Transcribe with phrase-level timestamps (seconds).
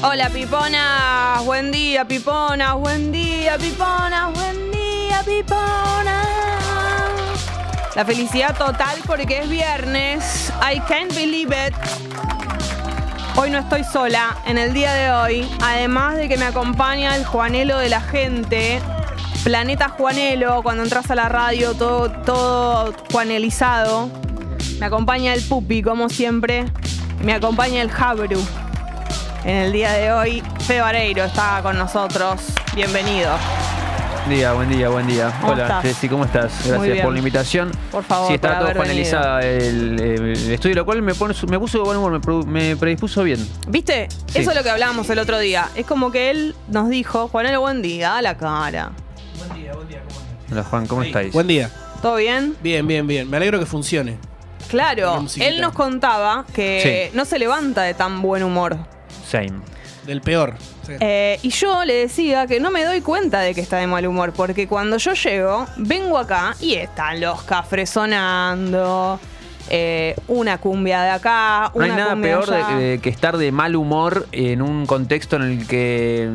[0.00, 6.28] Hola piponas, buen día piponas, buen día piponas, buen día piponas.
[7.96, 10.52] La felicidad total porque es viernes.
[10.62, 11.74] I can't believe it.
[13.34, 15.48] Hoy no estoy sola en el día de hoy.
[15.64, 18.80] Además de que me acompaña el Juanelo de la gente.
[19.42, 24.08] Planeta Juanelo, cuando entras a la radio, todo, todo juanelizado.
[24.78, 26.66] Me acompaña el Pupi, como siempre.
[27.20, 28.40] Me acompaña el Jabru.
[29.44, 32.40] En el día de hoy, Feo Areiro está con nosotros.
[32.74, 33.30] Bienvenido.
[34.26, 35.32] Buen día, buen día, buen día.
[35.40, 35.82] ¿Cómo Hola, estás?
[35.84, 36.52] Jessy, ¿cómo estás?
[36.66, 37.70] Gracias por la invitación.
[37.90, 41.78] Por favor, Sí, está todo panelizada el, el estudio, lo cual me, pone, me puso
[41.78, 43.46] de buen humor, me, predispuso bien.
[43.68, 44.08] ¿Viste?
[44.26, 44.40] Sí.
[44.40, 45.68] Eso es lo que hablábamos el otro día.
[45.76, 48.90] Es como que él nos dijo, Juanelo, buen día, a la cara.
[50.50, 51.32] Hola, Juan, ¿cómo estáis?
[51.32, 51.70] Buen día.
[52.02, 52.54] ¿Todo bien?
[52.62, 53.30] Bien, bien, bien.
[53.30, 54.18] Me alegro que funcione.
[54.68, 57.16] Claro, él nos contaba que Sí.
[57.16, 58.76] no se levanta de tan buen humor.
[59.28, 59.52] Same.
[60.06, 60.54] Del peor.
[60.86, 60.92] Sí.
[61.00, 64.06] Eh, y yo le decía que no me doy cuenta de que está de mal
[64.06, 69.20] humor, porque cuando yo llego, vengo acá y están los cafres sonando,
[69.68, 72.76] eh, una cumbia de acá, No una hay nada cumbia peor allá.
[72.78, 76.30] de- de que estar de mal humor en un contexto en el que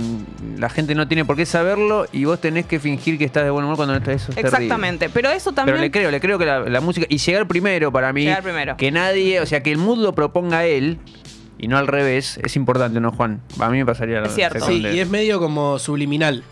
[0.60, 3.50] la gente no tiene por qué saberlo y vos tenés que fingir que estás de
[3.50, 4.18] buen humor cuando no estás.
[4.22, 4.58] Eso es terrible.
[4.66, 5.74] Exactamente, pero eso también...
[5.78, 7.08] Pero le creo, le creo que la, la música.
[7.10, 8.22] Y llegar primero para mí.
[8.26, 8.78] Llegar primero.
[8.78, 11.00] Que nadie, o sea, que el mood lo proponga él
[11.64, 13.42] y no al revés, es importante, ¿no, Juan?
[13.60, 14.66] A mí me pasaría Es cierto.
[14.66, 16.44] Sí, y es medio como subliminal.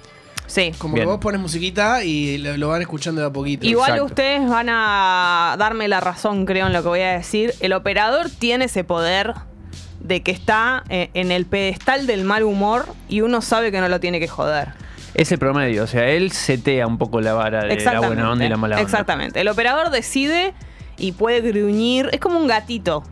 [0.47, 0.71] Sí.
[0.77, 1.05] Como Bien.
[1.05, 3.65] que vos pones musiquita y lo, lo van escuchando de a poquito.
[3.65, 4.05] Igual Exacto.
[4.05, 7.53] ustedes van a darme la razón, creo, en lo que voy a decir.
[7.59, 9.33] El operador tiene ese poder
[9.99, 13.89] de que está eh, en el pedestal del mal humor y uno sabe que no
[13.89, 14.69] lo tiene que joder.
[15.13, 18.45] Es el promedio, o sea, él setea un poco la vara de la buena onda
[18.45, 18.83] y la mala onda.
[18.83, 19.41] Exactamente.
[19.41, 20.53] El operador decide
[20.97, 22.07] y puede gruñir.
[22.13, 23.03] Es como un gatito.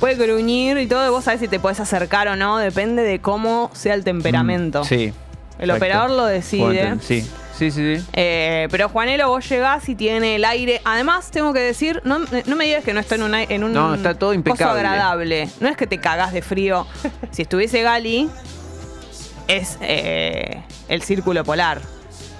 [0.00, 1.10] Puede gruñir y todo.
[1.10, 2.58] Vos sabés si te puedes acercar o no.
[2.58, 4.82] Depende de cómo sea el temperamento.
[4.82, 5.12] Mm, sí.
[5.58, 6.94] El operador lo decide.
[7.00, 7.22] Sí,
[7.56, 7.96] sí, sí.
[7.96, 8.06] sí.
[8.12, 10.80] Eh, pero Juanelo, vos llegás y tiene el aire.
[10.84, 13.72] Además, tengo que decir, no, no me digas que no está en, una, en un
[13.72, 14.78] No, está todo impecable.
[14.78, 15.48] agradable.
[15.58, 16.86] No es que te cagás de frío.
[17.32, 18.30] si estuviese Gali,
[19.48, 21.80] es eh, el círculo polar.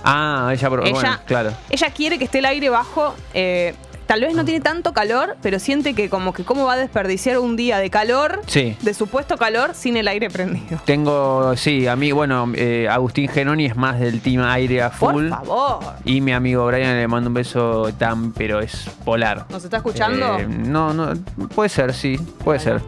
[0.04, 1.52] Ah, ella, Ella, bueno, claro.
[1.70, 3.16] ella quiere que esté el aire bajo.
[3.34, 3.74] eh,
[4.08, 7.38] tal vez no tiene tanto calor, pero siente que como que cómo va a desperdiciar
[7.38, 8.74] un día de calor, Sí.
[8.80, 10.80] de supuesto calor, sin el aire prendido.
[10.86, 15.12] Tengo, sí, a mí, bueno, eh, Agustín Genoni es más del team aire a Por
[15.12, 15.28] full.
[15.28, 15.80] favor.
[16.06, 19.44] Y mi amigo Brian le mando un beso tan, pero es polar.
[19.50, 20.38] ¿Nos está escuchando?
[20.38, 21.12] Eh, no, no,
[21.54, 22.80] puede ser, sí, puede Bueno.
[22.80, 22.82] ser.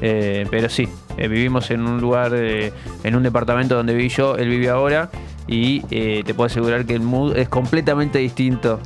[0.00, 2.72] Eh, pero sí, eh, vivimos en un lugar, eh,
[3.04, 5.08] en un departamento donde viví yo, él vive ahora,
[5.46, 8.80] y eh, te puedo asegurar que el mood es completamente distinto.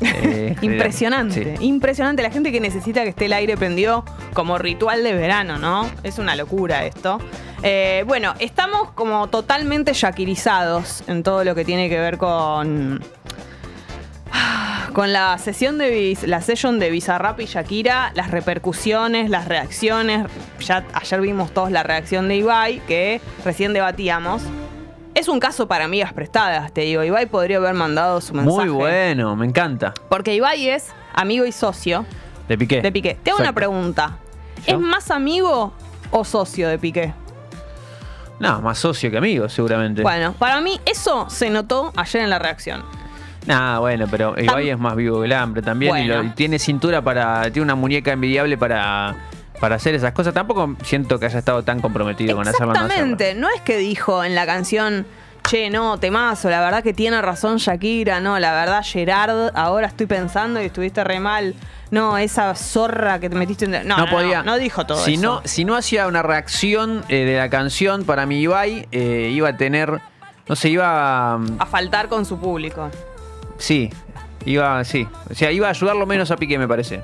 [0.00, 1.64] Eh, Impresionante, Sí.
[1.66, 2.22] impresionante.
[2.22, 4.04] La gente que necesita que esté el aire prendido
[4.34, 5.88] como ritual de verano, ¿no?
[6.02, 7.18] Es una locura esto.
[7.62, 13.00] Eh, bueno, estamos como totalmente yaquirizados en todo lo que tiene que ver con.
[14.92, 20.26] Con la sesión de la session de Bizarrap y Shakira, las repercusiones, las reacciones.
[20.60, 24.42] Ya ayer vimos todos la reacción de Ibai, que recién debatíamos.
[25.14, 27.02] Es un caso para amigas prestadas, te digo.
[27.04, 28.56] Ibai podría haber mandado su mensaje.
[28.56, 29.92] Muy bueno, me encanta.
[30.08, 32.06] Porque Ibai es amigo y socio
[32.48, 32.80] De Piqué.
[32.80, 33.18] de Piqué.
[33.22, 34.16] Te hago una pregunta.
[34.66, 34.74] ¿Yo?
[34.74, 35.72] ¿Es más amigo
[36.10, 37.12] o socio de Piqué?
[38.38, 40.02] No, más socio que amigo, seguramente.
[40.02, 42.82] Bueno, para mí eso se notó ayer en la reacción.
[43.46, 46.30] Nah, bueno, pero Ibai es más vivo que el hambre también y, lo- Bueno.
[46.30, 47.42] y tiene cintura para.
[47.50, 49.14] Tiene una muñeca envidiable para,
[49.62, 50.34] para hacer esas cosas.
[50.34, 52.94] Tampoco siento que haya estado tan comprometido con hacerlo o no hacerlo.
[53.14, 53.34] Exactamente.
[53.40, 55.06] No es que dijo en la canción,
[55.48, 60.06] che, no, temazo, la verdad que tiene razón Shakira, no, la verdad Gerard, ahora estoy
[60.06, 61.54] pensando y estuviste re mal.
[61.92, 63.86] No, esa zorra que te metiste en...
[63.86, 64.38] No, no, podía.
[64.42, 65.22] no, no dijo todo si eso.
[65.22, 69.50] No, si no hacía una reacción eh, de la canción, para mí Ibai eh, iba
[69.50, 70.00] a tener.
[70.48, 71.34] No sé, iba.
[71.34, 72.90] a- A faltar con su público.
[73.58, 73.90] Sí,
[74.44, 74.82] iba.
[74.84, 75.06] Sí.
[75.30, 77.02] O sea, iba a ayudarlo menos a Piqué, me parece.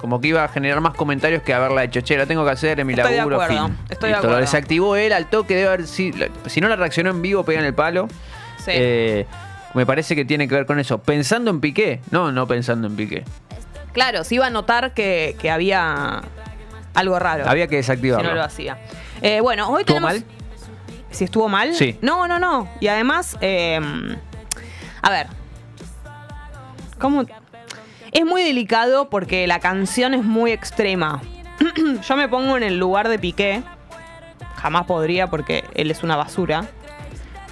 [0.00, 2.80] Como que iba a generar más comentarios que haberla hecho, che, la tengo que hacer
[2.80, 3.42] en mi Estoy de laburo.
[3.42, 3.76] acuerdo, fin.
[3.90, 4.36] estoy de Listo, acuerdo.
[4.36, 6.12] Lo desactivó él al toque, debe haber si,
[6.46, 8.08] si no la reaccionó en vivo, pega en el palo.
[8.64, 8.70] Sí.
[8.74, 9.26] Eh,
[9.74, 10.98] me parece que tiene que ver con eso.
[10.98, 13.24] Pensando en Piqué, no, no pensando en Piqué.
[13.92, 16.22] Claro, se iba a notar que, que había
[16.94, 17.44] algo raro.
[17.46, 18.28] Había que si desactivarlo.
[18.30, 18.78] no lo hacía.
[19.20, 20.12] Eh, bueno, hoy ¿Estuvo tenemos...
[20.14, 20.24] mal?
[21.10, 21.74] ¿Si estuvo mal?
[21.74, 21.98] Sí.
[22.00, 22.68] No, no, no.
[22.80, 23.78] Y además, eh,
[25.02, 25.26] a ver.
[26.98, 27.24] ¿Cómo?
[28.12, 31.22] Es muy delicado porque la canción es muy extrema.
[32.08, 33.62] Yo me pongo en el lugar de Piqué.
[34.56, 36.68] Jamás podría porque él es una basura.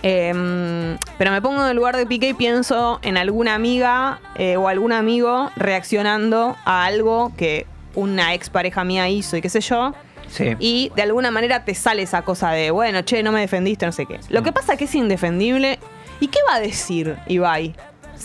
[0.02, 4.56] Eh, pero me pongo en el lugar de Piqué y pienso en alguna amiga eh,
[4.56, 9.94] o algún amigo reaccionando a algo que una expareja mía hizo y qué sé yo.
[10.28, 10.56] Sí.
[10.58, 13.92] Y de alguna manera te sale esa cosa de, bueno, che, no me defendiste, no
[13.92, 14.20] sé qué.
[14.28, 15.78] Lo que pasa es que es indefendible.
[16.20, 17.74] ¿Y qué va a decir Ibai?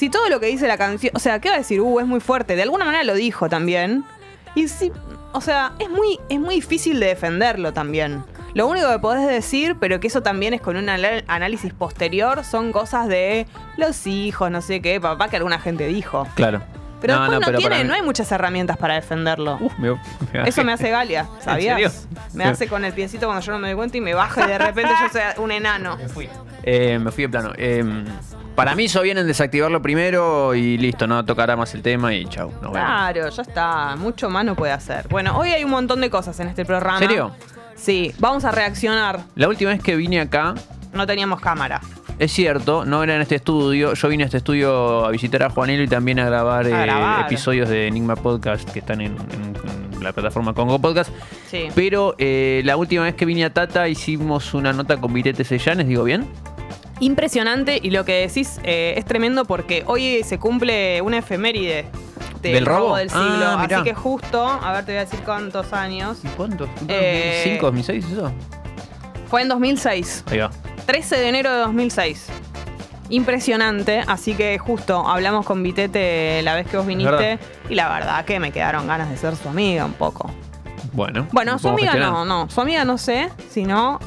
[0.04, 1.80] Si todo lo que dice la canción, o sea, ¿qué va a decir?
[1.80, 2.58] Uh, es muy fuerte.
[2.58, 4.04] De alguna manera lo dijo también.
[4.54, 4.92] Y sí,
[5.32, 8.22] o sea, es muy, es muy difícil de defenderlo también.
[8.54, 12.74] Lo único que podés decir, pero que eso también es con un análisis posterior, son
[12.74, 13.48] cosas de
[13.78, 16.28] los hijos, no sé qué, papá que alguna gente dijo.
[16.36, 16.62] Claro.
[17.00, 19.58] Pero después no, pero tiene, no hay muchas herramientas para defenderlo.
[19.62, 19.92] Uf, me-
[20.34, 21.94] me Eso me hace Galia, ¿sabías?
[21.94, 22.18] serio?
[22.34, 24.48] Me hace con el piecito cuando yo no me doy cuenta y me baja y
[24.50, 25.98] de repente yo soy un enano.
[26.64, 27.54] Eh, me fui de plano.
[27.58, 28.04] Eh,
[28.56, 32.26] para mí hizo bien en desactivarlo primero y listo, no tocará más el tema y
[32.26, 32.50] chau.
[32.62, 32.74] Nos vemos.
[32.74, 33.96] Claro, ya está.
[33.98, 35.08] Mucho más no puede hacer.
[35.10, 37.00] Bueno, hoy hay un montón de cosas en este programa.
[37.00, 37.32] ¿Serio?
[37.76, 39.22] Sí, vamos a reaccionar.
[39.36, 40.54] La última vez que vine acá,
[40.94, 41.82] No teníamos cámara.
[42.20, 43.94] es cierto, no era en este estudio.
[43.96, 47.26] Yo vine a este estudio a visitar a Juanelo y también a grabar, A eh,
[47.26, 49.54] episodios de Enigma Podcast que están en, en-
[49.98, 51.12] en la plataforma Congo Podcast.
[51.50, 51.68] Sí.
[51.76, 55.88] Pero eh, la última vez que vine a Tata hicimos una nota con Virete Sellanes,
[55.88, 56.28] ¿digo bien?
[57.04, 61.86] Impresionante y lo que decís eh, es tremendo porque hoy se cumple una efeméride
[62.42, 62.96] del, ¿Del robo?
[62.96, 63.58] del Ah, siglo.
[63.60, 63.76] mirá.
[63.78, 66.20] Así que justo, a ver, te voy a decir cuántos años.
[66.24, 66.68] ¿Y cuánto?
[66.88, 68.32] Eh, ¿2005, 2006 eso?
[69.28, 70.24] Fue en 2006.
[70.32, 70.52] Ahí va.
[70.86, 72.28] 13 de enero de 2006.
[73.10, 77.40] Impresionante, así que justo hablamos con Vitete la vez que vos viniste verdad.
[77.70, 80.32] y la verdad que me quedaron ganas de ser su amiga un poco.
[80.94, 81.28] Bueno.
[81.32, 82.14] Bueno, su amiga gestionar.
[82.14, 84.00] no, no, su amiga no sé, sino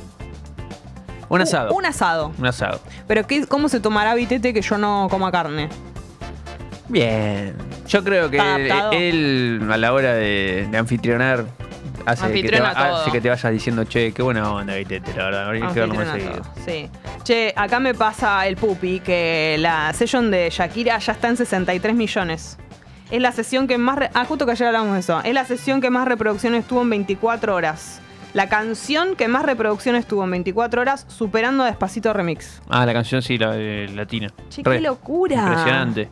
[1.28, 1.72] Un asado.
[1.74, 2.32] un asado.
[2.38, 2.80] Un asado.
[3.08, 5.68] Pero ¿qué, ¿cómo se tomará Vitete que yo no coma carne?
[6.88, 7.54] Bien.
[7.88, 8.92] Yo creo que adaptado.
[8.92, 11.44] él, a la hora de, de anfitrionar,
[12.04, 12.96] hace que, te, Anfitriona va- todo.
[13.02, 15.46] hace que te vayas diciendo, che, qué buena onda, Vitete, la verdad.
[15.46, 16.54] Habría que verlo más Anfitriona seguido.
[16.54, 16.90] todo, Sí.
[17.24, 21.94] Che, acá me pasa el pupi que la session de Shakira ya está en 63
[21.94, 22.56] millones.
[23.10, 23.96] Es la sesión que más...
[23.98, 25.20] re- ah, justo que ayer hablamos de eso.
[25.24, 28.00] Es la sesión que más reproducciones tuvo en 24 horas.
[28.34, 32.60] La canción que más reproducciones tuvo en 24 horas, superando a Despacito Remix.
[32.68, 34.28] Ah, la canción sí, la eh, latina.
[34.50, 34.76] Che, Re.
[34.76, 35.36] qué locura.
[35.36, 36.08] Impresionante.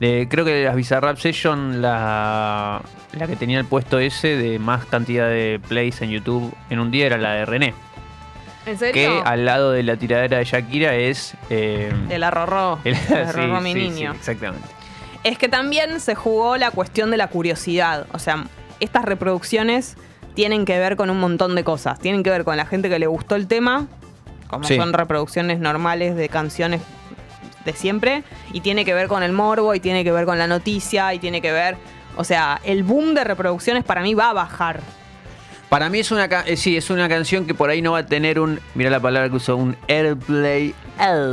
[0.00, 2.80] Eh, creo que de las Bizarrap Session, la,
[3.12, 6.90] la que tenía el puesto ese de más cantidad de plays en YouTube en un
[6.90, 7.74] día era la de René.
[8.64, 8.94] ¿En serio?
[8.94, 11.34] Que al lado de la tiradera de Shakira es.
[11.50, 12.78] eh, El arrorró.
[12.84, 14.12] el- El sí, arrorró mi sí, niño.
[14.12, 14.66] sí, exactamente.
[15.24, 18.06] Es que también se jugó la cuestión de la curiosidad.
[18.12, 18.44] O sea,
[18.80, 19.96] estas reproducciones
[20.36, 21.98] tienen que ver con un montón de cosas.
[21.98, 23.86] Tienen que ver con la gente que le gustó el tema,
[24.48, 24.76] como Sí.
[24.76, 26.82] son reproducciones normales de canciones
[27.64, 28.22] de siempre,
[28.52, 31.18] y tiene que ver con el morbo, y tiene que ver con la noticia, y
[31.18, 31.76] tiene que ver.
[32.16, 34.80] O sea, el boom de reproducciones para mí va a bajar.
[35.68, 38.06] Para mí es una eh, sí, es una canción que por ahí no va a
[38.06, 40.72] tener un, mira la palabra que usó, un airplay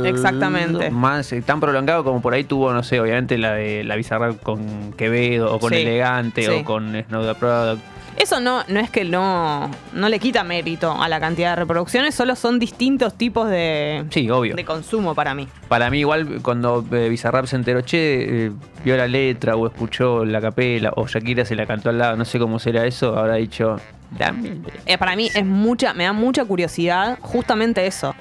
[0.04, 0.90] Exactamente.
[0.90, 4.42] más eh, tan prolongado como por ahí tuvo, no sé, obviamente la de la Bizarrap
[4.42, 6.48] con Quevedo o con Sí, Elegante sí.
[6.50, 7.82] o con Snow the Product.
[8.16, 12.14] Eso no, no es que no, no le quita mérito a la cantidad de reproducciones,
[12.14, 14.54] solo son distintos tipos de, Sí, obvio.
[14.54, 15.48] de consumo para mí.
[15.68, 18.52] Para mí igual cuando eh, Bizarrap se enteró, che, eh,
[18.84, 22.24] vio la letra o escuchó la capela o Shakira se la cantó al lado, no
[22.24, 23.76] sé cómo será eso, habrá dicho,
[24.16, 24.58] dame.
[24.86, 28.14] Eh, para mí es mucha, me da mucha curiosidad justamente eso.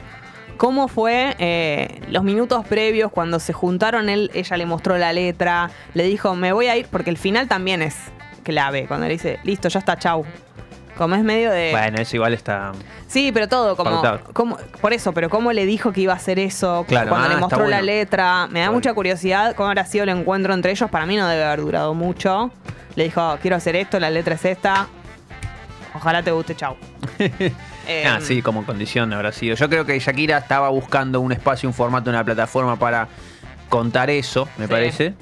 [0.58, 4.08] ¿Cómo fue eh, los minutos previos cuando se juntaron?
[4.10, 7.48] Él, ella le mostró la letra, le dijo, me voy a ir, porque el final
[7.48, 7.96] también es
[8.44, 10.26] clave, cuando le dice, listo, ya está, chau.
[10.98, 11.72] Como es medio de...
[11.72, 12.72] Bueno, eso igual está...
[13.08, 14.02] Sí, pero todo, como,
[14.34, 17.30] como- Por eso, pero cómo le dijo que iba a hacer eso, Claro, cuando ah,
[17.30, 17.86] le está mostró la bueno.
[17.86, 18.48] letra.
[18.52, 20.90] Me da mucha curiosidad cómo habrá sido el encuentro entre ellos.
[20.92, 22.52] Para mí no debe haber durado mucho.
[22.96, 24.88] Le dijo, quiero hacer esto, la letra es esta.
[25.96, 26.76] Ojalá te guste, chau.
[27.20, 27.54] Eh,
[28.08, 29.56] Ah, sí, como condición habrá sido.
[29.56, 33.08] Yo creo que Shakira estaba buscando un espacio, un formato, una plataforma para
[33.68, 34.72] contar eso, me Sí.
[34.72, 35.14] parece.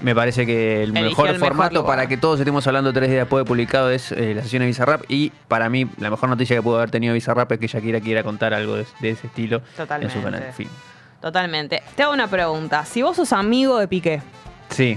[0.00, 3.44] Me parece que el mejor el formato para que todos estemos hablando tres días después
[3.44, 5.02] de publicado es eh, la sesión de Bizarrap.
[5.08, 8.22] Y para mí, la mejor noticia que pudo haber tenido Bizarrap es que Shakira quiera
[8.22, 10.14] contar algo de, de ese estilo Totalmente.
[10.14, 10.52] en su canal.
[10.52, 10.68] Fin.
[11.20, 11.82] Totalmente.
[11.96, 12.84] Te hago una pregunta.
[12.84, 14.22] Si vos sos amigo de Piqué,
[14.70, 14.96] Sí,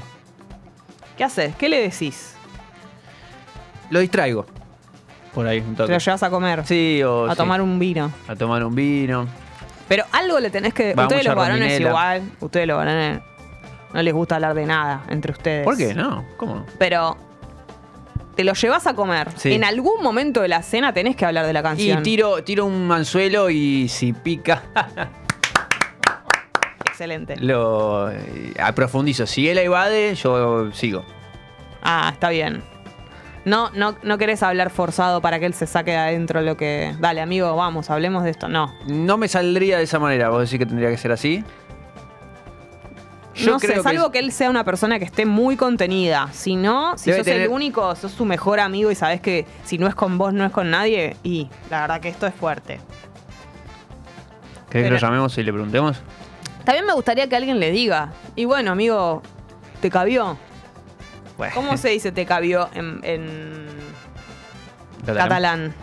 [1.18, 1.56] ¿qué haces?
[1.56, 2.36] ¿Qué le decís?
[3.90, 4.46] lo distraigo.
[5.34, 5.94] Por ahí, un Te toque.
[5.94, 6.66] lo llevas a comer.
[6.66, 8.12] Sí, o a sí, tomar un vino.
[8.28, 9.28] a tomar un vino.
[9.88, 10.94] Pero algo le tenés que.
[10.94, 12.22] Va ustedes los varones igual.
[12.40, 13.22] Ustedes los varones.
[13.94, 15.64] No les gusta hablar de nada entre ustedes.
[15.66, 15.94] ¿Por qué?
[15.94, 16.66] No, ¿cómo?
[16.78, 17.18] Pero.
[18.36, 19.28] Te lo llevas a comer.
[19.36, 19.52] Sí.
[19.54, 22.02] En algún momento de la cena tenés que hablar de la Y canción.
[22.04, 24.64] tiro, tiro un anzuelo y si pica,
[26.86, 27.36] Excelente.
[27.38, 29.26] lo eh, profundizo.
[29.26, 31.04] Si él evade, yo sigo.
[31.84, 32.64] Ah, está bien.
[33.44, 36.96] No, no, no querés hablar forzado para que él se saque de adentro lo que.
[37.00, 38.48] Dale, amigo, vamos, hablemos de esto.
[38.48, 38.74] No.
[38.88, 40.30] No me saldría de esa manera.
[40.30, 41.44] ¿Vos decís que tendría que ser así?
[43.34, 46.28] Yo no sé, creo salvo que él sea una persona que esté muy contenida.
[46.34, 49.46] Si no, si Debe sos tener- el único, sos su mejor amigo y sabes que
[49.64, 52.34] si no es con vos, no es con nadie, y la verdad que esto es
[52.36, 52.80] fuerte.
[54.70, 56.02] ¿Querés que Pero- lo llamemos y le preguntemos?
[56.66, 58.12] También me gustaría que alguien le diga.
[58.36, 59.22] Y bueno, amigo,
[59.82, 60.38] ¿te cabió?
[61.38, 63.68] Bueno, ¿Cómo se dice te cabió en, en
[65.06, 65.28] catalán.
[65.30, 65.74] catalán?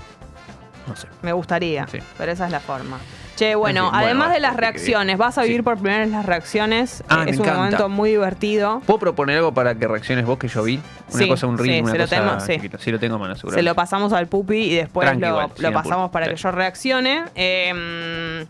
[0.86, 1.08] No sé.
[1.22, 1.98] Me gustaría, Sí.
[2.16, 2.98] pero esa es la forma.
[3.38, 5.62] Che, bueno, En fin, bueno, además de las reacciones, vas a vivir Sí.
[5.62, 7.04] por primera vez las reacciones.
[7.08, 7.60] Ah, me es un encanta.
[7.62, 8.80] momento muy divertido.
[8.84, 10.80] ¿Puedo proponer algo para que reacciones vos que yo vi?
[11.12, 12.52] Una Sí, cosa, un sí, una se lo cosa tenemos, sí.
[12.54, 12.78] chiquita.
[12.78, 13.54] Sí, lo tengo a mano, seguro.
[13.56, 15.82] Se lo pasamos al pupi y después Tranqui lo, igual, lo sin apuro.
[15.84, 16.42] pasamos para que Sí.
[16.42, 17.24] yo reaccione.
[17.36, 18.44] Eh,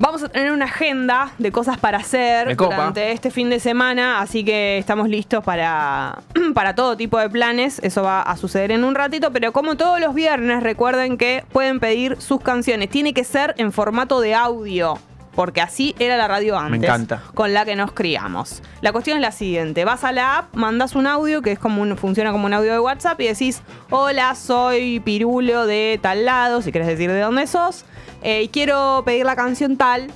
[0.00, 4.20] vamos a tener una agenda de cosas para hacer Me durante este fin de semana,
[4.20, 6.22] así que estamos listos para,
[6.54, 7.80] para todo tipo de planes.
[7.84, 11.78] Eso va a suceder en un ratito, pero como todos los viernes, recuerden que pueden
[11.78, 12.88] pedir sus canciones.
[12.88, 14.98] Tiene que ser en formato de audio.
[15.32, 16.82] Porque así era la radio antes.
[16.82, 17.22] encanta.
[17.34, 18.62] Con la que nos criamos.
[18.80, 21.82] La cuestión es la siguiente: vas a la app, mandas un audio que es como
[21.82, 26.62] un, funciona como un audio de WhatsApp y decís: Hola, soy Pirulo de tal lado,
[26.62, 27.84] si quieres decir de dónde sos,
[28.22, 30.08] eh, y quiero pedir la canción tal.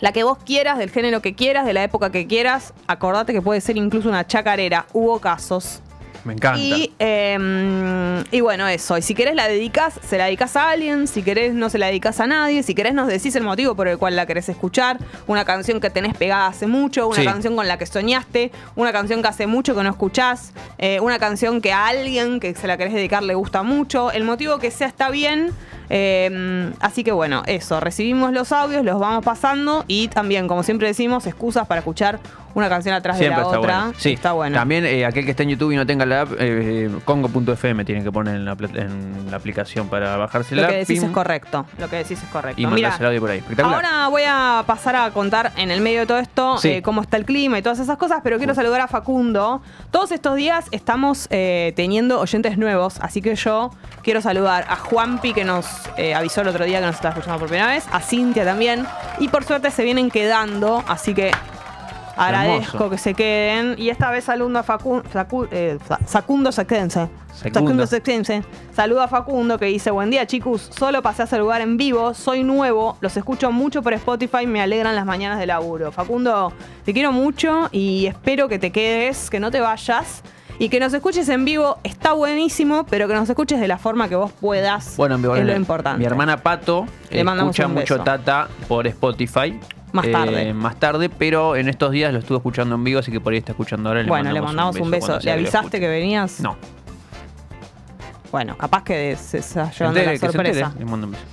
[0.00, 2.74] La que vos quieras, del género que quieras, de la época que quieras.
[2.86, 4.84] Acordate que puede ser incluso una chacarera.
[4.92, 5.80] Hubo casos.
[6.24, 6.58] Me encanta.
[6.60, 8.98] Y, eh, y bueno, eso.
[8.98, 11.06] Y si querés la dedicas, se la dedicas a alguien.
[11.06, 12.62] Si querés, no se la dedicas a nadie.
[12.62, 14.98] Si querés, nos decís el motivo por el cual la querés escuchar.
[15.28, 17.06] Una canción que tenés pegada hace mucho.
[17.08, 17.24] Una Sí.
[17.24, 18.50] canción con la que soñaste.
[18.74, 20.52] Una canción que hace mucho que no escuchás.
[20.78, 24.10] eh, una canción que a alguien que se la querés dedicar le gusta mucho.
[24.10, 25.52] El motivo que sea está bien.
[25.90, 27.80] Eh, así que bueno, eso.
[27.80, 29.84] Recibimos los audios, los vamos pasando.
[29.88, 32.18] Y también, como siempre decimos, excusas para escuchar
[32.54, 33.80] una canción atrás Siempre de la está otra.
[33.82, 33.94] bueno.
[33.98, 34.56] Sí, Está bueno.
[34.56, 38.02] También eh, aquel que está en YouTube y no tenga la app, eh, congo.fm tiene
[38.02, 40.62] que poner en la, en la aplicación para bajársela.
[40.62, 41.66] Lo que decís pim, es correcto.
[41.78, 42.58] Lo que decís es correcto.
[42.58, 43.42] Y mandarse el audio por ahí.
[43.62, 46.68] Ahora voy a pasar a contar en el medio de todo esto Sí.
[46.70, 49.60] eh, cómo está el clima y todas esas cosas, pero quiero saludar a Facundo.
[49.90, 53.70] Todos estos días estamos teniendo oyentes nuevos, así que yo
[54.02, 55.66] quiero saludar a Juanpi, que nos
[55.96, 58.86] eh, avisó el otro día que nos estaba escuchando por primera vez, a Cintia también,
[59.18, 61.30] y por suerte se vienen quedando, así que
[62.16, 62.90] agradezco Hermoso.
[62.90, 63.74] que se queden.
[63.78, 66.50] Y esta vez saludo a Facu- Facu- eh, Fa- Facundo.
[66.50, 67.10] Secundo.
[67.66, 67.86] Facundo.
[68.74, 72.42] Saludo a Facundo que dice, buen día chicos, solo pasé a saludar en vivo, soy
[72.42, 75.92] nuevo, los escucho mucho por Spotify, me alegran las mañanas de laburo.
[75.92, 76.52] Facundo,
[76.86, 80.22] te quiero mucho y espero que te quedes, que no te vayas.
[80.58, 84.08] Y que nos escuches en vivo está buenísimo, pero que nos escuches de la forma
[84.08, 84.96] que vos puedas.
[84.96, 85.98] Bueno, mi, es lo importante.
[85.98, 87.98] mi hermana Pato Le escucha mucho.
[88.00, 89.58] Tata por Spotify.
[89.92, 90.52] Más Eh, tarde.
[90.54, 93.38] más tarde, pero en estos días lo estuve escuchando en vivo, así que por ahí
[93.38, 94.02] está escuchando ahora.
[94.06, 95.18] bueno, le mandamos un beso.
[95.20, 96.40] ¿Le avisaste que venías?
[96.40, 96.56] No.
[98.32, 100.60] Bueno, capaz que se Se llevando entere, la que sorpresa.
[100.66, 101.24] entere, le mando un beso.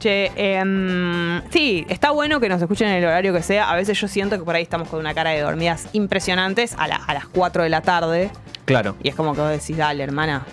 [0.00, 3.70] Che, em, sí, está bueno que nos escuchen en el horario que sea.
[3.70, 6.88] A veces yo siento que por ahí estamos con una cara de dormidas impresionantes a,
[6.88, 8.30] la- a las 4 de la tarde.
[8.64, 8.96] Claro.
[9.02, 10.46] Y es como que vos decís, dale, hermana.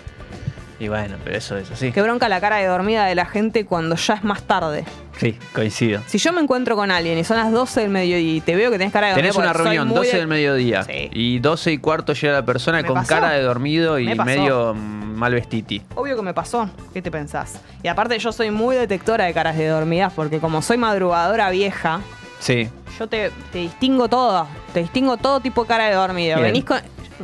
[0.80, 1.90] Y bueno, pero eso es así.
[1.90, 4.84] Qué bronca la cara de dormida de la gente cuando ya es más tarde.
[5.18, 6.00] Sí, coincido.
[6.06, 8.70] Si yo me encuentro con alguien y son las 12 del mediodía y te veo
[8.70, 9.32] que tenés cara de dormida.
[9.32, 10.84] Tenés una reunión, muy 12 de- del mediodía.
[10.84, 11.10] Sí.
[11.12, 13.08] Y 12 y cuarto llega la persona ¿Me con pasó?
[13.08, 15.82] cara de dormido y Me medio mm, mal vestiti.
[15.96, 16.70] Obvio que me pasó.
[16.94, 17.60] ¿Qué te pensás?
[17.82, 22.00] Y aparte yo soy muy detectora de caras de dormidas porque como soy madrugadora vieja,
[22.38, 22.68] Sí.
[23.00, 24.46] Yo te, te distingo todo.
[24.72, 26.36] Te distingo todo tipo de cara de dormido.
[26.36, 26.46] Bien.
[26.52, 26.80] Venís con.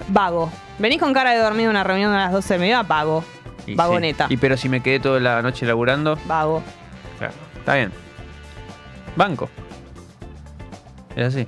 [0.09, 0.51] Vago.
[0.81, 3.23] Venís con cara de dormido a una reunión a las 12 de mediodía, vago.
[3.67, 4.29] Y Vagoneta.
[4.29, 4.35] sí.
[4.35, 6.63] Y pero si me quedé toda la noche laburando, Vago.
[7.19, 7.93] claro, está bien.
[9.17, 9.49] Banco.
[11.17, 11.47] Es así.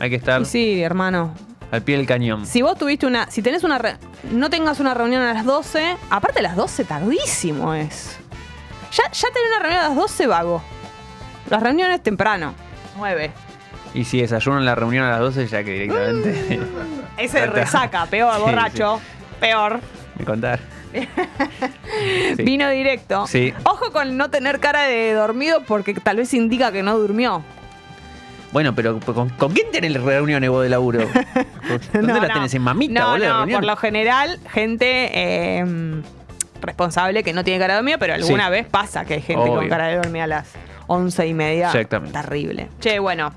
[0.00, 1.34] Hay que estar Y sí, hermano.
[1.70, 2.46] al pie del cañón.
[2.46, 3.30] Si vos tuviste una.
[3.30, 3.78] Si tenés una.
[3.78, 3.96] re-
[4.30, 5.96] no tengas una reunión a las 12.
[6.10, 8.18] Aparte, a las 12 tardísimo es.
[8.92, 10.62] Ya, ya tener una reunión a las 12, vago.
[11.50, 12.54] Las reuniones temprano.
[12.96, 13.30] 9.
[13.94, 16.60] Y si desayuno en la reunión a las 12, ya que directamente
[17.18, 17.46] Ese Ya está.
[17.46, 19.00] resaca, peor, Sí, borracho.
[19.40, 19.80] Peor.
[20.18, 20.60] me contar.
[22.36, 22.42] Sí.
[22.42, 23.26] Vino directo.
[23.26, 23.52] Sí.
[23.64, 27.42] Ojo con no tener cara de dormido porque tal vez indica que no durmió.
[28.52, 31.00] Bueno, pero ¿con, con quién tenés reuniones vos de laburo?
[31.92, 32.26] ¿Dónde No, no.
[32.26, 32.54] tenés?
[32.54, 33.60] ¿En mamita, No, boludo, la no, reunión?
[33.60, 35.64] por lo general, gente eh,
[36.60, 38.50] responsable que no tiene cara de dormida, pero alguna Sí.
[38.52, 40.48] vez pasa que hay gente con cara de dormida a las
[40.86, 41.66] once y media.
[41.66, 42.18] Exactamente.
[42.20, 42.68] Terrible.
[42.80, 43.32] Che, bueno.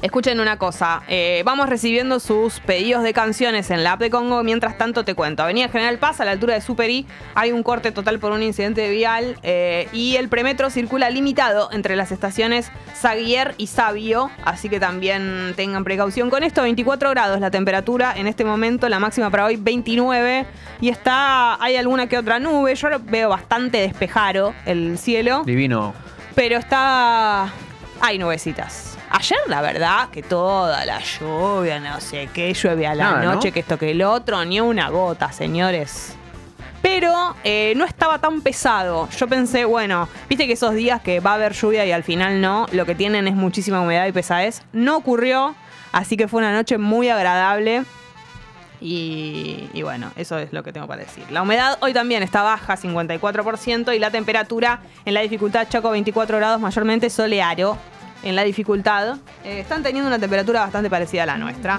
[0.00, 4.44] Escuchen una cosa, eh, vamos recibiendo sus pedidos de canciones en la app de Congo.
[4.44, 7.64] Mientras tanto, te cuento: Avenida General Paz, a la altura de Super I, hay un
[7.64, 12.70] corte total por un incidente vial eh, y el premetro circula limitado entre las estaciones
[12.94, 14.30] Saguier y Sabio.
[14.44, 16.62] Así que también tengan precaución con esto.
[16.62, 20.46] 24 grados la temperatura en este momento, la máxima para hoy 29.
[20.80, 22.72] Y está, hay alguna que otra nube.
[22.76, 25.92] Yo lo veo bastante despejado el cielo, Divino.
[26.36, 27.52] pero está.
[28.00, 28.87] Hay nubecitas.
[29.10, 33.34] Ayer, la verdad, que toda la lluvia, no sé qué, llueve a la Nada, ¿no?
[33.34, 36.14] noche, que esto que el otro, ni una gota, señores.
[36.82, 39.08] Pero eh, no estaba tan pesado.
[39.16, 42.40] Yo pensé, bueno, viste que esos días que va a haber lluvia y al final
[42.40, 44.62] no, lo que tienen es muchísima humedad y pesadez.
[44.72, 45.54] No ocurrió,
[45.92, 47.84] así que fue una noche muy agradable.
[48.80, 51.24] Y, y bueno, eso es lo que tengo para decir.
[51.30, 56.36] La humedad hoy también está baja, 54%, y la temperatura en la dificultad Chaco 24
[56.36, 57.76] grados, mayormente soleado.
[58.22, 61.78] En la dificultad, Eh, están teniendo una temperatura bastante parecida a la nuestra.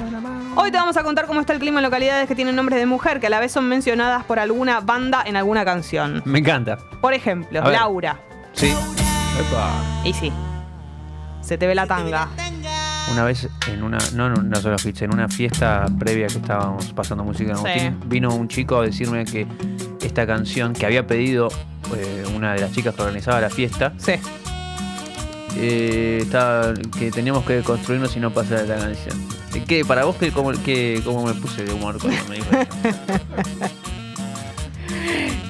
[0.56, 2.86] Hoy te vamos a contar cómo está el clima en localidades que tienen nombres de
[2.86, 6.22] mujer, que a la vez son mencionadas por alguna banda en alguna canción.
[6.26, 6.78] Me encanta.
[7.02, 7.62] Por ejemplo.
[7.62, 8.20] Laura.
[8.54, 8.70] Sí.
[8.70, 9.72] Epa.
[10.06, 10.32] Y sí,
[11.42, 12.28] se te ve la tanga.
[13.12, 16.86] Una vez en una, no, no, no solo fiesta, en una fiesta previa que estábamos
[16.94, 17.64] pasando música en Sí.
[17.68, 19.46] Agustín, vino un chico a decirme que
[20.02, 21.50] esta canción que había pedido
[21.96, 24.14] eh, una de las chicas que organizaba la fiesta, Sí.
[25.60, 29.18] Eh, estaba- que teníamos que construirnos y no pasar la canción.
[29.68, 32.68] ¿Qué, para vos, qué, cómo, qué- cómo me puse de humor cuando me dijo eso?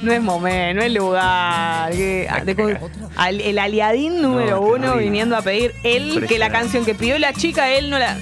[0.01, 1.91] No es momento, no es lugar.
[1.91, 2.77] que- ah, de con-
[3.17, 6.95] al- el aliadín número No, uno no viniendo a pedir él que la canción que
[6.95, 8.17] pidió la chica, él no la.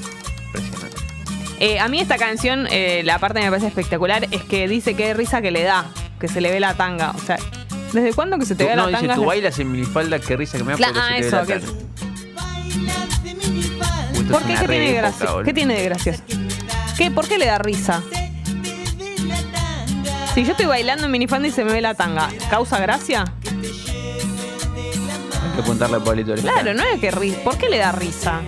[0.48, 0.98] Impresionante.
[1.60, 4.96] Eh, a mí esta canción, eh, la parte que me parece espectacular es que dice
[4.96, 5.86] que risa que le da,
[6.20, 7.12] que se le ve la tanga.
[7.12, 7.38] O sea,
[7.94, 9.16] ¿desde cuándo que se te Tú- ve no, la dice, tanga?
[9.16, 11.28] tú bailas en minifalda, qué risa que me da Cla- porque ah, se te ve
[11.28, 11.72] eso, la que- tanga.
[14.14, 14.52] Uy, esto ¿Por es qué?
[14.52, 15.44] una ¿Qué re tiene de época, boludo.
[15.46, 16.24] ¿Qué tiene de gracioso?
[16.98, 17.12] ¿Qué?
[17.12, 18.02] ¿Por qué le da risa?
[20.34, 23.26] Si yo estoy bailando en minifanda y se me ve la tanga, ¿causa gracia?
[23.44, 23.52] Hay
[25.56, 26.36] que apuntarle a Pablito.
[26.36, 27.40] Claro, no es que risa.
[27.44, 28.42] ¿Por qué le da risa?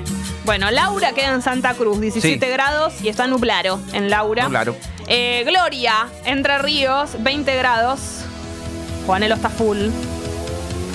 [0.46, 2.52] Bueno, Laura queda en Santa Cruz, 17 Sí.
[2.52, 4.44] grados y está nublado en Laura.
[4.44, 4.76] Nublado.
[5.08, 8.00] Eh, Gloria, Entre Ríos, 20 grados.
[9.10, 9.88] Juanelo está full.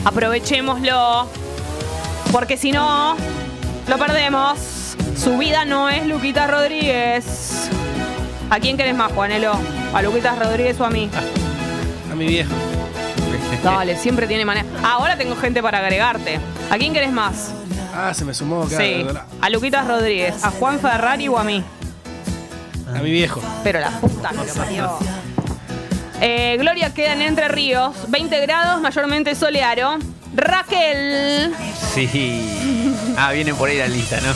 [0.05, 1.27] Aprovechémoslo.
[2.31, 3.17] Porque si no,
[3.89, 4.95] lo perdemos.
[5.17, 7.69] Su vida no es Luquita Rodríguez.
[8.51, 9.55] ¿A quién querés más, Juanelo?
[9.93, 11.11] ¿A Luquita Rodríguez o a mí?
[12.13, 12.53] A mi viejo.
[13.65, 14.69] Dale, siempre tiene manera.
[14.85, 16.39] Ahora tengo gente para agregarte.
[16.71, 17.51] ¿A quién querés más?
[17.93, 18.65] Ah, se me sumó.
[18.67, 19.07] claro, Sí,
[19.41, 21.65] a Luquitas Rodríguez, a Juan Ferrari o a mí.
[22.95, 23.43] A mi viejo.
[23.65, 24.99] Pero la puta que lo parió.
[26.27, 29.99] Eh, Gloria queda en Entre Ríos, 20 grados, mayormente soleado.
[30.35, 31.55] Raquel,
[31.93, 32.49] Sí.
[33.19, 34.33] Ah, viene por ahí la lista, ¿no?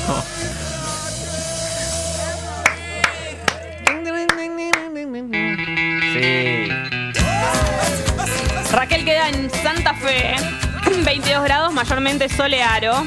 [6.13, 6.69] Sí.
[8.71, 10.35] Raquel queda en Santa Fe,
[11.07, 13.07] 22 grados, mayormente soleado.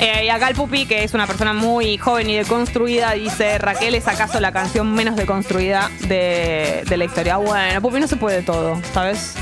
[0.00, 3.94] Eh, y acá el Pupi, que es una persona muy joven y deconstruida, dice, Raquel
[3.94, 7.36] es acaso la canción menos deconstruida de, de la historia.
[7.36, 9.34] Bueno, Pupi no se puede todo, ¿sabes?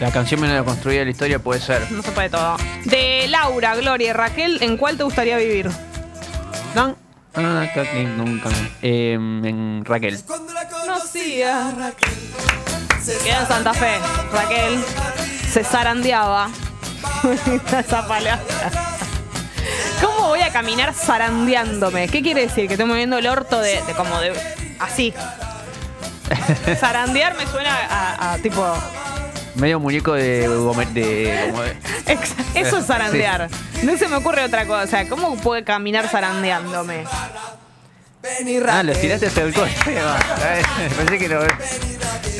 [0.00, 1.90] La canción menos construida de la historia puede ser.
[1.90, 2.56] No se puede todo.
[2.84, 5.70] De Laura, Gloria y Raquel, ¿en cuál te gustaría vivir?
[6.74, 6.96] ¿No?
[7.34, 7.66] Ah,
[8.16, 8.50] nunca.
[8.82, 10.18] Eh, en Raquel.
[10.24, 12.12] Conocía Raquel.
[13.22, 13.92] Queda en Santa Fe.
[14.32, 14.84] Raquel
[15.48, 16.50] se zarandeaba.
[17.78, 18.95] Esa palabra.
[20.26, 22.08] ¿Cómo voy a caminar zarandeándome?
[22.08, 22.66] ¿Qué quiere decir?
[22.66, 24.32] Que estoy moviendo el orto de, de como de.
[24.80, 25.14] así.
[26.80, 28.66] Zarandear me suena a, a tipo.
[29.54, 30.40] Medio muñeco de.
[30.40, 30.46] De,
[31.48, 33.48] como de- ex- Eso es zarandear.
[33.84, 34.82] No se me ocurre otra cosa.
[34.82, 37.04] O sea, ¿cómo puedo caminar zarandeándome?
[38.68, 39.72] Ah, los tiraste hasta el coche.
[40.96, 41.40] Pensé que lo.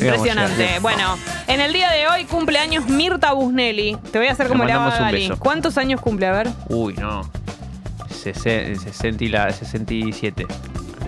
[0.01, 0.79] Impresionante.
[0.79, 3.95] Bueno, en el día de hoy cumple años Mirta Busnelli.
[4.11, 5.29] Te voy a hacer como Le le hago a mandamos un Gali.
[5.29, 5.39] beso.
[5.39, 6.27] ¿Cuántos años cumple?
[6.27, 7.21] A ver, Uy, no.
[8.17, 10.45] Sese- sesenta y la 67.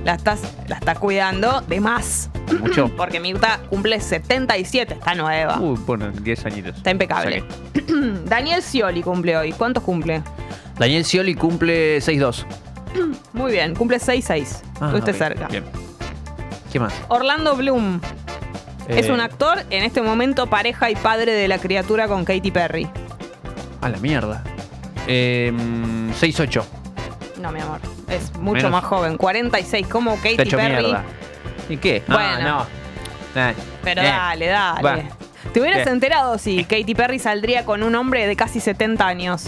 [0.06, 2.30] la estás, la estás cuidando de más.
[2.60, 2.89] Mucho.
[2.98, 5.60] Porque Mirta cumple 77, está nueva.
[5.60, 6.78] Uy, bueno, 10 añitos.
[6.78, 7.43] Está impecable.
[8.26, 9.52] Daniel Scioli cumple hoy.
[9.54, 10.22] ¿Cuántos cumple?
[10.78, 12.45] Daniel Scioli cumple 6-2.
[13.34, 14.62] Muy bien, cumple 6-6.
[14.80, 15.48] Ah, cerca.
[15.48, 15.65] Bien.
[16.72, 16.93] ¿Qué más?
[17.10, 18.00] Orlando Bloom
[18.88, 22.52] es Eh, un actor, en este momento pareja y padre de la criatura con Katy
[22.52, 22.88] Perry.
[23.82, 24.43] A la mierda.
[25.08, 25.52] Eh,
[26.19, 26.63] 6-8.
[27.39, 27.80] No, mi amor.
[28.10, 28.71] Es mucho Menos.
[28.71, 29.17] más joven.
[29.17, 30.84] 46, como Te Katy hecho Perry.
[30.84, 31.04] mierda.
[31.69, 32.04] ¿Y qué?
[32.08, 32.21] Bueno.
[32.21, 32.65] Ah,
[33.36, 33.41] no.
[33.41, 34.06] Eh, Pero eh.
[34.06, 34.82] dale, dale.
[34.84, 34.97] Va.
[35.54, 35.89] Te hubieras ¿Qué?
[35.89, 39.45] enterado si Katy Perry saldría con un hombre de casi 70 años.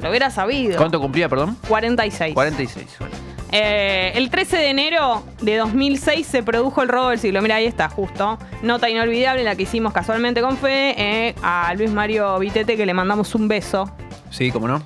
[0.00, 0.76] Lo hubieras sabido.
[0.76, 1.56] ¿Cuánto cumplía, perdón?
[1.68, 2.34] 46.
[2.34, 2.86] 46.
[3.00, 3.14] Bueno.
[3.50, 7.40] Eh, el 13 de enero de 2006 se produjo el robo del siglo.
[7.40, 8.38] Mira, ahí está, justo.
[8.62, 12.94] Nota inolvidable la que hicimos casualmente con Fe eh, a Luis Mario Vitete, que le
[12.94, 13.90] mandamos un beso.
[14.30, 14.82] Sí, ¿cómo no?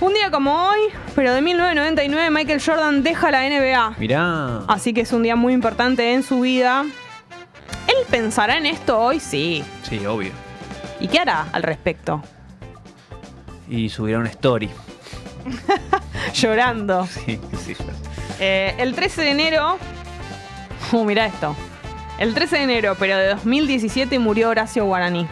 [0.00, 0.78] Un día como hoy,
[1.14, 3.96] pero de 1999, Michael Jordan deja la NBA.
[3.98, 4.60] Mirá.
[4.66, 6.86] Así que es un día muy importante en su vida.
[7.86, 9.20] ¿Él pensará en esto hoy?
[9.20, 9.62] Sí.
[9.82, 10.32] Sí, obvio.
[11.00, 12.22] ¿Y qué hará al respecto?
[13.68, 14.70] Y subirá una story.
[16.34, 17.06] Llorando.
[17.06, 17.76] Sí, sí.
[18.38, 19.78] Eh, el 13 de enero.
[20.92, 21.54] Uh, mira esto.
[22.18, 25.28] El 13 de enero, pero de 2017, murió Horacio Guaraní.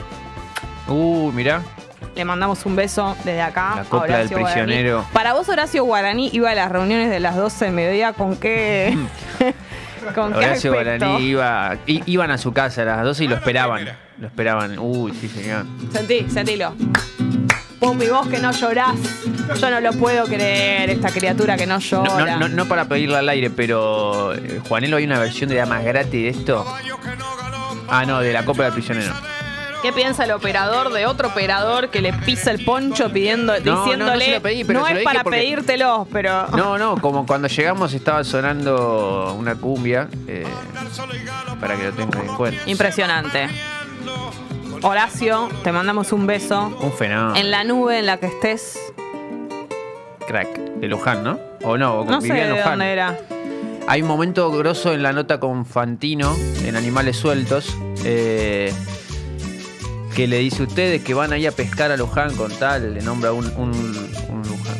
[0.86, 1.62] Uh, mirá.
[2.18, 3.74] Le mandamos un beso desde acá.
[3.76, 4.44] La a copla del Guaraní.
[4.64, 5.06] prisionero.
[5.12, 8.98] Para vos, Horacio Guaraní iba a las reuniones de las 12 de mediodía con qué.
[10.16, 10.72] con qué Horacio?
[10.72, 13.88] Guaraní iba, i- iban a su casa a las 12 y lo esperaban.
[14.18, 14.76] Lo esperaban.
[14.80, 15.64] Uy, sí, señor.
[15.92, 16.74] Sentí, sentilo.
[17.78, 18.96] Vos que no llorás.
[19.60, 22.36] Yo no lo puedo creer, esta criatura que no llora.
[22.36, 25.84] no, no, no para pedirle al aire, pero eh, Juanelo hay una versión de Damas
[25.84, 26.66] Gratis de esto.
[27.88, 29.14] Ah, no, de la Copa del Prisionero.
[29.82, 33.82] ¿Qué piensa el operador de otro operador que le pisa el poncho pidiendo, no, no
[33.84, 37.24] diciéndole se lo pedí, pero se es lo para porque- pedírtelo, pero No, no, como
[37.26, 40.44] cuando llegamos estaba sonando una cumbia, eh,
[41.60, 42.60] para que lo tengan en cuenta.
[42.68, 43.48] impresionante.
[44.82, 46.76] Horacio, te mandamos un beso.
[46.80, 47.36] Un fenómeno.
[47.36, 48.78] En la nube en la que estés,
[50.26, 50.48] Crack.
[50.78, 51.38] De Luján, ¿no?
[51.64, 52.70] O no, o no sé en de Luján.
[52.78, 53.18] dónde era.
[53.88, 58.72] Hay un momento grosso en la nota con Fantino, en Animales Sueltos, eh,
[60.18, 63.02] que le dice a ustedes que van ahí a pescar a Luján con tal, le
[63.02, 64.76] nombra un, un, un Luján.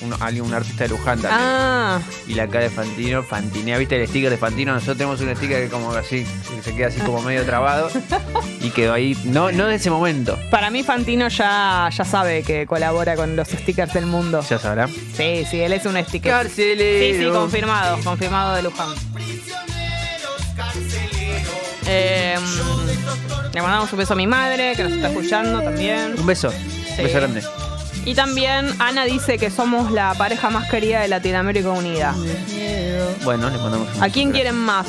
[0.00, 1.32] Un, un- alguien- un artista de Luján también.
[1.42, 4.72] Ah, Y la cara de Fantino, Fantinea, ¿viste el sticker de Fantino?
[4.74, 7.90] Nosotros tenemos un sticker que como así, que se queda así como medio trabado.
[8.60, 10.38] y quedó ahí, no, no de ese momento.
[10.52, 14.40] para mí Fantino ya, ya sabe que colabora con los stickers del mundo.
[14.48, 14.86] Ya sabrá.
[14.86, 16.30] Sí, sí, él es un sticker.
[16.30, 17.18] Carcelero.
[17.18, 18.94] Sí, sí, confirmado, confirmado de Luján.
[21.88, 22.36] Eh,
[23.52, 26.14] le mandamos un beso a mi madre, que nos está escuchando también.
[26.18, 26.48] Un beso.
[26.48, 27.42] Un beso grande.
[28.04, 32.14] Y también Ana dice que somos la pareja más querida de Latinoamérica Unida.
[33.24, 34.86] Bueno, le mandamos un ¿A quién quieren más?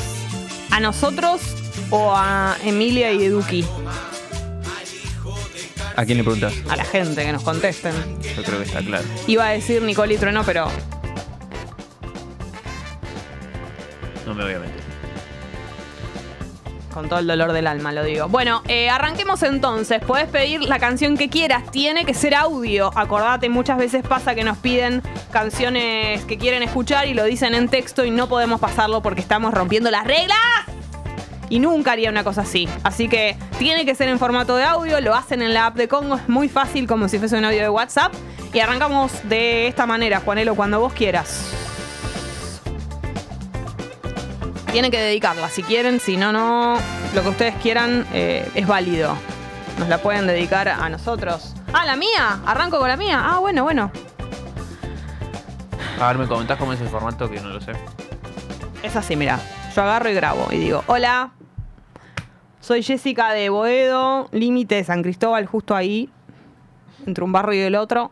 [0.70, 1.42] ¿A nosotros
[1.90, 3.66] o a Emilia y Eduki?
[5.96, 6.54] ¿A quién le preguntas?
[6.70, 7.94] A la gente que nos contesten.
[8.36, 9.04] Yo creo que está claro.
[9.26, 10.68] Iba a decir Nicole y Trueno, pero
[14.28, 14.87] No me voy a meter.
[16.98, 18.28] Con todo el dolor del alma lo digo.
[18.28, 20.02] Bueno, eh, arranquemos entonces.
[20.02, 21.70] Podés pedir la canción que quieras.
[21.70, 22.92] Tiene que ser audio.
[22.96, 27.70] Acordate, muchas veces pasa que nos piden canciones que quieren escuchar y lo dicen en
[27.70, 30.40] texto y no podemos pasarlo porque estamos rompiendo las reglas.
[31.50, 32.68] Y nunca haría una cosa así.
[32.82, 35.00] Así que tiene que ser en formato de audio.
[35.00, 36.16] Lo hacen en la app de Congo.
[36.16, 38.12] Es muy fácil, como si fuese un audio de WhatsApp.
[38.52, 41.67] Y arrancamos de esta manera, Juanelo, cuando vos quieras.
[44.72, 46.78] Tienen que dedicarla si quieren, si no, no.
[47.16, 49.16] Lo que ustedes quieran eh, es válido.
[49.80, 51.54] Nos la pueden dedicar a nosotros.
[51.74, 52.40] Ah, la mía.
[52.46, 53.22] Arranco con la mía.
[53.24, 53.92] Ah, bueno, bueno.
[56.00, 57.30] A ver, ¿me comentás cómo es el formato?
[57.30, 57.72] Que no lo sé.
[58.84, 59.40] Es así, mira.
[59.76, 61.32] Yo agarro y grabo y digo, hola.
[62.60, 66.10] Soy Jessica de Boedo, límite de San Cristóbal, justo ahí,
[67.06, 68.12] entre un barrio y el otro.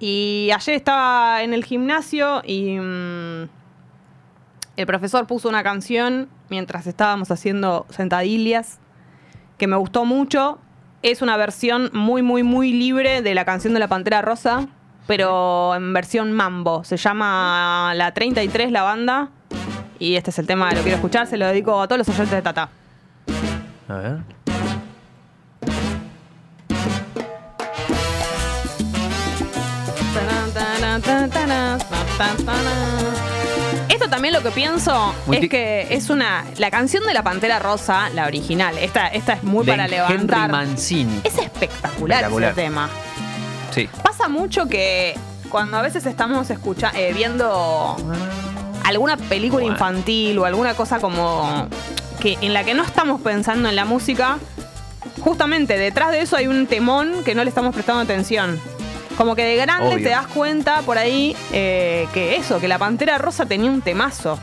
[0.00, 3.48] Y ayer estaba en el gimnasio y mm,
[4.76, 8.78] el profesor puso una canción mientras estábamos haciendo sentadillas
[9.58, 10.58] que me gustó mucho.
[11.02, 14.68] Es una versión muy, muy, muy libre de la canción de la Pantera Rosa,
[15.06, 16.84] pero en versión mambo.
[16.84, 19.28] Se llama La 33, la banda.
[19.98, 21.26] Y este es el tema de lo quiero escuchar.
[21.26, 22.70] Se lo dedico a todos los oyentes de Tata.
[23.88, 24.18] A ver.
[34.12, 36.44] También lo que pienso Muy es que es una.
[36.58, 40.20] La canción de la Pantera Rosa, la original, esta, esta es muy De para levantar.
[40.20, 41.20] Henry Mancini.
[41.24, 42.52] Es espectacular, Espectacular.
[42.52, 42.88] ese tema.
[43.74, 43.88] Sí.
[44.04, 45.14] Pasa mucho que
[45.48, 47.96] cuando a veces estamos escucha eh, viendo
[48.84, 49.74] alguna película Bueno.
[49.74, 51.68] infantil o alguna cosa como
[52.20, 54.38] que en la que no estamos pensando en la música,
[55.20, 58.60] justamente detrás de eso hay un temón que no le estamos prestando atención.
[59.16, 60.04] Como que de grande Obvio.
[60.04, 64.38] te das cuenta por ahí eh, que eso, que la Pantera Rosa tenía un temazo.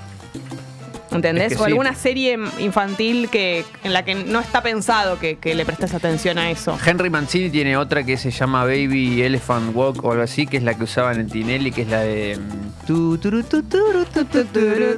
[1.12, 1.54] ¿Entendés?
[1.54, 1.72] Es que o sí.
[1.72, 6.38] alguna serie infantil que en la que no está pensado que, que le prestes atención
[6.38, 6.78] a eso.
[6.86, 10.64] Henry Mancini tiene otra que se llama Baby Elephant Walk o algo así, que es
[10.64, 12.38] la que usaban en Tinelli, que es la de.
[12.38, 12.86] mm.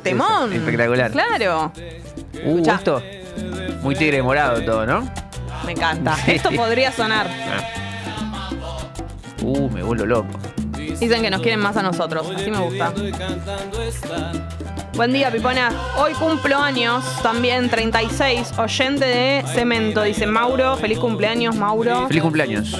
[0.03, 0.51] Temón.
[0.51, 1.11] Espectacular.
[1.11, 1.71] Claro.
[2.43, 3.01] Uh, esto.
[3.81, 5.09] Muy tigre morado todo, ¿no?
[5.65, 6.17] Me encanta.
[6.17, 6.31] Sí.
[6.31, 7.29] Esto podría sonar.
[9.41, 10.29] Uh, me vuelvo loco.
[10.99, 12.27] Dicen que nos quieren más a nosotros.
[12.35, 12.93] Así me gusta.
[14.93, 15.71] Buen día, Pipona.
[15.97, 20.03] Hoy cumplo años, también 36, oyente de Cemento.
[20.03, 20.75] Dice Mauro.
[20.77, 22.07] Feliz cumpleaños, Mauro.
[22.07, 22.77] Feliz cumpleaños.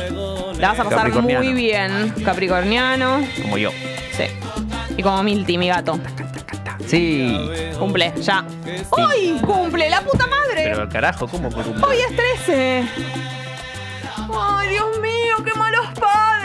[0.60, 2.14] La vas a pasar muy bien.
[2.24, 3.22] Capricorniano.
[3.42, 3.72] Como yo.
[4.12, 4.26] Sí.
[4.98, 6.00] Y como Milti, mi gato.
[6.86, 7.36] Sí.
[7.80, 8.46] Cumple, ya.
[8.90, 9.90] ¡Hoy cumple!
[9.90, 10.64] ¡La puta madre!
[10.72, 12.84] Pero carajo, ¿cómo por un Hoy es 13.
[14.34, 16.41] ¡Ay, Dios mío, qué malos padres!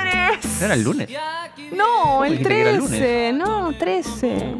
[0.60, 1.08] ¿No era el lunes?
[1.72, 3.32] No, el dijiste que era el 13.
[3.34, 4.54] No, 13.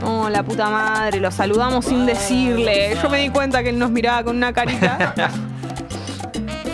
[0.00, 2.96] No, la puta madre, lo saludamos sin decirle.
[3.02, 5.14] Yo me di cuenta que él nos miraba con una carita.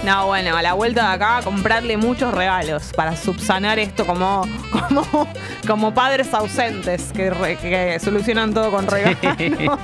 [0.04, 5.26] No, bueno, a la vuelta de acá, comprarle muchos regalos para subsanar esto como, como,
[5.66, 9.18] como padres ausentes que, re- que solucionan todo con regalos.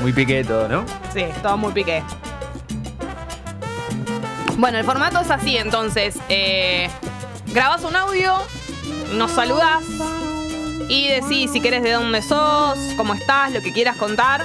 [0.00, 0.86] Muy piqué todo, ¿no?
[1.12, 2.02] Sí, todo muy piqué.
[4.58, 6.16] Bueno, el formato es así, entonces.
[6.28, 6.88] Eh,
[7.52, 8.34] grabas un audio,
[9.14, 9.84] nos saludás
[10.88, 14.44] y decís si querés de dónde sos, cómo estás, lo que quieras contar.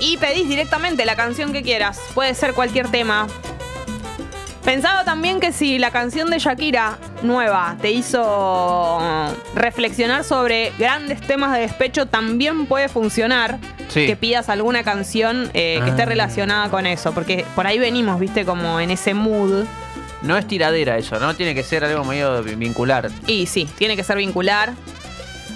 [0.00, 2.00] Y pedís directamente la canción que quieras.
[2.14, 3.28] Puede ser cualquier tema.
[4.64, 8.98] Pensaba también que si la canción de Shakira nueva te hizo
[9.56, 14.06] reflexionar sobre grandes temas de despecho, también puede funcionar Sí.
[14.06, 16.06] que pidas alguna canción eh, que esté Ah.
[16.06, 17.12] relacionada con eso.
[17.12, 19.64] Porque por ahí venimos, viste, como en ese mood.
[20.22, 21.34] No es tiradera eso, ¿no?
[21.34, 23.10] Tiene que ser algo medio vincular.
[23.26, 24.72] Y sí, tiene que ser vincular.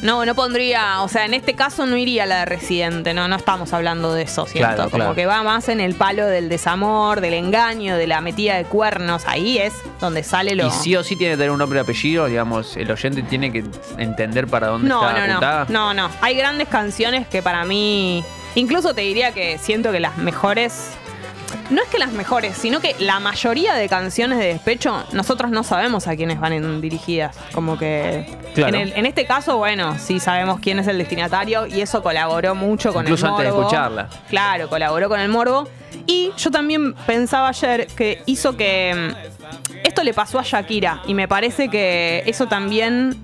[0.02, 3.36] No, no pondría, o sea, en este caso no iría la de Residente, no, no
[3.36, 4.74] estamos hablando de eso, ¿cierto?
[4.74, 5.14] Claro, Como claro.
[5.14, 9.24] que va más en el palo del desamor, del engaño, de la metida de cuernos,
[9.26, 10.66] ahí es donde sale lo...
[10.66, 13.50] Y sí o sí tiene que tener un nombre y apellido, digamos, el oyente tiene
[13.50, 13.64] que
[13.98, 15.66] entender para dónde No, está no, apuntada.
[15.70, 16.14] no, no, no.
[16.20, 18.22] Hay grandes canciones que para mí,
[18.54, 20.90] incluso te diría que siento que las mejores,
[21.70, 25.62] no es que las mejores, sino que la mayoría de canciones de despecho, nosotros no
[25.64, 27.36] sabemos a quiénes van en- dirigidas.
[27.52, 28.76] Como que Claro.
[28.76, 32.54] en, el- en este caso, bueno, sí sabemos quién es el destinatario y eso colaboró
[32.54, 33.40] mucho con Incluso el morbo.
[33.42, 34.08] antes de escucharla.
[34.28, 35.68] Claro, colaboró con el morbo.
[36.06, 41.14] Y yo también pensaba ayer que hizo que mm, esto le pasó a Shakira y
[41.14, 43.16] me parece que eso también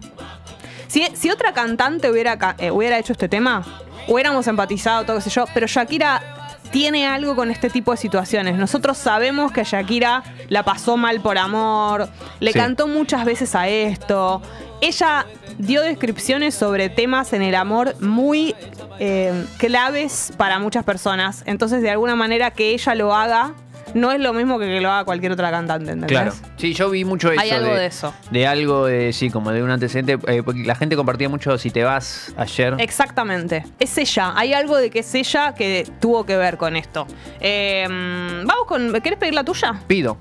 [0.89, 3.65] si, si otra cantante hubiera, eh, hubiera hecho este tema,
[4.09, 6.42] hubiéramos empatizado, todo qué sé yo, pero Shakira
[6.73, 8.57] tiene algo con este tipo de situaciones.
[8.57, 12.09] Nosotros sabemos que Shakira la pasó mal por amor,
[12.41, 12.59] le Sí.
[12.59, 14.43] cantó muchas veces a esto.
[14.81, 15.27] Ella
[15.59, 18.57] dio descripciones sobre temas en el amor muy
[18.99, 21.43] eh, claves para muchas personas.
[21.47, 23.53] Entonces, de alguna manera, que ella lo haga
[23.95, 26.09] no es lo mismo que que lo haga cualquier otra cantante, ¿entendés?
[26.09, 26.33] Claro.
[26.57, 27.41] Sí, yo vi mucho eso.
[27.41, 28.15] Hay algo de eso.
[28.31, 30.19] De algo de, sí, como de un antecedente.
[30.33, 32.75] eh, porque la gente compartía mucho si te vas ayer.
[32.79, 33.65] Exactamente.
[33.79, 34.33] Es ella.
[34.37, 37.07] Hay algo de que es ella que tuvo que ver con esto.
[37.41, 38.93] Eh, vamos con.
[39.01, 39.75] ¿Querés pedir la tuya?
[39.87, 40.17] Pido.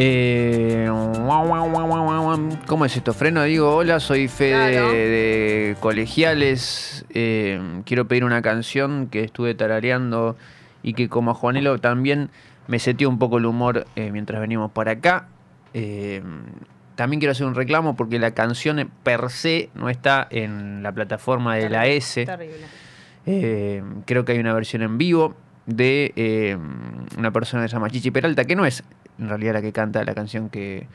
[0.00, 0.88] Eh,
[2.66, 3.12] ¿Cómo es esto?
[3.12, 4.92] Freno, digo, hola, soy Fede Claro.
[4.92, 7.04] de Colegiales.
[7.12, 10.36] Eh, quiero pedir una canción que estuve tarareando
[10.82, 12.30] y que como a Juanelo también
[12.66, 15.28] me setió un poco el humor eh, mientras venimos por acá.
[15.74, 16.22] Eh,
[16.94, 21.56] también quiero hacer un reclamo porque la canción per se no está en la plataforma
[21.56, 22.24] de la S.
[22.24, 22.56] Terrible.
[23.26, 25.36] Eh, creo que hay una versión en vivo
[25.66, 26.58] de
[27.18, 28.82] una persona que se llama Chichi Peralta, que no es
[29.18, 30.86] en realidad la que canta la canción que,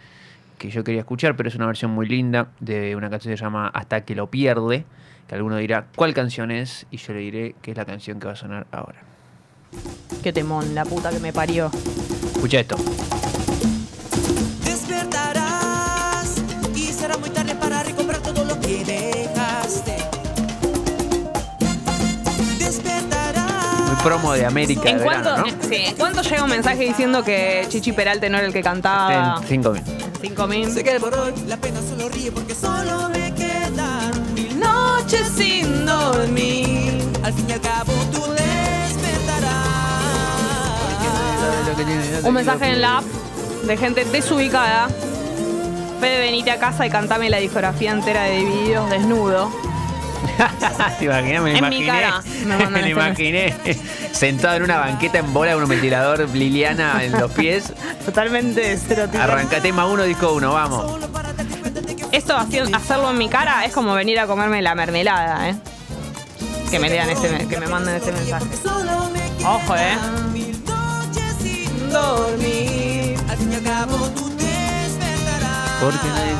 [0.57, 3.43] que yo quería escuchar, pero es una versión muy linda de una canción que se
[3.43, 4.85] llama Hasta que lo pierde,
[5.27, 8.27] que alguno dirá cuál canción es, y yo le diré que es la canción que
[8.27, 9.12] va a sonar ahora.
[10.21, 11.69] Qué temón, la puta que me parió.
[12.35, 12.75] Escucha esto.
[14.63, 16.35] Despertarás
[16.75, 19.97] y será muy tarde para recomprar todo lo que dejaste.
[22.59, 23.79] Despertarás.
[23.87, 25.67] Muy promo de América ¿En de cuánto, verano, ¿no?
[25.69, 29.37] sí, ¿en cuánto llega un mensaje diciendo que Chichi Peralta no era el que cantaba?
[29.41, 29.93] En cinco minutos.
[30.21, 30.71] Cinco mil.
[30.71, 35.85] Sé que por hoy la pena solo ríe porque solo me quedan mil Noches sin
[35.85, 36.93] dormir.
[37.23, 38.42] Al fin y al cabo tú despertarás.
[42.23, 43.05] Un mensaje en la app
[43.63, 44.87] de gente desubicada.
[45.99, 49.51] Fede, venite a casa y cantame la discografía entera de Divididos desnudo.
[50.99, 51.43] ¿Te imaginas?
[51.43, 52.23] Me En mi imaginé, cara
[52.69, 53.55] me imaginé
[54.11, 57.73] sentado en una banqueta en bola con un ventilador Liliana en los pies.
[58.05, 59.21] Totalmente estereotipo.
[59.21, 60.99] Arranca tema uno, disco uno, vamos.
[62.11, 65.55] Esto hacerlo en mi cara es como venir a comerme la mermelada, ¿eh?
[66.69, 68.45] Que me lean este, que me manden este mensaje.
[69.45, 69.97] Ojo, ¿eh?
[71.93, 73.19] Mil noches sin dormir.
[73.29, 75.69] Al fin y al cabo tú despertarás.
[75.81, 76.33] Porque nadie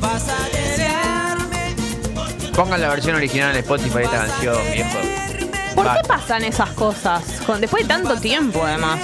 [0.00, 1.74] Vas a desearme.
[2.54, 4.98] Pongan la versión original en Spotify de esta canción, viejo.
[5.74, 7.22] ¿Por qué pasan esas cosas?
[7.46, 8.98] Con- Después de tanto tiempo, además.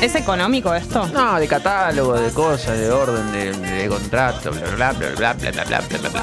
[0.00, 1.06] ¿Es económico esto?
[1.08, 5.52] No, de catálogo, de cosas, de orden, de, de contrato, bla bla bla bla bla
[5.52, 6.22] bla bla bla bla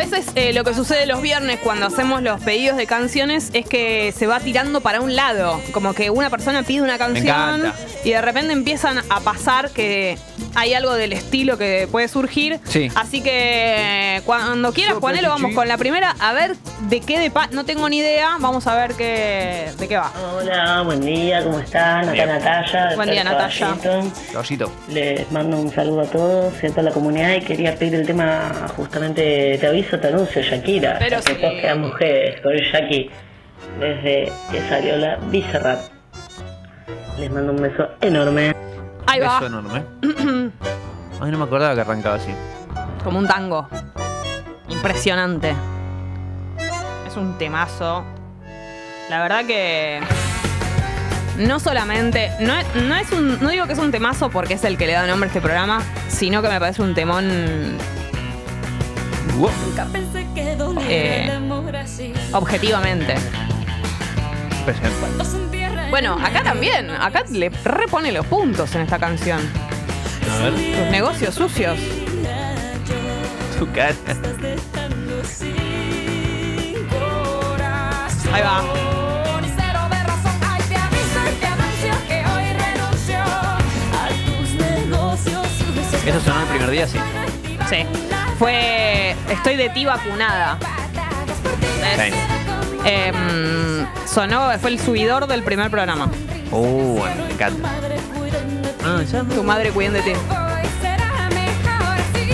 [0.00, 4.14] veces eh, lo que sucede los viernes cuando hacemos los pedidos de canciones es que
[4.16, 5.60] se va tirando para un lado.
[5.72, 7.74] Como que una persona pide una canción encanta.
[8.02, 10.16] y de repente empiezan a pasar que
[10.54, 12.60] hay algo del estilo que puede surgir.
[12.64, 12.88] Sí.
[12.94, 16.14] Así que cuando quieras, Yo, Juanelo, vamos con la primera.
[16.20, 16.56] A ver
[16.88, 18.36] de qué de pa No tengo ni idea.
[18.40, 20.12] Vamos a ver qué, de qué va.
[20.36, 22.02] Hola, buen día, ¿cómo están?
[22.04, 22.28] Acá Bien.
[22.28, 22.92] Natalia.
[22.96, 23.66] Buen día, Natalia.
[23.68, 24.12] Washington.
[24.32, 24.72] Caballito.
[24.88, 28.06] Les mando un saludo a todos y a toda la comunidad y quería pedir el
[28.06, 30.96] tema justamente Te aviso, te anuncio, Shakira.
[30.98, 31.40] Pero que sí.
[31.40, 33.10] todos quedan mujeres con Shaki
[33.78, 35.80] desde que salió la Bizarrap.
[37.18, 38.54] Les mando un beso enorme.
[39.10, 39.40] Ahí va.
[39.40, 39.84] Beso enorme.
[41.20, 42.30] Ay, no me acordaba que arrancaba así.
[43.04, 43.68] Como un tango.
[44.68, 45.54] Impresionante.
[47.06, 48.04] Es un temazo.
[49.08, 50.00] La verdad que.
[51.38, 52.30] No solamente.
[52.40, 53.40] No es, no es un.
[53.42, 55.40] No digo que es un temazo porque es el que le da nombre a este
[55.40, 57.76] programa, sino que me parece un temón.
[59.38, 59.50] Wow.
[59.66, 61.24] Nunca pensé que doliera Eh.
[61.24, 62.12] el amor así.
[62.32, 63.14] objetivamente.
[64.60, 65.49] Impresionante.
[65.90, 66.90] Bueno, acá también.
[66.90, 69.40] Acá le repone los puntos en esta canción.
[70.30, 70.52] A ver.
[70.52, 71.78] Tus negocios sucios.
[73.58, 73.94] Tu cara.
[78.32, 78.62] Ahí va.
[86.06, 86.98] Eso sonó el primer día, sí.
[87.68, 87.86] Sí.
[88.38, 89.14] Fue.
[89.28, 90.58] Estoy de ti vacunada.
[91.96, 92.39] Sí.
[92.84, 96.10] Em, sonó, fue el subidor del primer programa.
[96.50, 97.70] Uh, bueno, me encanta.
[98.84, 100.10] Ah, ya me Tu madre cuiden de ti.
[100.10, 102.30] Hoy será mejor así.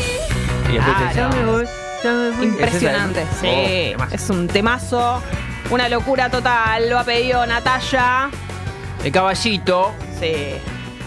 [0.70, 1.14] Y después te Claro.
[1.14, 1.64] ya me voy,
[2.04, 2.46] ya me voy.
[2.46, 3.22] Impresionante.
[3.22, 3.40] ¿Es esa?
[3.40, 3.46] Sí.
[3.48, 4.14] Oh, temazo.
[4.14, 5.22] es un temazo.
[5.70, 6.88] Una locura total.
[6.88, 8.30] Lo ha pedido Natalia.
[9.04, 9.92] El caballito.
[10.20, 10.32] Sí.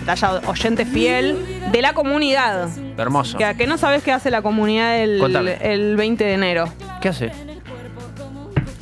[0.06, 2.70] Natalia, oyente fiel de la comunidad.
[2.98, 3.38] Hermoso.
[3.38, 5.58] Que, que no sabes qué hace la comunidad el, Contame.
[5.62, 6.66] el 20 de enero.
[7.02, 7.32] ¿Qué hace?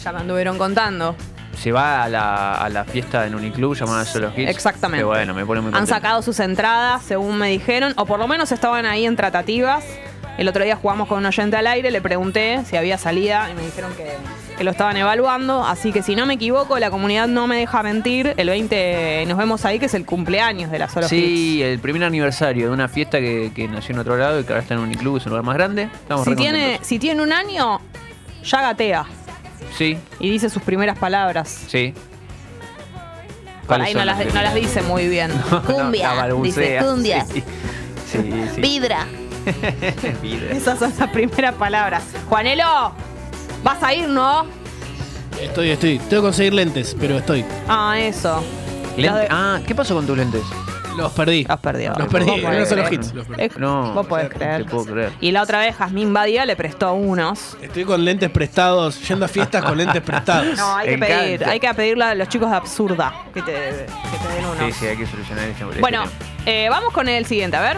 [0.07, 1.17] Ya me anduvieron contando.
[1.57, 4.49] Se va a la, a la fiesta en Uniclub llamada Solo Hits.
[4.49, 5.01] Exactamente.
[5.01, 5.93] Que bueno, me pone muy Han contento.
[5.95, 9.83] sacado sus entradas, según me dijeron, o por lo menos estaban ahí en tratativas.
[10.37, 13.55] El otro día jugamos con un oyente al aire, le pregunté si había salida y
[13.55, 14.13] me dijeron que,
[14.57, 15.65] que lo estaban evaluando.
[15.65, 18.33] Así que si no me equivoco, la comunidad no me deja mentir.
[18.37, 21.09] El 20 nos vemos ahí, que es el cumpleaños de la Solo Hits.
[21.09, 24.53] Sí, el primer aniversario de una fiesta que, que nació en otro lado y que
[24.53, 25.89] ahora está en Uniclub, es un lugar más grande.
[25.93, 27.81] Estamos Si tiene, si tiene un año,
[28.45, 29.05] ya gatea
[29.77, 31.65] Sí, y dice sus primeras palabras.
[31.67, 31.93] sí.
[33.67, 35.29] Por ¿Cuáles ahí no las, las no las dice muy bien.
[35.65, 37.25] Cumbia, dice cumbia.
[37.25, 37.43] Sí,
[38.09, 38.21] sí.
[38.55, 38.61] sí.
[38.61, 39.05] Vidra.
[40.21, 40.51] Vidra.
[40.55, 42.03] Esas son las primeras palabras.
[42.29, 42.93] Juanelo,
[43.65, 44.45] vas a ir, ¿no?
[45.41, 45.97] Estoy, estoy.
[45.99, 47.43] Tengo que conseguir lentes, pero estoy.
[47.67, 48.41] Ah, eso.
[48.95, 50.43] Lente- Ah, ¿qué pasó con tus lentes?
[50.97, 51.43] Los perdí.
[51.45, 51.93] Los perdió.
[51.97, 52.25] Los perdí.
[52.31, 52.93] Vos podés No son los creer.
[53.01, 53.13] hits.
[53.13, 53.49] Los perdí.
[53.59, 54.63] No, vos podés no creer.
[54.65, 55.11] te puedo creer.
[55.21, 57.57] Y la otra vez Jazmín Badía le prestó unos.
[57.61, 60.57] Estoy con lentes prestados, yendo a fiestas con lentes prestados.
[60.57, 61.15] No, hay que Encanta.
[61.19, 64.65] pedir, hay que pedirle a los chicos de Absurda que te, que te den unos.
[64.65, 66.11] Sí, sí, hay que solucionar este este Bueno, tema.
[66.45, 67.77] eh, vamos con el siguiente, a ver.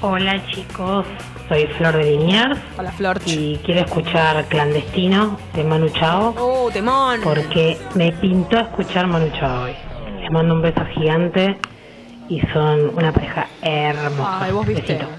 [0.00, 1.06] Hola chicos,
[1.48, 3.20] soy Flor de Liniers Hola, Flor.
[3.24, 7.20] y quiero escuchar Clandestino de Manu Chao Oh, temón.
[7.24, 9.72] porque me pintó escuchar Manu Chao hoy.
[10.24, 11.58] Les mando un beso gigante
[12.30, 14.38] y son una pareja hermosa.
[14.40, 14.94] Ay, vos viste.
[14.94, 15.10] Besito.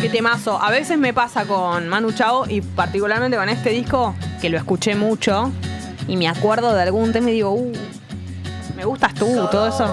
[0.00, 0.60] Qué temazo.
[0.60, 4.96] A veces me pasa con Manu Chao y particularmente con este disco, que lo escuché
[4.96, 5.52] mucho
[6.08, 7.72] y me acuerdo de algún tema y digo, uh,
[8.74, 9.86] me gustas tú, todo eso.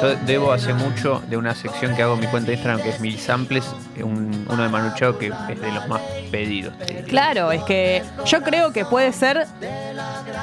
[0.00, 2.90] Yo debo hace mucho de una sección que hago en mi cuenta de Instagram que
[2.90, 3.64] es Mil Samples,
[4.02, 6.00] un- uno de Manu Chao que es de los más
[6.30, 6.74] pedidos.
[7.08, 9.46] Claro, es que yo creo que puede ser,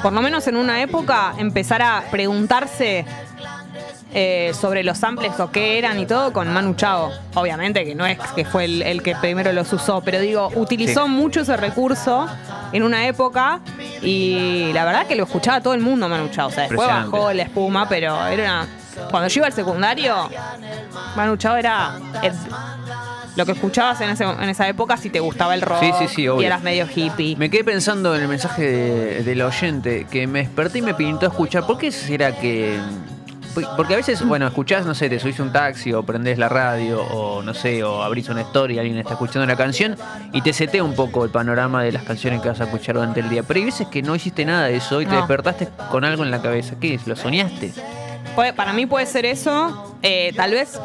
[0.02, 3.04] por lo menos en una época, empezar a preguntarse
[4.12, 7.12] eh, sobre los samples o qué eran y todo con Manu Chao.
[7.34, 11.04] Obviamente que no es que fue el, el que primero los usó, pero digo, utilizó
[11.04, 11.10] Sí.
[11.10, 12.26] mucho ese recurso
[12.72, 13.60] en una época
[14.02, 16.48] y la verdad que lo escuchaba todo el mundo Manu Chao.
[16.48, 18.68] O sea, después bajó la espuma, pero era una...
[19.10, 20.28] Cuando yo iba al secundario,
[21.16, 21.98] Manu Chao era...
[22.22, 22.32] eh,
[23.36, 26.08] lo que escuchabas en, ese- en esa época si te gustaba el rock Sí, sí,
[26.08, 26.42] sí, obvio.
[26.42, 27.36] y eras medio hippie.
[27.36, 31.26] Me quedé pensando en el mensaje de- del oyente que me desperté y me pintó
[31.26, 31.64] a escuchar.
[31.66, 32.78] ¿Por qué será que.?
[33.76, 36.48] Porque a veces, bueno, escuchás, no sé, te subís a un taxi o prendés la
[36.48, 39.96] radio o no sé, o abrís una story y alguien está escuchando la canción
[40.32, 43.18] y te setea un poco el panorama de las canciones que vas a escuchar durante
[43.20, 43.42] el día.
[43.42, 45.18] Pero hay veces que no hiciste nada de eso y te No.
[45.18, 46.74] despertaste con algo en la cabeza.
[46.80, 47.06] ¿Qué es?
[47.08, 47.72] ¿Lo soñaste?
[48.34, 49.86] Puede- para mí puede ser eso.
[50.02, 50.80] eh, tal vez,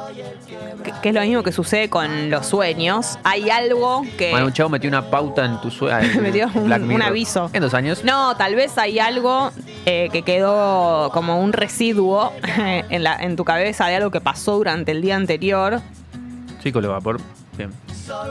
[0.83, 3.17] que, que es lo mismo que sucede con los sueños.
[3.23, 4.31] Hay algo que...
[4.31, 6.09] Bueno, un chavo metió una pauta en tu sueño.
[6.21, 7.49] Metió un- un aviso.
[7.53, 8.03] En dos años.
[8.03, 9.51] No, tal vez hay algo
[9.85, 12.33] eh, que quedó como un residuo
[12.89, 15.81] en, la, en tu cabeza de algo que pasó durante el día anterior.
[16.61, 17.19] Chico, lo va por.
[17.57, 17.71] Bien.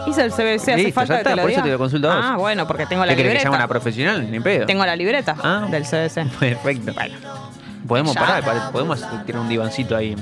[0.06, 1.64] Hice el CBC, hace Listo, falta ya que te está, lo por eso diga?
[1.64, 2.24] te lo consulto a vos.
[2.28, 3.44] Ah, bueno, porque tengo la ¿Qué querés que libreta.
[3.50, 4.30] llame una profesional?
[4.30, 4.66] Ni pedo.
[4.66, 5.66] Tengo la libreta Ah.
[5.70, 6.28] del CBC.
[6.38, 6.92] Perfecto.
[7.86, 10.16] Podemos parar, podemos tirar un divancito ahí.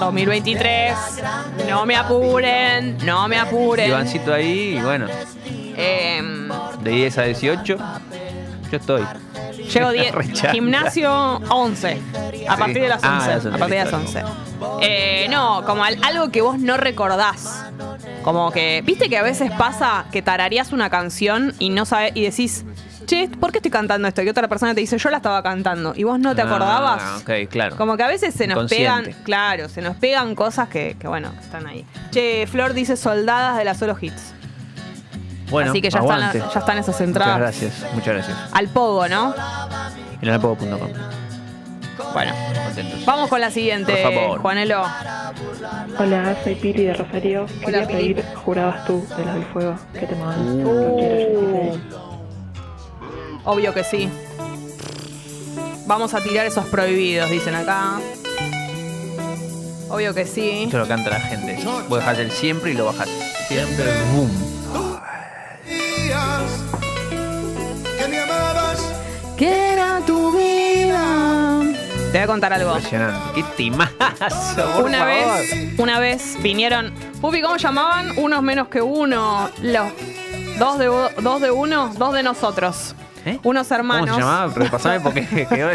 [0.00, 0.94] 2023.
[1.68, 3.86] No me apuren, no me apuren.
[3.86, 5.06] Divancito ahí y bueno,
[5.74, 6.48] Em,
[6.82, 7.76] de 10 a 18,
[8.70, 9.02] yo estoy.
[9.72, 10.12] Llego 10.
[10.14, 10.52] Rechanda.
[10.52, 11.88] Gimnasio 11.
[12.48, 12.58] A Sí.
[12.60, 13.28] partir de las Ah, 11.
[13.28, 14.18] las 11, a partir de las listo.
[14.20, 14.82] 11.
[14.82, 17.64] Eh, no, como al- algo que vos no recordás.
[18.22, 22.22] Como que, viste que a veces pasa que tarareás una canción y no sabes, y
[22.22, 22.64] decís,
[23.12, 24.22] che, ¿por qué estoy cantando esto?
[24.22, 25.92] Y otra persona te dice, yo la estaba cantando.
[25.94, 27.02] Y vos no te acordabas.
[27.04, 27.76] Ah, ok, claro.
[27.76, 31.30] Como que a veces se nos pegan, claro, se nos pegan cosas que, que, bueno,
[31.40, 31.84] están ahí.
[32.10, 34.34] Che, Flor dice soldadas de la solo hits.
[35.50, 37.38] Bueno, Así que ya están, ya están esas entradas.
[37.38, 38.38] Muchas gracias, muchas gracias.
[38.52, 39.34] Al pogo, ¿no?
[40.22, 40.90] En alpogo.com.
[42.14, 42.32] Bueno.
[42.64, 43.04] Contentos.
[43.04, 44.40] Vamos con la siguiente, Por favor.
[44.40, 44.82] Juanelo.
[45.98, 47.46] Hola, soy Pili de Rosario.
[47.62, 48.14] Quería Pili.
[48.14, 49.76] pedir Jurabas tú de los del fuego.
[49.92, 50.38] ¿Qué te mandas?
[50.38, 50.88] Uh.
[50.88, 52.11] Lo quiero, Jessy.
[53.44, 54.08] Obvio que sí.
[55.86, 58.00] Vamos a tirar esos prohibidos, dicen acá.
[59.88, 60.64] Obvio que sí.
[60.64, 61.58] Esto lo canta la gente.
[61.88, 63.08] Vos dejás el siempre y lo bajás.
[63.48, 63.84] Siempre,
[64.14, 64.30] boom.
[69.36, 71.60] ¿Qué era tu vida?
[72.12, 72.74] Te voy a contar algo.
[72.76, 73.18] Impresionante.
[73.34, 73.94] Qué timazo,
[74.76, 75.38] por Una favor.
[75.38, 76.92] vez, una vez vinieron.
[77.20, 78.12] Pupi, ¿cómo llamaban?
[78.18, 79.50] Unos menos que uno.
[79.62, 79.88] Los
[80.58, 80.86] dos de,
[81.22, 82.94] dos de uno, dos de nosotros.
[83.24, 83.38] ¿Eh?
[83.44, 84.06] Unos hermanos.
[84.10, 84.52] ¿Cómo se llamaba?
[84.54, 85.70] Repasame porque quedó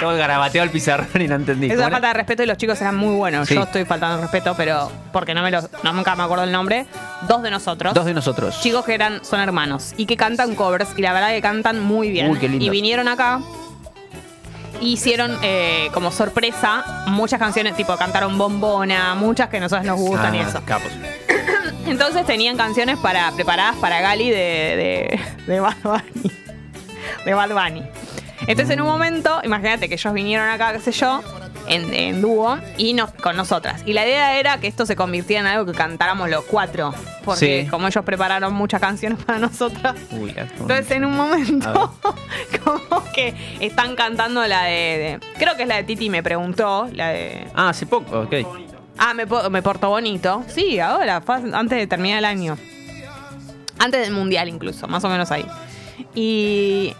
[0.00, 1.66] todo el garabateo al pizarrón y no entendí.
[1.66, 1.94] Es ¿Cómo una era?
[1.96, 3.46] falta de respeto y los chicos eran muy buenos.
[3.48, 3.54] Sí.
[3.54, 6.86] Yo estoy faltando respeto, pero porque no me lo, no, nunca me acuerdo el nombre.
[7.28, 7.92] Dos de nosotros.
[7.92, 8.60] Dos de nosotros.
[8.60, 12.10] chicos que eran, son hermanos y que cantan covers y la verdad que cantan muy
[12.10, 12.30] bien.
[12.30, 12.64] Uy, qué lindo.
[12.64, 13.40] Y vinieron acá.
[14.80, 20.34] Hicieron eh, como sorpresa muchas canciones, tipo cantaron Bombona, muchas que a nosotros nos gustan
[20.34, 20.62] y Ah, eso.
[20.66, 20.90] Capos.
[21.86, 26.30] Entonces tenían canciones para preparadas para Gali de, de, de Bad Bunny.
[27.26, 27.82] De Bad Bunny.
[28.46, 31.20] Entonces en un momento, imagínate que ellos vinieron acá, qué sé yo,
[31.66, 33.82] en, en dúo y nos, con nosotras.
[33.86, 36.94] Y la idea era que esto se convirtiera en algo que cantáramos los cuatro.
[37.24, 37.68] Porque Sí.
[37.70, 39.96] como ellos prepararon muchas canciones para nosotras.
[40.12, 41.94] Uy, Entonces en un momento,
[42.64, 46.88] como que están cantando la de, de- Creo que es la de Titi me preguntó,
[46.92, 47.48] la de.
[47.54, 48.34] Ah, hace poco, ok.
[48.98, 50.44] Ah, me, po- me portó bonito.
[50.46, 52.56] Sí, ahora, fue antes de terminar el año.
[53.78, 55.44] Antes del mundial incluso, más o menos ahí.
[56.16, 56.94] Y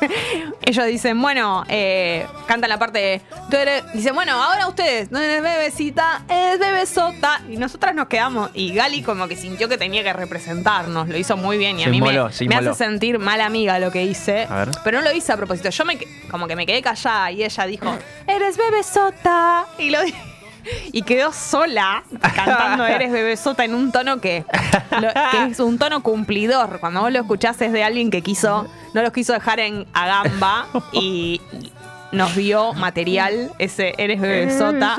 [0.62, 3.20] ellos dicen, bueno, eh, cantan la parte
[3.50, 3.82] de...
[3.94, 7.40] dicen, bueno, ahora ustedes, no eres bebecita, eres bebesota.
[7.48, 8.50] Y nosotras nos quedamos.
[8.54, 11.08] Y Gali como que sintió que tenía que representarnos.
[11.08, 11.78] Lo hizo muy bien.
[11.78, 14.46] Y a Se mí me- se me, hace sentir mala amiga lo que hice.
[14.50, 14.70] A ver.
[14.82, 15.70] Pero no lo hice a propósito.
[15.70, 15.98] Yo me,
[16.30, 17.96] como que me quedé callada y ella dijo,
[18.26, 19.66] eres bebesota.
[19.78, 20.14] Y lo di-
[20.92, 22.02] y quedó sola
[22.34, 24.44] cantando Eres bebesota en un tono que,
[25.00, 26.80] lo- que es un tono cumplidor.
[26.80, 30.06] Cuando vos lo escuchás es de alguien que quiso, no los quiso dejar en a
[30.06, 31.40] gamba y
[32.12, 34.96] nos dio material ese Eres bebesota.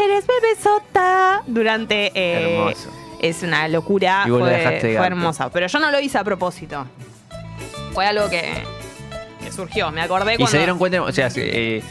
[0.00, 2.90] Eres bebesota durante eh, Hermoso.
[3.20, 5.48] es una locura, Y fue, fue hermosa.
[5.50, 6.86] Pero yo no lo hice a propósito.
[7.94, 8.52] Fue algo que,
[9.42, 9.90] que surgió.
[9.90, 10.50] Me acordé ¿Y cuando.
[10.50, 11.02] se dieron cuenta?
[11.02, 11.82] O sea, eh,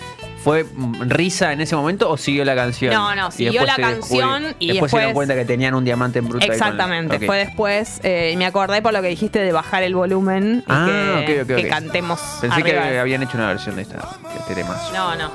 [0.44, 0.66] ¿fue
[1.02, 2.94] risa en ese momento o siguió la canción?
[2.94, 5.84] No, no, siguió después la canción y después se dieron después- cuenta que tenían un
[5.86, 6.46] diamante en bruto.
[6.46, 8.00] Exactamente, fue después.
[8.04, 11.50] eh, me acordé por lo que dijiste de bajar el volumen y Ah, que, ok,
[11.52, 12.20] ok, que cantemos.
[12.42, 14.76] Pensé que habían hecho una versión de, esta, de este tema.
[14.94, 15.32] No, no.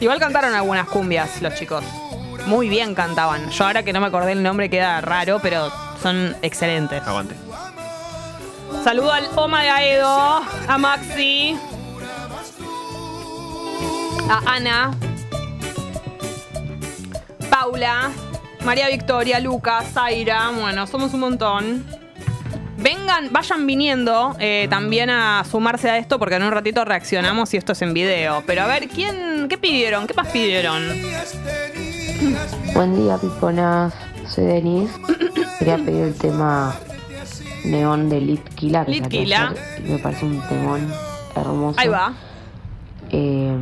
[0.00, 1.84] Igual cantaron algunas cumbias los chicos.
[2.46, 3.50] Muy bien cantaban.
[3.50, 5.70] Yo ahora que no me acordé el nombre queda raro, pero
[6.02, 7.00] son excelentes.
[7.06, 7.36] Aguante.
[8.82, 10.08] Saludo al Oma de Aedo,
[10.68, 11.56] a Maxi,
[14.28, 14.90] a Ana,
[17.50, 18.10] Paula,
[18.64, 20.50] María Victoria, Lucas, Zaira.
[20.50, 21.84] Bueno, somos un montón.
[22.78, 27.56] Vengan, vayan viniendo eh, también a sumarse a esto porque en un ratito reaccionamos y
[27.56, 28.42] esto es en video.
[28.46, 30.06] Pero a ver, ¿quién, qué pidieron?
[30.06, 30.82] ¿Qué más pidieron?
[32.74, 33.92] Buen día, piponas.
[34.28, 34.94] Soy Denise.
[35.58, 36.74] Quería pedir el tema
[37.64, 38.84] Neón de Litkila.
[38.84, 39.54] Litkila.
[39.84, 40.92] Me parece un temón
[41.36, 41.78] hermoso.
[41.78, 42.14] Ahí va.
[43.10, 43.56] Eh,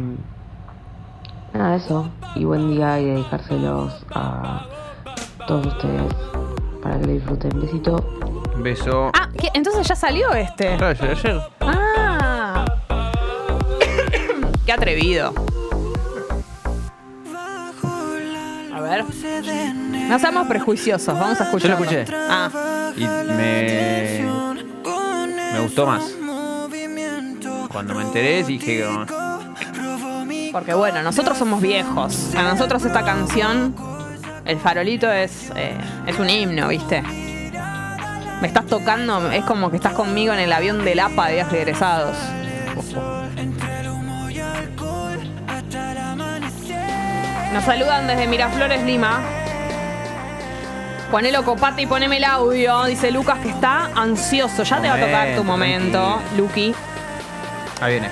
[1.54, 2.08] nada, eso.
[2.34, 4.66] Y buen día y dedicárselos a
[5.46, 6.12] todos ustedes
[6.82, 7.60] para que lo disfruten.
[7.60, 8.04] Besito.
[8.58, 9.10] Beso.
[9.14, 9.48] Ah, ¿qué?
[9.54, 10.76] entonces ya salió este.
[10.76, 11.40] Claro, yo ayer.
[11.60, 12.64] Ah.
[14.66, 15.32] Qué atrevido.
[18.74, 19.04] A ver.
[20.08, 21.70] No seamos prejuiciosos, vamos a Yo escuchar.
[21.70, 22.04] lo escuché.
[22.28, 24.24] Ah, Y me.
[25.54, 26.14] Me gustó más.
[27.72, 28.84] Cuando me enteré dije.
[28.84, 29.06] como,
[30.52, 32.34] porque bueno, nosotros somos viejos.
[32.34, 33.74] A nosotros esta canción,
[34.44, 35.76] El farolito, es, eh,
[36.06, 37.02] es un himno, ¿viste?
[38.40, 41.54] Me estás tocando, es como que estás conmigo en el avión del APA de viajes
[41.54, 42.16] egresados.
[47.52, 49.20] Nos saludan desde Miraflores, Lima.
[51.10, 52.84] Ponelo copate y poneme el audio.
[52.84, 54.62] Dice Lucas que está ansioso.
[54.62, 56.74] Ya te va a tocar tu momento, Luqui.
[57.80, 58.08] Ahí viene.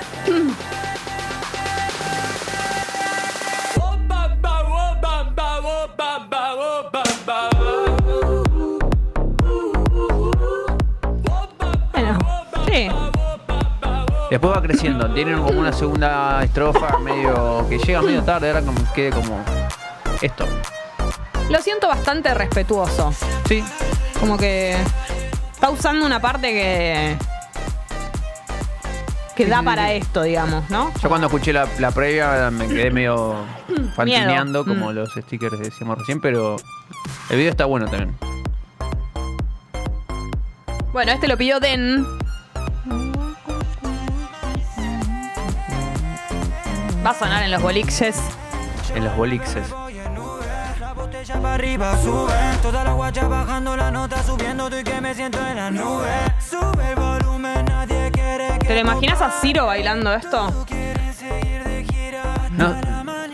[14.30, 15.10] Después va creciendo.
[15.12, 17.66] Tienen como una segunda estrofa medio.
[17.68, 18.48] que llega medio tarde.
[18.48, 19.40] Ahora como quede como.
[20.20, 20.44] Esto.
[21.50, 23.12] Lo siento bastante respetuoso.
[23.46, 23.64] Sí.
[24.20, 24.76] Como que
[25.52, 27.16] está usando una parte que.
[29.34, 30.92] que da para esto, digamos, ¿no?
[31.00, 33.36] Yo cuando escuché la, la previa me quedé medio
[33.96, 34.80] fantineando, Miedo.
[34.80, 34.94] como Mm.
[34.94, 36.56] los stickers que decíamos recién, pero
[37.30, 38.14] el video está bueno también.
[40.92, 42.04] Bueno, este lo pidió Den.
[47.08, 48.20] Va a sonar en los boliches.
[48.94, 49.66] En los bolixes.
[50.94, 55.14] botella para arriba sube Toda la guacha bajando la nota subiendo Tú y que me
[55.14, 59.64] siento en la nube Sube el volumen, nadie quiere que ¿Te lo imaginas a Ciro
[59.64, 60.66] bailando esto?
[62.50, 62.76] No,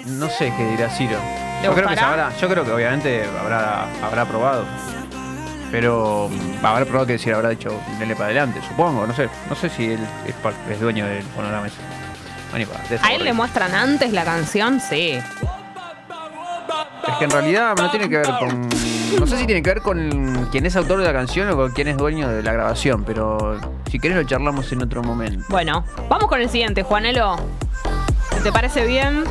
[0.06, 1.18] no sé qué dirá Ciro.
[1.60, 4.64] ¿Le Yo creo que sabrá, yo creo que obviamente habrá, habrá probado.
[5.72, 6.30] Pero
[6.62, 9.28] habrá probado que decir, habrá dicho dele para adelante, supongo, no sé.
[9.48, 10.34] No sé si él es,
[10.70, 12.03] es dueño del fonograma ese.
[12.54, 14.78] Bueno, y ¿A él le muestran antes la canción?
[14.78, 15.18] Sí.
[17.08, 18.68] Es que en realidad no tiene que ver con.
[19.18, 21.72] No sé si tiene que ver con quién es autor de la canción o con
[21.72, 23.58] quién es dueño de la grabación, pero
[23.90, 25.44] si querés lo charlamos en otro momento.
[25.48, 27.38] Bueno, vamos con el siguiente, Juanelo.
[28.44, 29.24] ¿Te parece bien?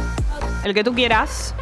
[0.66, 1.56] El que tú quieras.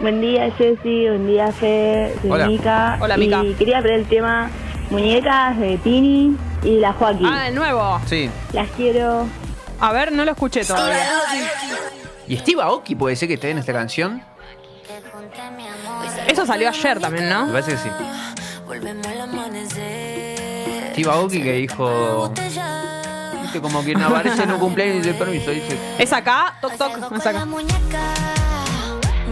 [0.00, 1.08] Buen día, Jessy.
[1.08, 2.14] Buen día, Fe.
[2.22, 2.46] Soy Hola.
[2.46, 2.98] Mica.
[3.00, 3.42] Hola, y Mica.
[3.58, 4.48] quería ver el tema
[4.90, 7.26] Muñecas de Tini y la Joaquín.
[7.26, 8.00] Ah, el nuevo.
[8.06, 8.30] Sí.
[8.52, 9.26] Las quiero.
[9.80, 11.08] A ver, no lo escuché todavía.
[12.28, 14.22] ¿Y Steve Aoki puede ser que esté en esta canción?
[16.26, 17.50] Eso salió ayer también, Me ¿no?
[17.50, 17.88] parece que sí.
[20.92, 22.32] Steve Aoki que dijo.
[23.42, 25.78] Viste, como que no aparece en un cumpleaños y dice permiso, dice.
[25.98, 27.46] Es acá, toc toc, es acá.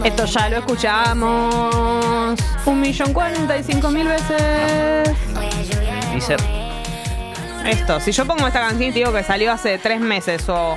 [0.03, 5.09] Esto ya lo escuchamos un millón cuarenta y cinco mil veces.
[6.13, 6.35] Dice.
[7.69, 10.75] Esto, si yo pongo esta canción y te digo que salió hace tres meses o,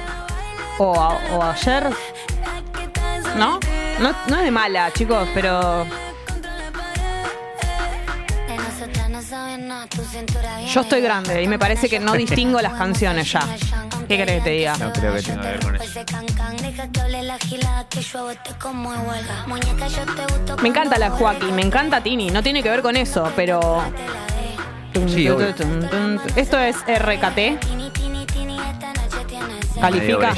[0.78, 1.88] o, a- o ayer,
[3.36, 3.59] ¿no?
[4.01, 4.14] ¿no?
[4.28, 5.86] No es de mala, chicos, pero
[10.72, 13.40] yo estoy grande y me parece que no distingo las canciones ya.
[14.09, 14.76] ¿Qué querés que te diga?
[14.76, 15.84] No creo que tenga que ver con eso.
[20.62, 23.82] Me encanta la Joaquín, me encanta Tini, no tiene que ver con eso, pero...
[25.09, 25.28] Sí.
[26.36, 27.59] Esto es RKT.
[29.80, 30.34] Califica.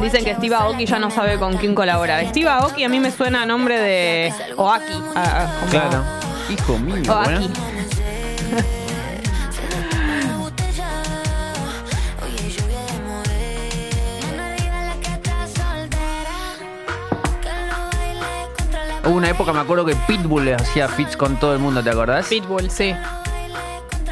[0.00, 2.26] Dicen que Steve Aoki ya no sabe con quién colaborar.
[2.28, 4.92] Steve Aoki a mí me suena a nombre de Oaki.
[5.14, 6.04] ah, ah, como- Claro.
[6.50, 7.50] Hijo mío, Oaki.
[19.04, 21.90] Hubo una época, me acuerdo que Pitbull le hacía fits con todo el mundo, ¿te
[21.90, 22.26] acordás?
[22.28, 22.94] Pitbull, sí.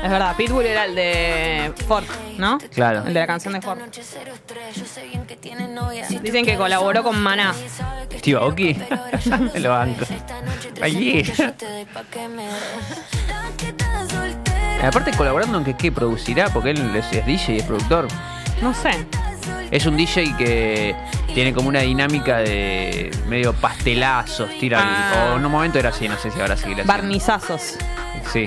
[0.03, 2.05] Es verdad, Pitbull era el de Ford,
[2.39, 2.59] ¿no?
[2.75, 3.05] Claro.
[3.07, 3.79] El de la canción de Ford.
[6.23, 7.55] Dicen que colaboró con Maná.
[8.19, 8.77] Steve Aoki.
[9.57, 10.05] Lo banco.
[10.83, 11.23] Allí.
[14.83, 18.09] Aparte colaborando en que qué producirá, porque él es DJ y es productor.
[18.61, 18.91] No sé.
[19.71, 20.97] Es un DJ que
[21.35, 25.33] tiene como una dinámica de medio pastelazos, tira Ah.
[25.33, 26.89] o en un momento era así, no sé si ahora seguirá así.
[26.89, 27.77] Barnizazos.
[28.33, 28.45] Sí.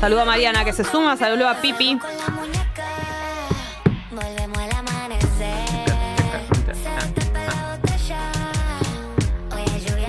[0.00, 1.98] Saludo a Mariana que se suma, saludo a Pipi.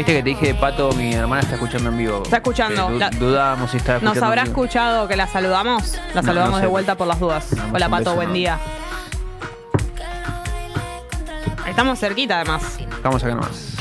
[0.10, 2.24] Viste que te dije de Pato, mi hermana está escuchando en vivo.
[2.24, 2.90] Está escuchando.
[2.90, 4.20] La- dudábamos si estaba escuchando.
[4.20, 4.64] ¿Nos habrá en vivo.
[4.64, 6.00] escuchado que la saludamos?
[6.16, 6.62] La No, saludamos no sé.
[6.64, 7.56] de vuelta por las dudas.
[7.72, 8.40] Hola un Pato, beso buen enorme.
[8.40, 8.58] día.
[11.68, 12.80] Estamos cerquita además.
[13.04, 13.76] Vamos acá nomás.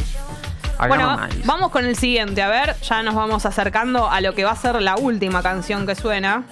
[0.76, 1.46] Acá Bueno, nomás.
[1.46, 2.42] vamos con el siguiente.
[2.42, 5.86] A ver, ya nos vamos acercando a lo que va a ser la última canción
[5.86, 6.42] que suena.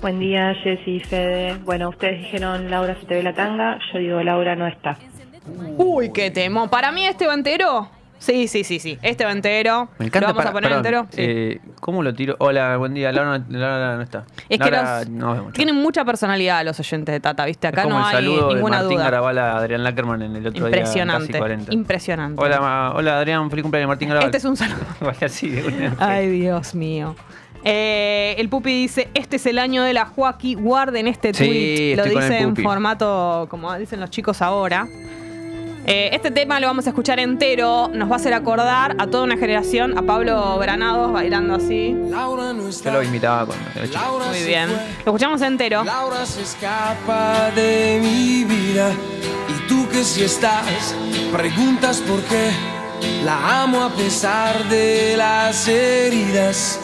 [0.00, 1.54] Buen día, Jessy y Fede.
[1.64, 3.78] Bueno, ustedes dijeron Laura se te ve la tanga.
[3.92, 4.96] Yo digo Laura no está.
[5.76, 6.70] Uy, qué temo.
[6.70, 7.90] Para mí este va entero.
[8.18, 8.98] Sí, sí, sí, sí.
[9.02, 9.88] Este va entero.
[9.98, 11.06] Me encanta ¿Lo vamos para- a poner perdón, entero?
[11.10, 11.16] Sí.
[11.20, 12.36] eh, ¿Cómo lo tiro?
[12.38, 13.12] Hola, buen día.
[13.12, 14.24] Laura, no- Laura no está.
[14.48, 15.52] es que Laura, los- nos vemos.
[15.52, 17.66] tienen mucha personalidad los oyentes de Tata, ¿viste?
[17.66, 19.04] Acá es como no el hay saludo de ninguna Martín duda.
[19.04, 20.76] Garabal a Adrián Lackerman en el otro día.
[20.78, 21.26] Impresionante.
[21.26, 21.74] Casi 40.
[21.74, 22.42] Impresionante.
[22.42, 24.26] Hola, ma- hola Adrián, feliz cumpleaños Martín Garabal.
[24.28, 24.78] Este es un saludo.
[25.00, 25.96] Vaya así de una.
[25.98, 27.14] Ay, Dios mío.
[27.66, 31.96] Eh, el Pupi dice, este es el año de la Joaquí, guarden este Sí, tweet.
[31.96, 32.62] Lo estoy con el dice en Pupi.
[32.62, 34.86] formato, como dicen los chicos ahora.
[35.86, 39.24] Eh, este tema lo vamos a escuchar entero, nos va a hacer acordar a toda
[39.24, 41.94] una generación, a Pablo Granados bailando así.
[42.10, 44.20] Yo lo imitaba cuando era chico.
[44.26, 44.70] Muy bien.
[44.70, 45.84] Lo escuchamos entero.
[45.84, 48.92] Laura se escapa de mi vida
[49.48, 50.94] y tú que si estás
[51.30, 52.50] preguntas por qué
[53.22, 56.80] la amo a pesar de las heridas.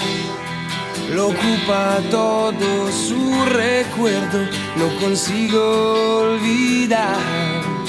[1.14, 4.46] Lo ocupa todo su recuerdo,
[4.76, 7.80] no consigo olvidar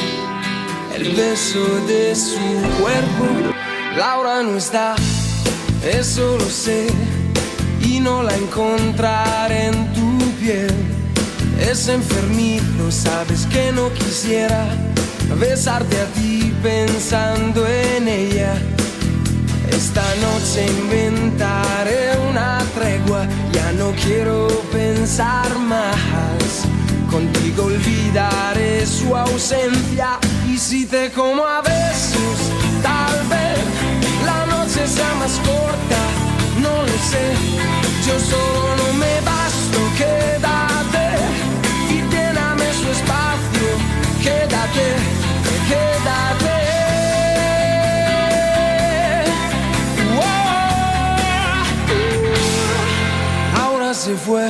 [1.02, 2.38] el beso de su
[2.80, 3.26] cuerpo.
[3.98, 4.96] Laura no está,
[5.84, 6.88] eso lo sé,
[7.82, 10.72] y no la encontraré en tu piel.
[11.60, 14.68] Es enfermizo, sabes que no quisiera
[15.40, 18.54] besarte a ti pensando en ella.
[19.70, 26.71] Esta noche inventaré una tregua, ya no quiero pensar más.
[27.12, 30.18] Contigo olvidaré su ausencia.
[30.48, 32.40] Y si te como a besos,
[32.82, 33.60] tal vez
[34.26, 36.02] la noche sea más corta,
[36.62, 37.36] no lo sé.
[38.08, 41.06] Yo solo no me basto, quédate
[41.90, 43.68] y lléname su espacio,
[44.24, 44.88] quédate,
[45.68, 46.60] quédate.
[53.62, 54.50] Ahora se fue,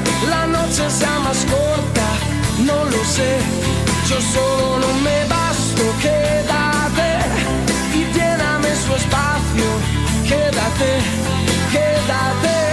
[0.29, 2.07] la noche sea más corta,
[2.85, 3.37] lo sé.
[4.09, 7.11] Yo solo no me basto, quédate
[7.93, 9.69] y lléname su espacio,
[10.27, 10.91] quédate,
[11.71, 12.70] quédate.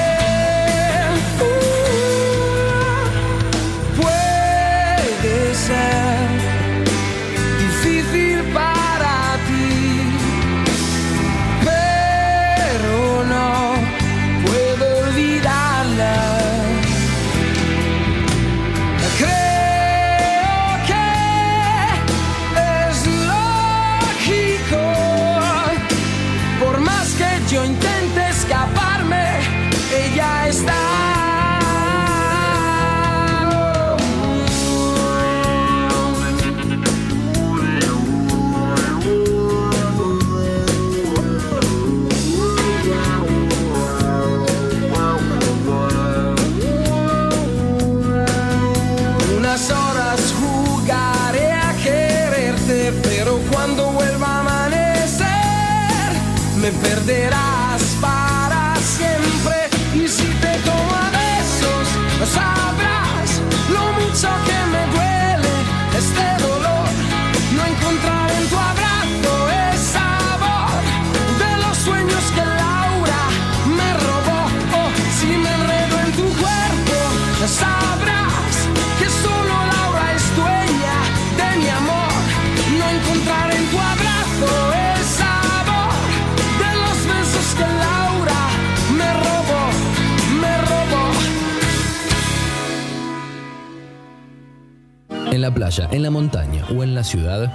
[95.49, 97.51] La playa, en la montaña o en la ciudad,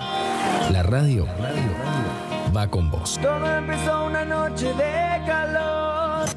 [0.71, 1.27] la radio
[2.55, 3.19] va con vos.
[3.21, 6.27] Todo empezó una noche de calor.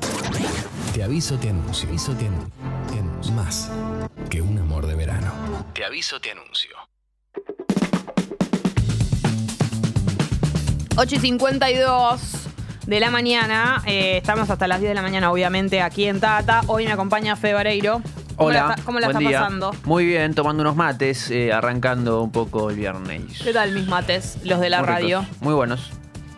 [0.93, 1.89] Te aviso, te anuncio.
[1.89, 2.53] Aviso, te anuncio.
[2.93, 3.33] Te anuncio.
[3.33, 3.71] Más
[4.29, 5.33] que un amor de verano.
[5.73, 6.77] Te aviso, te anuncio.
[10.99, 12.21] 8 y 52
[12.87, 13.83] de la mañana.
[13.87, 16.61] eh, estamos hasta las 10 de la mañana, obviamente, aquí en Tata.
[16.67, 17.55] Hoy me acompaña Fe
[18.37, 18.45] Vareiro.
[18.45, 18.63] ¿Cómo Hola.
[18.67, 19.41] la está- ¿Cómo la buen está día.
[19.41, 19.75] pasando?
[19.85, 23.41] Muy bien, tomando unos mates, eh, arrancando un poco el viernes.
[23.43, 25.21] ¿Qué tal mis mates, los de la Muy radio?
[25.23, 25.91] ricos, Muy buenos.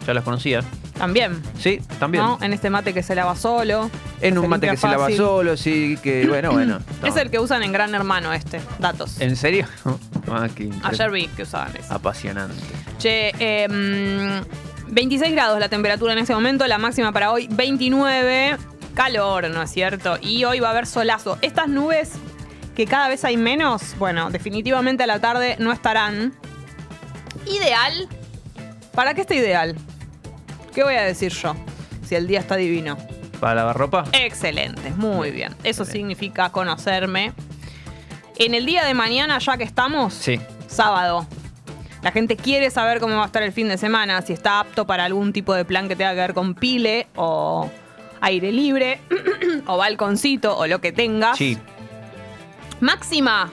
[0.07, 0.61] Ya los conocía.
[0.96, 1.40] También.
[1.59, 2.24] Sí, también.
[2.24, 2.38] ¿No?
[2.40, 3.88] En este mate que se lava solo.
[4.20, 5.16] En un mate limpia que se lava fácil.
[5.18, 6.78] solo, sí, que bueno, bueno.
[7.05, 8.61] Es el que usan en Gran Hermano este.
[8.78, 9.20] Datos.
[9.20, 9.66] ¿En serio?
[10.30, 10.80] Ah, qué increíble.
[10.82, 11.90] Ayer vi que usaban ese.
[11.90, 12.55] Apasionante.
[12.99, 13.66] Che, eh,
[14.88, 18.59] 26 grados la temperatura en ese momento, la máxima para hoy 29.
[19.03, 20.18] Calor, ¿no es cierto?
[20.20, 21.38] Y hoy va a haber solazo.
[21.40, 22.14] Estas nubes
[22.74, 26.34] que cada vez hay menos, bueno, definitivamente a la tarde no estarán.
[27.46, 28.09] Ideal.
[28.96, 29.76] ¿Para qué está ideal?
[30.74, 31.55] ¿Qué voy a decir yo?
[32.05, 32.99] Si el día está divino.
[33.38, 34.05] ¿Para lavar ropa?
[34.11, 35.55] Excelente, muy bien.
[35.62, 37.32] Eso significa conocerme.
[38.36, 40.40] En el día de mañana, ya que estamos, Sí.
[40.66, 41.24] sábado.
[42.03, 44.88] La gente quiere saber cómo va a estar el fin de semana, si está apto
[44.88, 47.70] para algún tipo de plan que tenga que ver con pile o
[48.20, 49.00] aire libre
[49.66, 51.36] o balconcito o lo que tengas.
[51.36, 51.58] Sí.
[52.80, 53.50] Máxima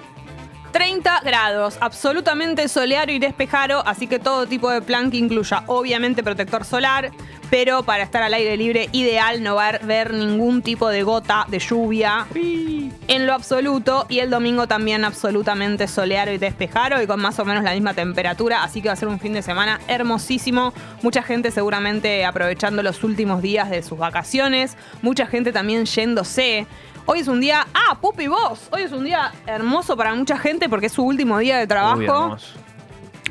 [0.76, 6.22] 30 grados, absolutamente soleado y despejado, así que todo tipo de plan que incluya obviamente
[6.22, 7.12] protector solar,
[7.50, 11.46] pero para estar al aire libre ideal no va a haber ningún tipo de gota
[11.48, 17.22] de lluvia en lo absoluto y el domingo también absolutamente soleado y despejado y con
[17.22, 19.80] más o menos la misma temperatura, así que va a ser un fin de semana
[19.88, 26.68] hermosísimo, mucha gente seguramente aprovechando los últimos días de sus vacaciones, mucha gente también yéndose.
[27.08, 30.68] Hoy es un día, ah, Pupi vos, hoy es un día hermoso para mucha gente
[30.70, 32.40] porque es su último día de trabajo Uy,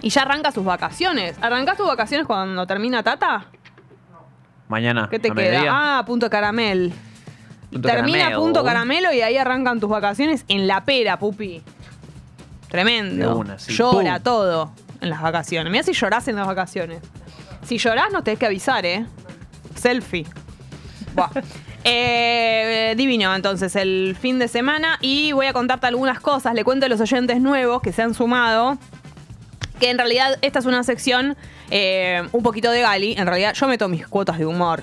[0.01, 1.37] y ya arranca sus vacaciones.
[1.41, 3.47] ¿Arrancás tus vacaciones cuando termina Tata?
[4.68, 5.09] Mañana.
[5.11, 5.64] ¿Qué te queda?
[5.99, 6.93] Ah, punto caramel.
[7.70, 8.41] Punto Termina caramelo.
[8.41, 11.62] punto caramelo y ahí arrancan tus vacaciones en la pera, pupi.
[12.68, 13.29] Tremendo.
[13.29, 13.72] De una, sí.
[13.72, 14.22] Llora Pum.
[14.22, 15.70] todo en las vacaciones.
[15.72, 17.01] Mira si llorás en las vacaciones.
[17.64, 19.07] Si llorás, no tenés que avisar, ¿eh?
[19.75, 20.27] Selfie.
[21.14, 21.31] Buah.
[21.85, 24.99] Eh, divino, entonces, el fin de semana.
[25.01, 26.55] Y voy a contarte algunas cosas.
[26.55, 28.78] Le cuento a los oyentes nuevos que se han sumado.
[29.78, 31.37] Que en realidad esta es una sección
[31.70, 33.14] eh, un poquito de Gali.
[33.18, 34.82] En realidad yo meto mis cuotas de humor.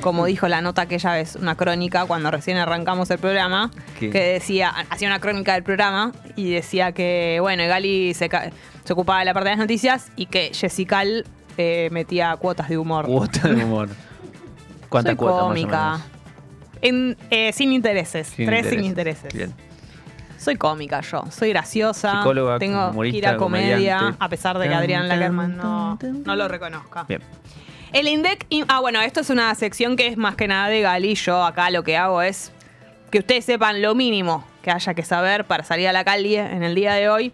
[0.00, 3.70] Como dijo la nota aquella vez, una crónica cuando recién arrancamos el programa,
[4.00, 4.10] ¿Qué?
[4.10, 8.28] que decía, hacía una crónica del programa y decía que, bueno, Gali se,
[8.84, 11.24] se ocupaba de la parte de las noticias y que Jessical
[11.56, 13.04] eh, metía cuotas de humor.
[13.06, 13.90] Cuota de humor.
[14.88, 15.90] ¿Cuánta Soy cuota más o cómica.
[15.92, 16.11] menos?
[16.82, 18.26] En, eh, sin intereses.
[18.28, 19.32] Sin tres sin intereses.
[19.32, 19.52] Bien.
[20.38, 22.16] Soy cómica yo, soy graciosa.
[22.18, 24.16] Psicóloga, tengo humorista, que ir a comedia, comediante.
[24.18, 27.04] a pesar de que Adrián tan, Lackerman no, no lo reconozca.
[27.04, 27.22] Bien.
[27.92, 28.46] El INDEC.
[28.48, 31.14] in- Ah, bueno, esto es una sección que es más que nada de Gali.
[31.14, 32.50] Yo acá lo que hago es
[33.10, 36.62] que ustedes sepan lo mínimo que haya que saber para salir a la calle en
[36.64, 37.32] el día de hoy.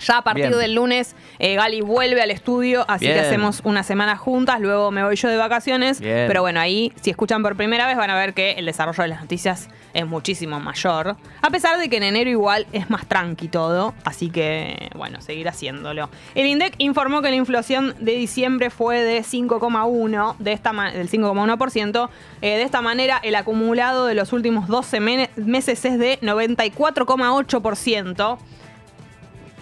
[0.00, 0.58] Ya a partir Bien.
[0.58, 5.04] del lunes, eh, Gali vuelve al estudio, así que hacemos una semana juntas, luego me
[5.04, 6.00] voy yo de vacaciones.
[6.00, 6.26] Bien.
[6.26, 9.08] Pero bueno, ahí, si escuchan por primera vez, van a ver que el desarrollo de
[9.10, 11.16] las noticias es muchísimo mayor.
[11.42, 15.48] A pesar de que en enero igual es más tranqui todo, así que, bueno, seguir
[15.48, 16.08] haciéndolo.
[16.34, 22.08] El INDEC informó que la inflación de diciembre fue de 5,1, de esta del 5,1%.
[22.40, 28.38] Eh, de esta manera, el acumulado de los últimos 12 mene- meses es de 94,8%.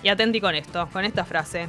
[0.02, 1.68] Y atenti con esto, con esta frase.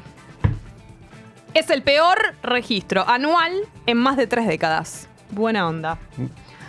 [1.53, 3.51] Es el peor registro anual
[3.85, 5.09] en más de tres décadas.
[5.31, 5.97] Buena onda.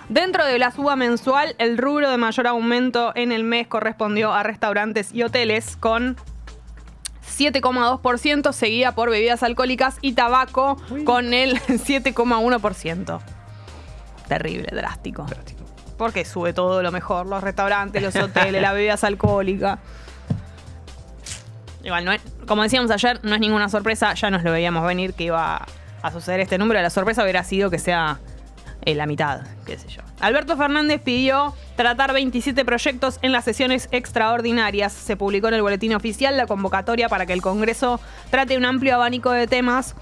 [0.09, 4.43] Dentro de la suba mensual, el rubro de mayor aumento en el mes correspondió a
[4.43, 6.17] restaurantes y hoteles con
[7.27, 13.21] 7,2%, seguida por bebidas alcohólicas y tabaco con el 7,1%.
[14.29, 15.27] Terrible, drástico.
[15.97, 19.79] Porque sube todo lo mejor, los restaurantes, los hoteles, las bebidas alcohólicas.
[21.83, 25.67] Igual, como decíamos ayer, no es ninguna sorpresa, ya nos lo veíamos venir que iba
[26.03, 26.81] a suceder este número.
[26.81, 28.21] La sorpresa hubiera sido que sea
[28.85, 30.03] eh, la mitad, qué sé yo.
[30.21, 34.93] Alberto Fernández pidió tratar 27 proyectos en las sesiones extraordinarias.
[34.93, 38.95] Se publicó en el boletín oficial la convocatoria para que el Congreso trate un amplio
[38.95, 39.95] abanico de temas.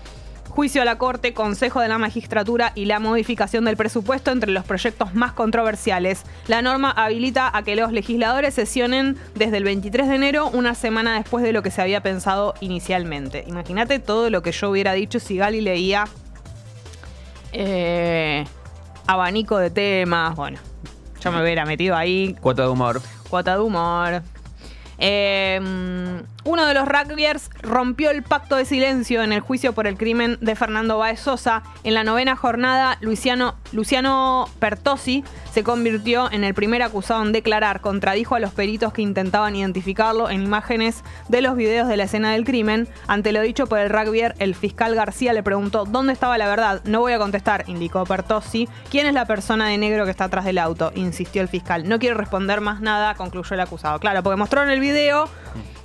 [0.51, 4.65] Juicio a la Corte, Consejo de la Magistratura y la modificación del presupuesto entre los
[4.65, 6.25] proyectos más controversiales.
[6.49, 11.15] La norma habilita a que los legisladores sesionen desde el 23 de enero, una semana
[11.15, 13.45] después de lo que se había pensado inicialmente.
[13.47, 16.07] Imagínate todo lo que yo hubiera dicho si Gali leía
[17.53, 18.45] eh,
[19.07, 20.35] abanico de temas.
[20.35, 20.59] Bueno,
[21.23, 23.01] yo me hubiera metido ahí Cuota de humor.
[23.29, 24.23] Cuota de humor.
[24.99, 25.61] Eh,
[26.45, 30.39] uno de los rugbyers rompió el pacto de silencio en el juicio por el crimen
[30.41, 31.63] de Fernando Baez Sosa.
[31.85, 37.81] En la novena jornada, Luciano, Luciano Pertosi se convirtió en el primer acusado en declarar.
[37.81, 42.33] Contradijo a los peritos que intentaban identificarlo en imágenes de los videos de la escena
[42.33, 42.89] del crimen.
[43.07, 46.81] Ante lo dicho por el rugbyer, el fiscal García le preguntó dónde estaba la verdad.
[46.85, 48.69] No voy a contestar, indicó Pertosi.
[48.91, 50.93] ¿Quién es la persona de negro que está atrás del auto?
[50.95, 51.89] Insistió el fiscal.
[51.89, 53.99] No quiero responder más nada, concluyó el acusado.
[53.99, 55.29] Claro, porque mostraron el video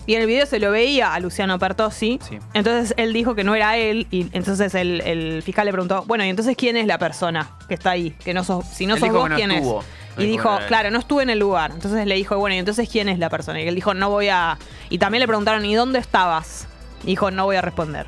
[0.05, 2.19] y en el video se lo veía a Luciano Pertosi.
[2.27, 2.39] Sí.
[2.53, 6.23] Entonces él dijo que no era él y entonces el, el fiscal le preguntó, bueno,
[6.25, 8.11] ¿y entonces quién es la persona que está ahí?
[8.23, 9.81] Que no sos, si no Él sos vos, no ¿quién estuvo.
[9.81, 9.85] es?
[10.17, 11.71] Y dijo claro, no estuve en el lugar.
[11.71, 13.61] Entonces le dijo, bueno, ¿y entonces quién es la persona?
[13.61, 14.57] Y él dijo, no voy a...
[14.89, 16.67] Y también le preguntaron, ¿y dónde estabas?
[17.03, 18.05] Y dijo, no voy a responder.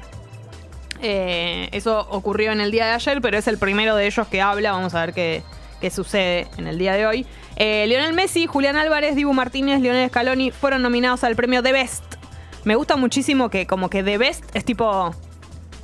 [1.01, 4.41] Eh, eso ocurrió en el día de ayer, pero es el primero de ellos que
[4.41, 4.71] habla.
[4.71, 5.43] Vamos a ver qué,
[5.81, 7.25] qué sucede en el día de hoy.
[7.59, 12.03] Eh, Lionel Messi, Julián Álvarez, Dibu Martínez, Lionel Scaloni fueron nominados al premio The Best.
[12.63, 15.15] Me gusta muchísimo que como que The Best es tipo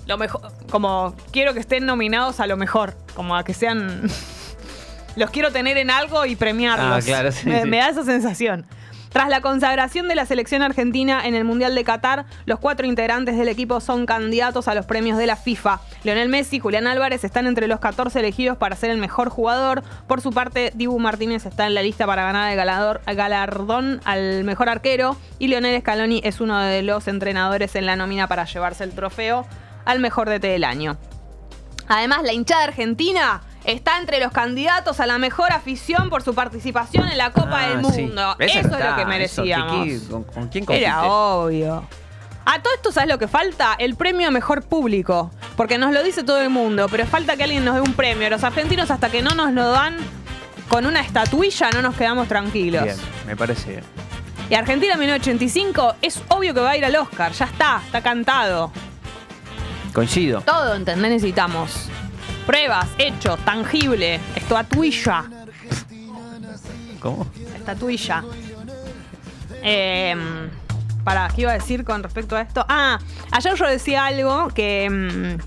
[0.06, 4.04] lo mejor, como quiero que estén nominados a lo mejor, como a que sean
[5.16, 7.04] los quiero tener en algo y premiarlos.
[7.04, 7.68] Ah, claro, sí, me, sí.
[7.68, 8.66] me da esa sensación.
[9.14, 13.38] Tras la consagración de la selección argentina en el Mundial de Qatar, los cuatro integrantes
[13.38, 15.82] del equipo son candidatos a los premios de la FIFA.
[16.04, 19.84] Lionel Messi y Julián Álvarez están entre los 14 elegidos para ser el mejor jugador.
[20.08, 24.68] Por su parte, Dibu Martínez está en la lista para ganar el galardón al mejor
[24.68, 28.94] arquero y Lionel Scaloni es uno de los entrenadores en la nómina para llevarse el
[28.94, 29.46] trofeo
[29.86, 30.98] al mejor DT del año.
[31.88, 37.08] Además, la hinchada argentina está entre los candidatos a la mejor afición por su participación
[37.10, 37.78] en la Copa Ah, del.
[37.80, 38.36] Mundo.
[38.40, 39.86] Eso no es lo que merecíamos.
[39.86, 40.86] ¿qué- qué- con, con quién compite?
[40.86, 41.88] Era obvio.
[42.46, 43.74] A todo esto, ¿sabes lo que falta?
[43.80, 45.32] El premio mejor público.
[45.56, 48.30] Porque nos lo dice todo el mundo, pero falta que alguien nos dé un premio.
[48.30, 49.96] Los argentinos, hasta que no nos lo dan
[50.68, 52.84] con una estatuilla, no nos quedamos tranquilos.
[52.84, 52.98] Bien,
[53.28, 53.84] me parece bien.
[54.50, 57.32] Y Argentina 1985 es obvio que va a ir al Oscar.
[57.32, 58.74] Ya está, está cantado.
[59.94, 60.42] Coincido.
[60.42, 61.12] Todo, ¿entendés?
[61.12, 61.88] Necesitamos.
[62.46, 65.26] Pruebas, hechos, tangible, estatuilla.
[67.00, 67.26] ¿Cómo?
[67.56, 68.24] Estatuilla.
[69.62, 70.16] Eh,
[71.04, 72.66] para, ¿qué iba a decir con respecto a esto?
[72.68, 73.00] Ah,
[73.32, 74.90] ayer yo decía algo que.
[74.90, 75.42] mm,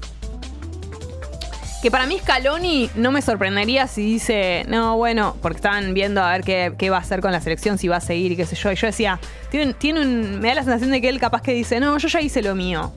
[1.83, 6.33] que para mí Scaloni no me sorprendería si dice, no, bueno, porque estaban viendo a
[6.33, 8.47] ver qué, qué va a hacer con la selección, si va a seguir y qué
[8.47, 8.73] sé yo.
[8.73, 9.21] Y yo decía,
[9.51, 12.09] tiene, tiene un, me da la sensación de que él capaz que dice, no, yo
[12.09, 12.93] ya hice lo mío.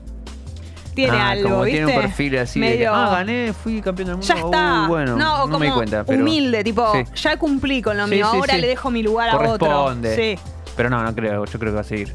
[1.04, 1.78] Tiene Ah, algo, como ¿viste?
[1.84, 4.26] tiene un perfil así de Medio- ah, gané, fui campeón del mundo.
[4.34, 4.82] ya está.
[4.82, 6.04] Uy, bueno, no, no, como me di cuenta.
[6.04, 7.04] Pero humilde, tipo, Sí.
[7.22, 9.94] ya cumplí con lo mío, ahora le dejo mi lugar a otro.
[10.14, 10.38] Sí.
[10.76, 11.44] Pero no, no creo.
[11.44, 12.14] Yo creo que va a seguir.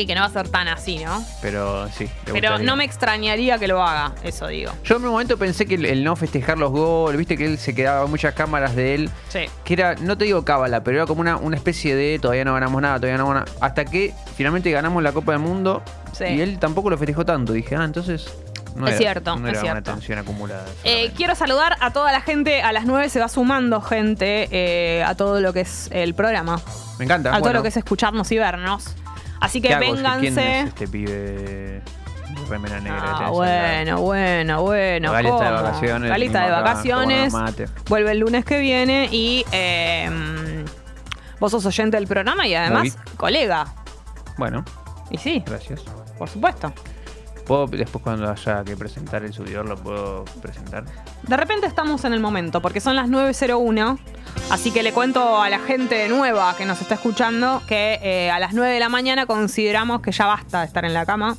[0.00, 1.22] Sí, que no va a ser tan así, ¿no?
[1.42, 2.08] Pero sí.
[2.24, 2.58] Pero gustaría.
[2.66, 4.72] no me extrañaría que lo haga, eso digo.
[4.84, 7.58] Yo en un momento pensé que el, el no festejar los goles, viste que él
[7.58, 9.10] se quedaba muchas cámaras de él.
[9.28, 9.40] Sí.
[9.64, 12.54] Que era, no te digo cábala, pero era como una, una especie de todavía no
[12.54, 13.58] ganamos nada, todavía no ganamos nada.
[13.66, 15.82] Hasta que finalmente ganamos la Copa del Mundo
[16.12, 16.24] Sí.
[16.24, 17.52] y él tampoco lo festejó tanto.
[17.52, 18.32] Dije, ah, entonces.
[18.76, 19.90] No Es era, cierto, no es era cierto.
[19.90, 20.64] una tensión acumulada.
[20.84, 22.62] Eh, quiero saludar a toda la gente.
[22.62, 26.60] A las 9 se va sumando gente eh, a todo lo que es el programa.
[26.98, 27.34] Me encanta.
[27.34, 28.94] A todo lo que es escucharnos y vernos.
[29.40, 30.60] Así ¿Qué que vénganse.
[30.60, 31.82] es este pibe
[32.48, 33.00] remera negra?
[33.02, 35.12] Ah, al bueno, bueno, bueno.
[35.12, 37.34] Galita de vacaciones, Galita de vacaciones.
[37.88, 40.64] Vuelve el lunes que viene y eh,
[41.38, 43.66] vos sos oyente del programa y además colega.
[44.36, 44.64] Bueno,
[45.10, 45.82] Y sí, gracias.
[46.18, 46.72] por supuesto.
[47.50, 50.84] ¿Puedo después cuando haya que presentar el subidor lo puedo presentar?
[51.24, 53.98] De repente estamos en el momento, porque son las 9.01,
[54.50, 58.38] así que le cuento a la gente nueva que nos está escuchando que eh, a
[58.38, 61.36] las 9 de la mañana consideramos que ya basta de estar en la cama.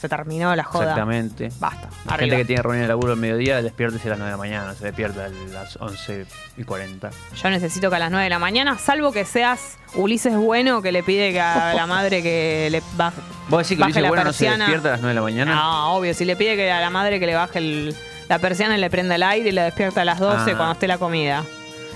[0.00, 0.84] Se terminó la joda.
[0.84, 1.50] Exactamente.
[1.58, 1.88] Basta.
[2.06, 2.18] La Arriba.
[2.18, 4.74] gente que tiene reunión de laburo al mediodía, despiértese a las 9 de la mañana,
[4.74, 6.26] se despierta a las 11
[6.56, 7.10] y 40.
[7.42, 10.92] Yo necesito que a las 9 de la mañana, salvo que seas Ulises Bueno, que
[10.92, 14.08] le pide que a la madre que le baje, ¿Vos decís que baje Ulises la
[14.08, 15.54] Bueno no se despierta a las 9 de la mañana?
[15.54, 17.96] No, obvio, si le pide que a la madre que le baje el-
[18.28, 20.56] la persiana y le prenda el aire y la despierta a las 12 Ah.
[20.56, 21.42] cuando esté la comida.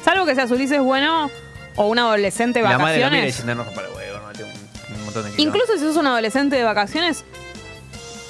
[0.04, 1.30] Salvo que seas Ulises Bueno
[1.76, 3.36] o un adolescente de la madre lo mira y vacaciones.
[3.36, 5.56] dice, no, no, para huevo, no, tengo un, un montón de quilombo".
[5.56, 7.24] Incluso si sos un adolescente de vacaciones,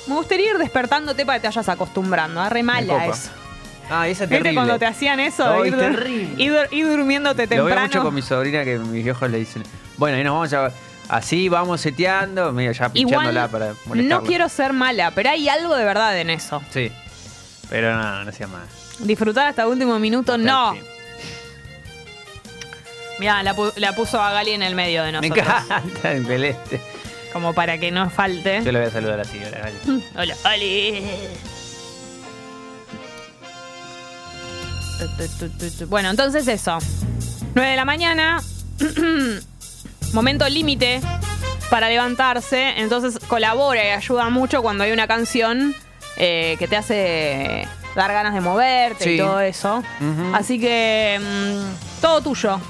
[0.06, 2.40] me gustaría ir despertándote para que te vayas acostumbrando.
[2.40, 3.30] Ah, re Me mala eso.
[3.90, 4.54] Ah, esa es ¿Viste terrible.
[4.54, 5.46] cuando te hacían eso?
[5.46, 6.42] Ay, ir, dur- terrible.
[6.42, 7.86] ir dur- ir durmiéndote Lo veo temprano.
[7.88, 9.62] mucho con mi sobrina que mis viejos le dicen,
[9.98, 10.72] bueno, ahí nos vamos a...
[11.08, 14.26] Así vamos seteando, medio ya pinchándola para no molestarla.
[14.26, 16.62] quiero ser mala, pero hay algo de verdad en eso.
[16.70, 16.90] Sí,
[17.68, 18.62] pero no, no sea más.
[19.00, 20.74] Disfrutar hasta el último minuto, no.
[23.18, 25.46] Mira, la, pu- la puso a Gali en el medio de Me nosotros.
[25.64, 26.80] encanta el celeste.
[27.32, 28.62] Como para que no falte.
[28.64, 29.70] Yo le voy a saludar así, hola.
[30.14, 30.34] Hola.
[34.98, 35.86] Tu, tu, tu, tu, tu.
[35.86, 36.78] Bueno, entonces eso.
[37.54, 38.42] 9 de la mañana.
[40.12, 41.00] Momento límite
[41.70, 42.74] para levantarse.
[42.76, 45.74] Entonces colabora y ayuda mucho cuando hay una canción
[46.16, 47.66] eh, que te hace
[47.96, 49.82] dar ganas de moverte y todo eso.
[50.34, 52.60] Así que mm, todo tuyo.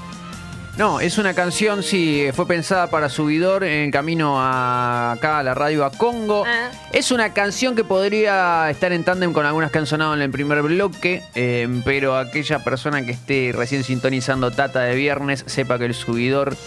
[0.75, 5.53] No, es una canción, sí, fue pensada para subidor en camino a acá a la
[5.53, 6.45] radio a Congo.
[6.47, 6.71] Ah.
[6.91, 10.31] Es una canción que podría estar en tándem con algunas que han sonado en el
[10.31, 15.85] primer bloque, eh, pero aquella persona que esté recién sintonizando Tata de viernes sepa que
[15.85, 16.57] el subidor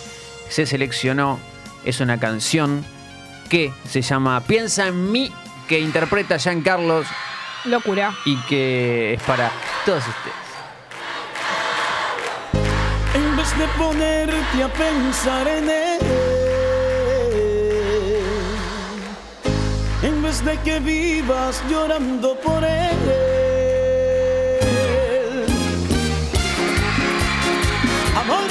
[0.48, 1.40] se seleccionó.
[1.84, 2.84] Es una canción
[3.48, 5.32] que se llama Piensa en mí,
[5.68, 7.06] que interpreta Jean Carlos
[7.64, 8.14] Locura.
[8.24, 9.50] y que es para
[9.84, 10.45] todos ustedes.
[13.58, 15.98] De ponerte a pensar en él,
[20.02, 22.98] en vez de que vivas llorando por él,
[28.14, 28.48] amor,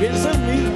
[0.00, 0.72] piensa en mí.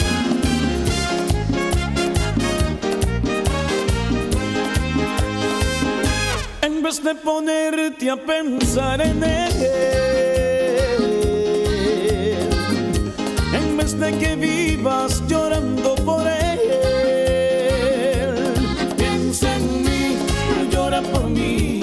[6.63, 10.18] En vez de ponerte a pensar en él.
[13.97, 16.61] De que vivas llorando por él.
[18.97, 20.19] Piensa en mí,
[20.71, 21.81] llora por mí.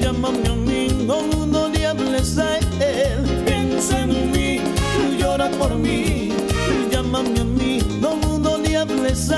[0.00, 3.44] Llámame a mí, no, no le hables él.
[3.46, 4.60] Piensa en mí,
[5.18, 6.32] llora por mí.
[6.90, 9.30] Llámame a mí, no, no le hables.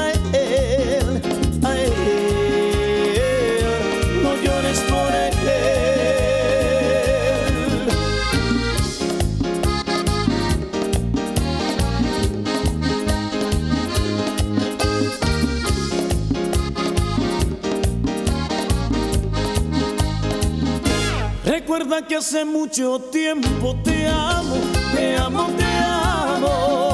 [22.06, 24.56] Que hace mucho tiempo te amo,
[24.94, 26.87] te amo, te amo.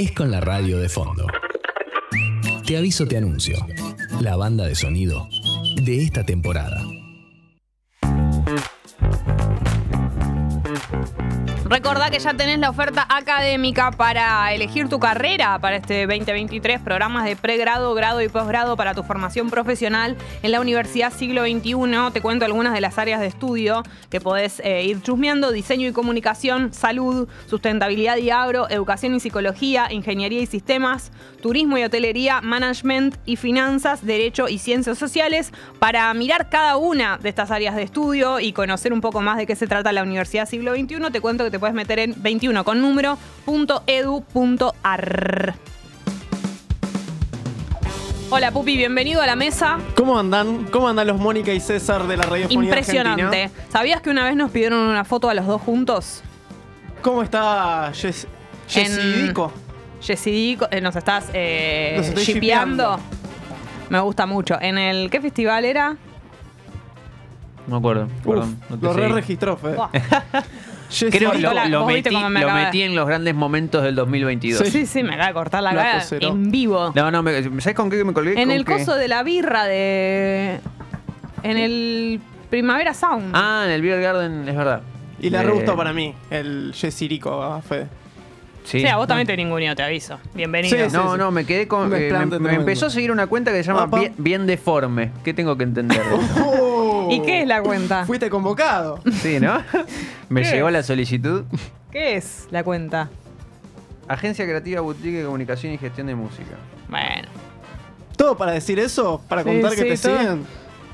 [0.00, 1.26] Es con la radio de fondo.
[2.66, 3.66] Te aviso, te anuncio.
[4.22, 5.28] La banda de sonido
[5.76, 6.82] de esta temporada.
[12.22, 17.94] Ya tenés la oferta académica para elegir tu carrera para este 2023, programas de pregrado,
[17.94, 22.12] grado y posgrado para tu formación profesional en la Universidad Siglo XXI.
[22.12, 25.92] Te cuento algunas de las áreas de estudio que podés eh, ir chusmeando, diseño y
[25.92, 33.16] comunicación, salud, sustentabilidad y agro, educación y psicología, ingeniería y sistemas, turismo y hotelería, management
[33.24, 35.52] y finanzas, derecho y ciencias sociales.
[35.78, 39.46] Para mirar cada una de estas áreas de estudio y conocer un poco más de
[39.46, 42.64] qué se trata la Universidad Siglo XXI, te cuento que te puedes meter en 21
[42.64, 45.54] con número punto edu punto ar.
[48.32, 49.78] Hola Pupi, bienvenido a la mesa.
[49.96, 50.64] ¿Cómo andan?
[50.66, 53.22] ¿Cómo andan los Mónica y César de la radiofonía Impresionante.
[53.24, 53.64] argentina?
[53.70, 56.22] ¿Sabías que una vez nos pidieron una foto a los dos juntos?
[57.02, 58.26] ¿Cómo está Jess-
[58.68, 59.52] Jessy Dico?
[60.00, 62.40] Jessy Dico, eh, nos estás eh, estoy.
[63.88, 64.56] Me gusta mucho.
[64.60, 65.96] ¿En el qué festival era?
[67.66, 68.08] No me acuerdo.
[68.24, 69.06] perdón, Uf, no te lo seguí.
[69.08, 69.76] re-registró, Fede.
[70.90, 73.94] Jessy Creo que lo, metí, cómo me lo acaba- metí en los grandes momentos del
[73.94, 74.68] 2022.
[74.68, 76.92] Sí, sí, me acaba de cortar la La cara en vivo.
[76.94, 78.32] No, no, me- ¿sabes con qué me colgué?
[78.32, 80.60] En Con el que- coso de la birra de.
[81.42, 82.20] En el
[82.50, 83.30] Primavera Sound.
[83.34, 84.82] Ah, en el Beer Garden, es verdad.
[85.20, 87.86] Y le Eh, re gustó para mí el Jessy Dico a Fede.
[88.64, 88.80] Sí.
[88.80, 90.18] Sí, a vos también te ninguneo, te aviso.
[90.34, 90.76] Bienvenido.
[90.76, 90.96] Sí, sí.
[90.96, 91.92] No, no, me quedé con.
[91.94, 95.10] Eh, me, me empezó a seguir una cuenta que se llama bien, Bien Deforme.
[95.24, 95.98] ¿Qué tengo que entender?
[95.98, 97.08] de eso?
[97.10, 98.04] ¿Y qué es la cuenta?
[98.04, 99.00] Fuiste convocado.
[99.22, 99.60] sí, ¿no?
[100.28, 101.44] me llegó la solicitud.
[101.90, 103.08] ¿Qué es la cuenta?
[104.06, 106.54] Agencia Creativa Boutique de Comunicación y Gestión de Música.
[106.88, 107.28] Bueno.
[108.16, 109.22] ¿Todo para decir eso?
[109.28, 110.18] ¿Para Sí, contar que te todo.
[110.18, 110.46] siguen?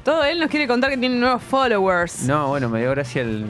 [0.05, 2.23] Todo él nos quiere contar que tiene nuevos followers.
[2.23, 3.45] No, bueno, me dio gracia el.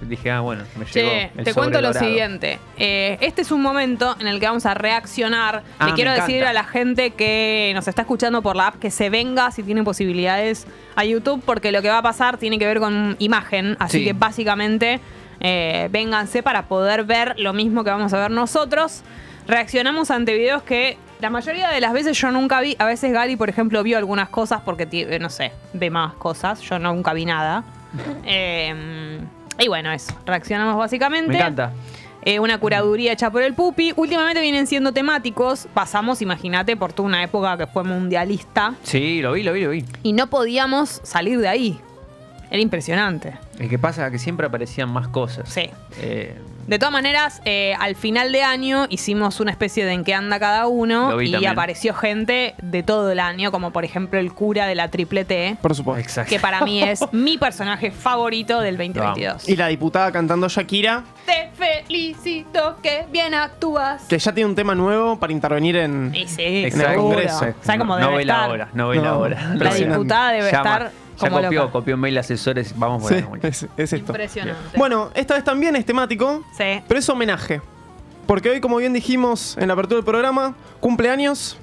[0.00, 1.08] Dije, ah, bueno, me llegó.
[1.10, 2.06] Che, el te cuento lo dorado.
[2.06, 2.58] siguiente.
[2.76, 5.62] Eh, este es un momento en el que vamos a reaccionar.
[5.78, 6.26] Ah, Le quiero encanta.
[6.26, 9.62] decir a la gente que nos está escuchando por la app que se venga si
[9.62, 13.76] tiene posibilidades a YouTube, porque lo que va a pasar tiene que ver con imagen.
[13.80, 14.04] Así Sí.
[14.04, 15.00] que básicamente
[15.40, 19.02] eh, vénganse para poder ver lo mismo que vamos a ver nosotros.
[19.46, 22.76] Reaccionamos ante videos que la mayoría de las veces yo nunca vi.
[22.78, 26.60] A veces Gali, por ejemplo, vio algunas cosas porque, eh, no sé, ve más cosas.
[26.60, 27.64] Yo nunca vi nada.
[28.26, 29.20] Eh,
[29.58, 30.12] y bueno, eso.
[30.24, 31.30] Reaccionamos básicamente.
[31.30, 31.72] Me encanta.
[32.22, 33.92] Eh, una curaduría hecha por el Pupi.
[33.96, 35.68] Últimamente vienen siendo temáticos.
[35.72, 38.74] Pasamos, imagínate, por toda una época que fue mundialista.
[38.82, 39.84] Sí, lo vi, lo vi, lo vi.
[40.02, 41.80] Y no podíamos salir de ahí.
[42.50, 43.34] Era impresionante.
[43.58, 45.48] El que pasa es que siempre aparecían más cosas.
[45.48, 45.70] Sí.
[46.00, 46.36] Eh,
[46.68, 50.38] De todas maneras, eh, al final de año hicimos una especie de en qué anda
[50.38, 51.50] cada uno y también.
[51.52, 55.56] apareció gente de todo el año, como por ejemplo el cura de la triple T,
[55.62, 56.00] Por supuesto.
[56.02, 56.28] exacto.
[56.30, 59.48] que para mí es mi personaje favorito del 2022.
[59.48, 64.02] Y la diputada cantando Shakira, Te felicito que bien actúas.
[64.04, 66.94] que ya tiene un tema nuevo para intervenir en, Y sí, en el.
[66.96, 67.46] Congreso.
[67.62, 69.54] ¿Sabes cómo no ve la hora, no ve la No, hora.
[69.54, 70.70] La diputada debe Llama.
[70.70, 71.72] estar Ya como copió, loca.
[71.72, 72.72] copió mail asesores.
[72.78, 74.12] Vamos por Sí, ahí, es, es esto.
[74.12, 74.78] Impresionante.
[74.78, 76.80] Bueno, esta vez también es temático, Sí.
[76.86, 77.60] pero es homenaje.
[78.26, 81.56] Porque hoy, como bien dijimos en la apertura del programa, cumpleaños,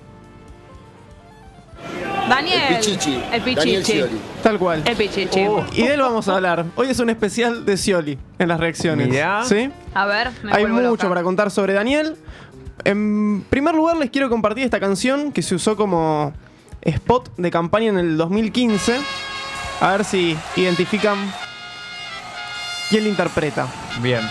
[2.28, 2.60] Daniel.
[2.70, 3.14] El Pichichi.
[3.14, 3.84] El Daniel Pichichi.
[3.84, 4.20] Scioli.
[4.42, 4.82] tal cual.
[4.86, 5.40] El Pichichi.
[5.74, 6.66] Y de él vamos a hablar.
[6.76, 9.08] Hoy es un especial de Scioli en las reacciones.
[9.10, 9.44] Mirá.
[9.46, 9.70] ¿Sí?
[9.94, 11.10] A ver, me Hay vuelvo mucho loca.
[11.10, 12.16] para contar sobre Daniel.
[12.84, 16.34] En primer lugar, les quiero compartir esta canción que se usó como
[16.82, 19.00] spot de campaña en el 2015.
[19.82, 21.32] A ver si identifican
[22.90, 23.68] quién la interpreta.
[24.00, 24.22] Bien.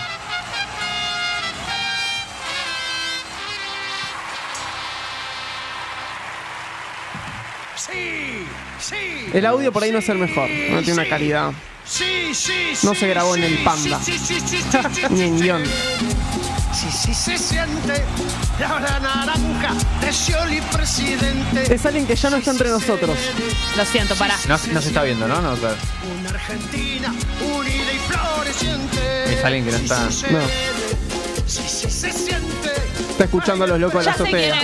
[7.75, 8.45] Sí,
[8.79, 9.29] sí.
[9.33, 11.51] El audio por ahí no es el mejor, no tiene una calidad.
[11.85, 13.99] Sí, sí, No se grabó en el sí, Panda.
[13.99, 15.63] Sí, sí, sí, sí, sí, Ni en guion.
[16.75, 18.03] Sí, sí, se siente
[18.59, 21.73] la hora naranja de Scioli presidente.
[21.73, 23.17] Es alguien que ya no está entre nosotros.
[23.77, 24.35] Lo siento, pará.
[24.47, 25.41] No, no se está viendo, ¿no?
[25.41, 25.75] no claro.
[26.19, 29.33] Una Argentina unida y floreciente.
[29.33, 29.99] Es alguien que no está-
[30.31, 30.37] No.
[30.39, 30.45] ve.
[31.47, 32.71] Sí, sí, se siente
[33.11, 34.61] Está escuchando a los locos de Ya la sé quién azotea.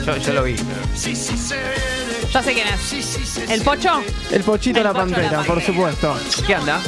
[0.00, 0.06] es.
[0.06, 0.56] Yo, yo lo vi.
[0.96, 1.74] Sí, sí, se ve.
[2.32, 3.50] Ya sé quién es.
[3.50, 4.02] ¿El Pocho?
[4.32, 5.66] El pochito El la Pocho la pantera, por Pantera.
[5.66, 6.18] supuesto.
[6.46, 6.80] ¿Qué anda?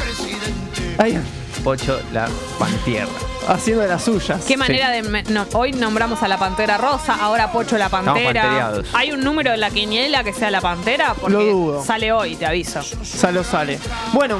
[0.99, 1.21] Ahí,
[1.69, 2.27] Pocho la
[2.59, 3.11] pantierra.
[3.47, 4.43] haciendo de las suyas.
[4.47, 5.03] Qué manera de.
[5.25, 8.73] no, hoy nombramos a la pantera rosa, ahora Pocho la pantera.
[8.95, 11.13] ¿Hay un número de la quiniela que sea la pantera?
[11.13, 11.85] Porque Lo dudo.
[11.85, 12.81] sale hoy, te aviso.
[13.03, 13.79] Salo sale.
[14.15, 14.39] Bueno,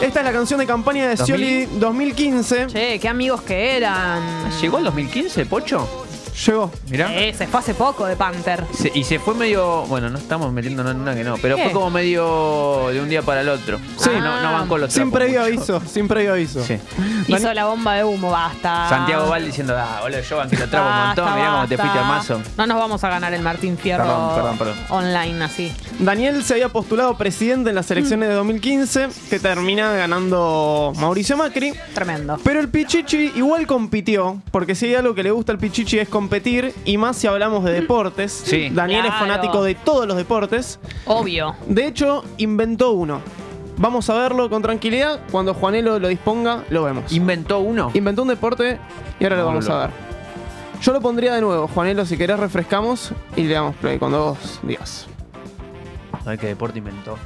[0.00, 2.68] esta es la canción de campaña de Scioli 2015.
[2.68, 4.22] Che, qué amigos que eran.
[4.60, 6.06] ¿Llegó el 2015, Pocho?
[6.46, 6.70] Llegó.
[6.88, 7.14] Mirá.
[7.14, 8.64] Eh, se fue hace poco de Panther.
[8.72, 9.82] Se- y se fue medio.
[9.86, 11.64] Bueno, no estamos metiéndonos en una que no, pero ¿Qué?
[11.64, 13.78] fue como medio de un día para el otro.
[13.96, 14.10] Sí.
[14.20, 15.76] no, no bancó los Sin trapos previo mucho.
[15.76, 16.64] aviso, sin previo aviso.
[16.64, 16.78] Sí.
[17.28, 18.88] Hizo la bomba de humo, basta.
[18.88, 21.76] Santiago Val diciendo, ah, boludo, yo banqué los trapos un Basta, montón, mirá cómo te
[21.76, 21.92] basta.
[21.92, 22.40] fuiste al mazo.
[22.56, 24.76] No nos vamos a ganar el Martín Fierro Perdón, perdón, perdón.
[24.90, 25.72] online así.
[25.98, 31.72] Daniel se había postulado presidente en las elecciones de 2015, que termina ganando Mauricio Macri.
[31.94, 32.38] Tremendo.
[32.42, 36.08] Pero el Pichichi igual compitió, porque si hay algo que le gusta al Pichichi es
[36.20, 38.30] competir, y más si hablamos de deportes.
[38.44, 38.68] Sí.
[38.68, 39.20] Daniel es Claro.
[39.26, 40.78] fanático de todos los deportes.
[41.06, 41.54] Obvio.
[41.66, 43.22] De hecho, inventó uno.
[43.78, 45.20] Vamos a verlo con tranquilidad.
[45.32, 47.10] Cuando Juanelo lo disponga, lo vemos.
[47.10, 47.90] ¿Inventó uno?
[47.94, 48.78] Inventó un deporte
[49.18, 49.90] y ahora lo vamos a ver.
[50.82, 54.60] Yo lo pondría de nuevo, Juanelo, si querés refrescamos y le damos play cuando vos
[54.62, 55.06] digas.
[56.12, 57.16] A ver qué deporte inventó.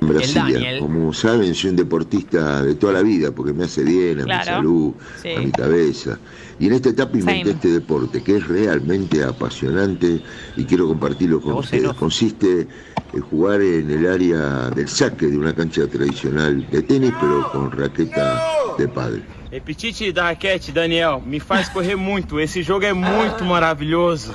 [0.00, 0.42] Brasilia.
[0.44, 0.80] Daniel.
[0.80, 4.40] Como saben, soy un deportista de toda la vida porque me hace bien a Claro.
[4.40, 5.34] mi salud, Sí.
[5.36, 6.18] a mi cabeza.
[6.58, 7.50] Y en esta etapa inventé Same.
[7.54, 10.20] este deporte que es realmente apasionante
[10.56, 11.92] y quiero compartirlo con ustedes.
[11.94, 12.66] Consiste
[13.12, 17.70] en jugar en el área del saque de una cancha tradicional de tenis, pero con
[17.70, 18.42] raqueta
[18.76, 19.22] de pádel.
[19.50, 22.38] É Petite da raquete, Daniel, me faz correr muito.
[22.38, 24.34] Esse jogo é muito maravilhoso.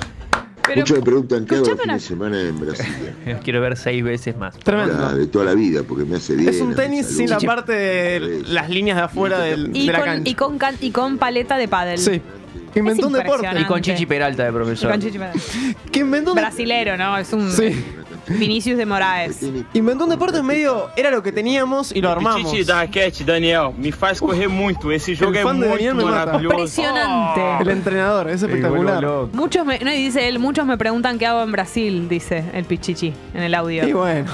[0.66, 3.40] Pero, Muchos me preguntan qué hago el fin de semana en Brasilia.
[3.44, 4.56] Quiero ver seis veces más.
[4.58, 4.94] Tremendo.
[4.98, 6.48] La- de toda la vida porque me hace bien.
[6.48, 9.98] Es un tenis sin la parte de las líneas de afuera del- y, de la
[9.98, 10.30] con, cancha.
[10.30, 11.98] y, con, can- y con paleta de pádel.
[11.98, 12.20] Sí.
[12.72, 13.46] Que inventó un deporte.
[13.60, 14.90] Y con Chichi Peralta de Y profesor.
[14.90, 15.42] con Chichi Pérez.
[15.92, 17.16] Que inventó un, Brasilero, ¿no?
[17.18, 17.70] Es un Sí.
[18.28, 19.40] Vinicius de Moraes.
[19.72, 20.90] inventó un deporte medio.
[20.96, 22.50] Era lo que teníamos y lo armamos.
[22.50, 26.26] Petite da raquete, Daniel, me faz correr Daniel muito me mata.
[26.26, 26.54] maravilhoso.
[26.56, 27.40] Impresionante.
[27.62, 29.04] El entrenador, es espectacular.
[29.32, 32.64] Muchos me, no, y dice él, muchos me preguntan qué hago en Brasil, dice el
[32.64, 33.86] Pichichi en el audio.
[33.86, 34.30] Y bueno,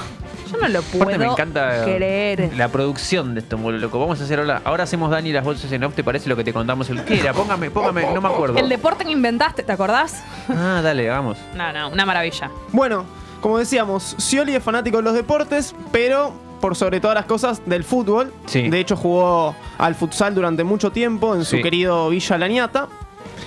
[0.51, 2.51] Yo no lo Aparte puedo me encanta creer.
[2.57, 3.99] la producción de esto, muy loco.
[3.99, 4.61] Vamos a hacer ahora.
[4.65, 7.19] Ahora hacemos Dani las bolsas en off, ¿te parece lo que te contamos el que
[7.19, 7.33] era?
[7.33, 8.57] Póngame, póngame, no me acuerdo.
[8.57, 10.23] El deporte que inventaste, ¿te acordás?
[10.49, 11.37] Ah, dale, vamos.
[11.55, 12.51] No, no, una maravilla.
[12.73, 13.05] Bueno,
[13.41, 17.83] como decíamos, Scioli es fanático de los deportes, pero por sobre todas las cosas del
[17.83, 18.31] fútbol.
[18.45, 18.69] Sí.
[18.69, 21.61] De hecho, jugó al futsal durante mucho tiempo en su Sí.
[21.63, 22.87] querido Villa Lañata.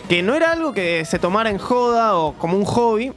[0.08, 3.10] Que no era algo que se tomara en joda o como un hobby.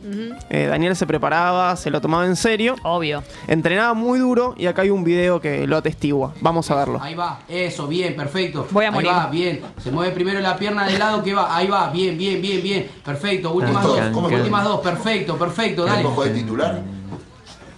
[0.49, 2.75] Eh, Daniel se preparaba, se lo tomaba en serio.
[2.83, 3.23] Obvio.
[3.47, 6.33] Entrenaba muy duro y acá hay un video que lo atestigua.
[6.39, 6.99] Vamos a verlo.
[7.01, 8.65] Ahí va, eso, bien, perfecto.
[8.71, 9.09] Voy a Ahí morir.
[9.11, 9.61] va, bien.
[9.83, 11.53] Se mueve primero la pierna del lado que va.
[11.55, 12.89] Ahí va, bien, bien, bien, bien.
[13.03, 13.51] Perfecto.
[13.51, 14.79] Últimas ¿Cómo dos, últimas dos.
[14.79, 15.85] Perfecto, perfecto.
[15.85, 16.29] ¿El Dale.
[16.33, 16.81] titular?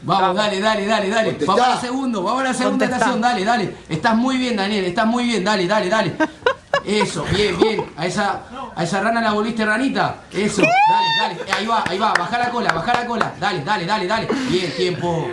[0.02, 1.30] Vamos, dale, dale, dale, dale.
[1.32, 1.52] Contestá.
[1.54, 2.96] Vamos a la segunda, vamos a la segunda Contestá.
[2.98, 3.76] estación, dale, dale.
[3.90, 6.16] Estás muy bien, Daniel, estás muy bien, dale, dale, dale.
[6.86, 7.86] Eso, bien, bien.
[7.98, 8.42] A esa,
[8.76, 10.22] a esa rana la volviste ranita.
[10.32, 11.52] Eso, dale, dale.
[11.52, 12.14] Ahí va, ahí va.
[12.14, 13.34] Baja la cola, baja la cola.
[13.40, 14.28] Dale, dale, dale, dale.
[14.50, 15.28] Bien, tiempo.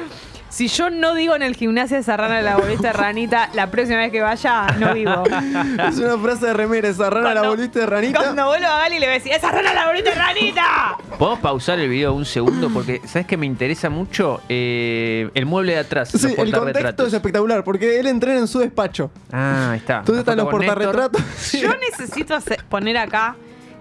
[0.48, 3.98] Si yo no digo en el gimnasio esa rana de la bolita ranita, la próxima
[3.98, 5.24] vez que vaya, no vivo.
[5.88, 8.18] es una frase de remera, esa rana la volviste de ranita.
[8.20, 10.96] Cuando vuelvo a Gali le voy a decir, ¡esa rana la bolita ranita!
[11.18, 12.70] ¿Podemos pausar el video un segundo?
[12.70, 14.40] Porque, ¿sabes que me interesa mucho?
[14.48, 16.08] Eh, el mueble de atrás.
[16.10, 17.06] Sí, los el contexto portarretratos.
[17.08, 19.10] es espectacular, porque él entrena en su despacho.
[19.32, 19.98] Ah, ahí está.
[19.98, 20.84] Entonces están los foto con Néstor.
[20.92, 21.52] portarretratos.
[21.60, 23.36] Yo necesito hacer- poner acá.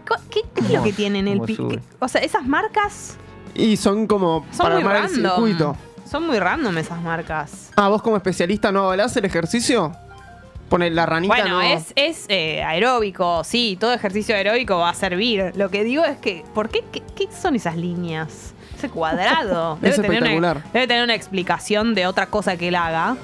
[0.05, 1.75] Co- ¿Qué, qué es lo que tienen el cómo pi- sube.
[1.77, 3.15] qué- O sea, esas marcas
[3.53, 5.31] Y son como son para muy armar el random.
[5.35, 5.77] circuito.
[6.10, 7.72] Son muy random esas marcas.
[7.76, 9.91] Ah, vos como especialista no avalás el ejercicio.
[10.69, 11.61] Pone la ranita Bueno, no.
[11.61, 15.52] es, es eh, aeróbico, sí, todo ejercicio aeróbico va a servir.
[15.56, 16.84] Lo que digo es que, ¿por qué?
[16.91, 18.53] ¿Qué, qué son esas líneas?
[18.76, 19.77] Ese cuadrado.
[19.84, 23.15] Es tener una, debe tener una explicación de otra cosa que él haga.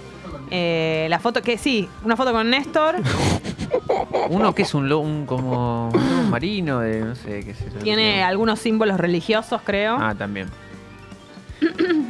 [0.51, 2.95] Eh, la foto que sí, una foto con Néstor.
[4.29, 7.79] Uno que es un, lo- un como un marino de no sé qué es eso.
[7.79, 9.97] Tiene algunos símbolos religiosos, creo.
[9.99, 10.47] Ah, también.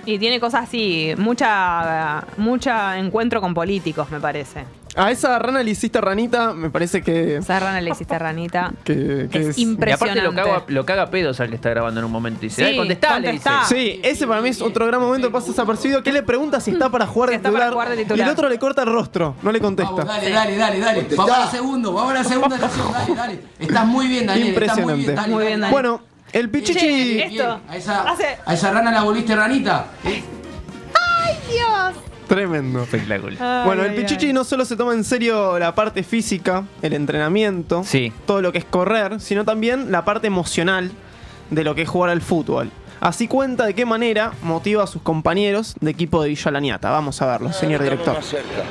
[0.05, 4.65] Y tiene cosas así, mucha, mucha encuentro con políticos, me parece.
[4.93, 7.37] A esa rana le hiciste ranita, me parece que.
[7.37, 8.73] Esa rana le hiciste ranita.
[8.83, 10.41] que, que Es Y aparte lo Impresionante.
[10.41, 12.39] caga, lo caga pedos al que está grabando en un momento.
[12.45, 13.43] Y dice, Sí, "Dale, contestá", le dice.
[13.49, 13.73] contestá.
[13.73, 16.03] Sí, ese para mí es otro gran momento que pasa desapercibido.
[16.03, 18.27] Que le pregunta si está para jugar de está para titular, jugar de Y el
[18.27, 19.91] otro le corta el rostro, no le contesta.
[19.93, 21.07] Vamos, dale, dale, dale, dale.
[21.15, 23.39] Vamos a la segunda, vamos a la segunda dale, dale.
[23.59, 24.47] Estás muy bien, Daniel.
[24.61, 25.13] Estás muy bien, Impresionante.
[25.13, 25.71] dale, dale, dale.
[25.71, 26.01] Bueno,
[26.33, 27.13] el Pichichi.
[27.13, 27.45] Bien, bien.
[27.67, 28.05] A esa,
[28.45, 29.87] a esa rana la volviste ranita.
[30.03, 32.03] ¡Ay, Dios!
[32.27, 32.83] Tremendo.
[32.83, 33.65] Espectacular.
[33.65, 36.93] Bueno, Ay, el ay, Pichichi no solo se toma en serio la parte física, el
[36.93, 37.83] entrenamiento,
[38.25, 40.91] todo lo que es correr, sino también la parte emocional
[41.49, 42.71] de lo que es jugar al fútbol.
[43.01, 46.91] Así cuenta de qué manera motiva a sus compañeros de equipo de Villa Laniata.
[46.91, 48.17] Vamos a verlo, señor director.
[48.19, 48.63] Estamos más cerca.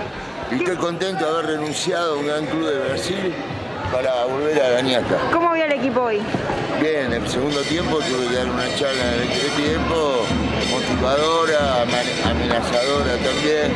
[0.53, 3.35] Y estoy contento de haber renunciado a un gran club de Brasil
[3.93, 5.17] para volver a Gañata.
[5.33, 6.21] ¿Cómo vio el equipo hoy?
[6.81, 10.25] Bien, en el segundo tiempo tuve que dar una charla en el tiempo
[10.71, 13.73] motivadora, amenazadora también.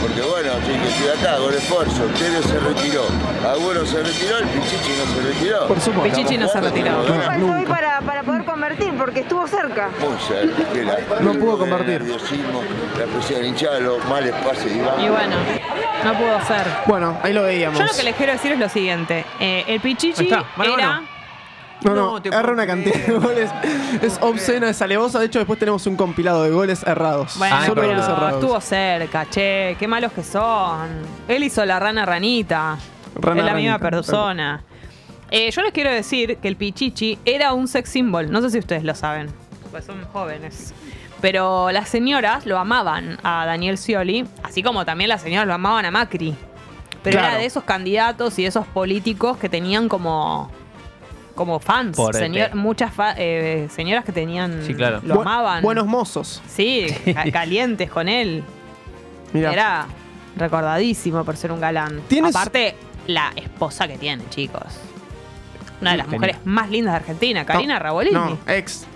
[0.00, 2.02] Porque bueno, sí que estoy acá, con esfuerzo.
[2.18, 3.04] Tevez se retiró,
[3.46, 5.66] Agüero se retiró, el Pichichi no se retiró.
[5.68, 6.16] Por supuesto.
[6.16, 6.90] Pichichi no se retiró.
[6.92, 7.26] jugando, ¿Qué ganamos.
[7.48, 8.94] faltó hoy para, para poder convertir?
[8.96, 9.88] Porque estuvo cerca.
[10.00, 11.88] Muy cerca, No pudo el convertir.
[12.02, 12.62] nerviosismo,
[12.98, 14.72] la presión hinchada, los males pases.
[14.72, 14.78] Y
[15.08, 15.36] bueno,
[16.04, 16.66] no pudo ser.
[16.86, 17.78] Bueno, ahí lo veíamos.
[17.78, 19.24] Yo lo que les quiero decir es lo siguiente.
[19.38, 20.86] Eh, el Pichichi Ahí está, mano a era...
[20.88, 21.06] mano.
[21.82, 23.50] No, no, erra una cantidad de goles.
[24.02, 25.18] Es obscena, es alevosa.
[25.18, 27.38] De hecho, después tenemos un compilado de goles errados.
[27.38, 28.32] Bueno, Solo pero goles errados.
[28.34, 29.76] estuvo cerca, che.
[29.78, 30.90] Qué malos que son.
[31.26, 32.76] Él hizo la rana ranita.
[33.14, 34.62] Rana es la misma ranita, persona.
[35.30, 38.30] Eh, yo les quiero decir que el Pichichi era un sex symbol.
[38.30, 39.28] No sé si ustedes lo saben.
[39.70, 40.74] Pues son jóvenes.
[41.20, 45.84] Pero las señoras lo amaban a Daniel Scioli, así como también las señoras lo amaban
[45.84, 46.34] a Macri.
[47.02, 47.28] Pero Claro.
[47.32, 50.50] era de esos candidatos y de esos políticos que tenían como
[51.34, 55.00] como fans, Por el Señor- muchas fa- eh, señoras que tenían Sí, claro.
[55.02, 55.62] lo Bu- amaban.
[55.62, 56.42] Buenos mozos.
[56.46, 58.44] Sí, ca- calientes con él.
[59.32, 59.52] Mirá.
[59.52, 59.86] Era
[60.36, 62.02] recordadísimo por ser un galán.
[62.08, 62.74] ¿Tienes- Aparte,
[63.06, 64.62] la esposa que tiene, chicos.
[65.80, 68.14] Una de las mujeres más lindas de Argentina, Karina Rabolini.
[68.14, 68.86] No, ex.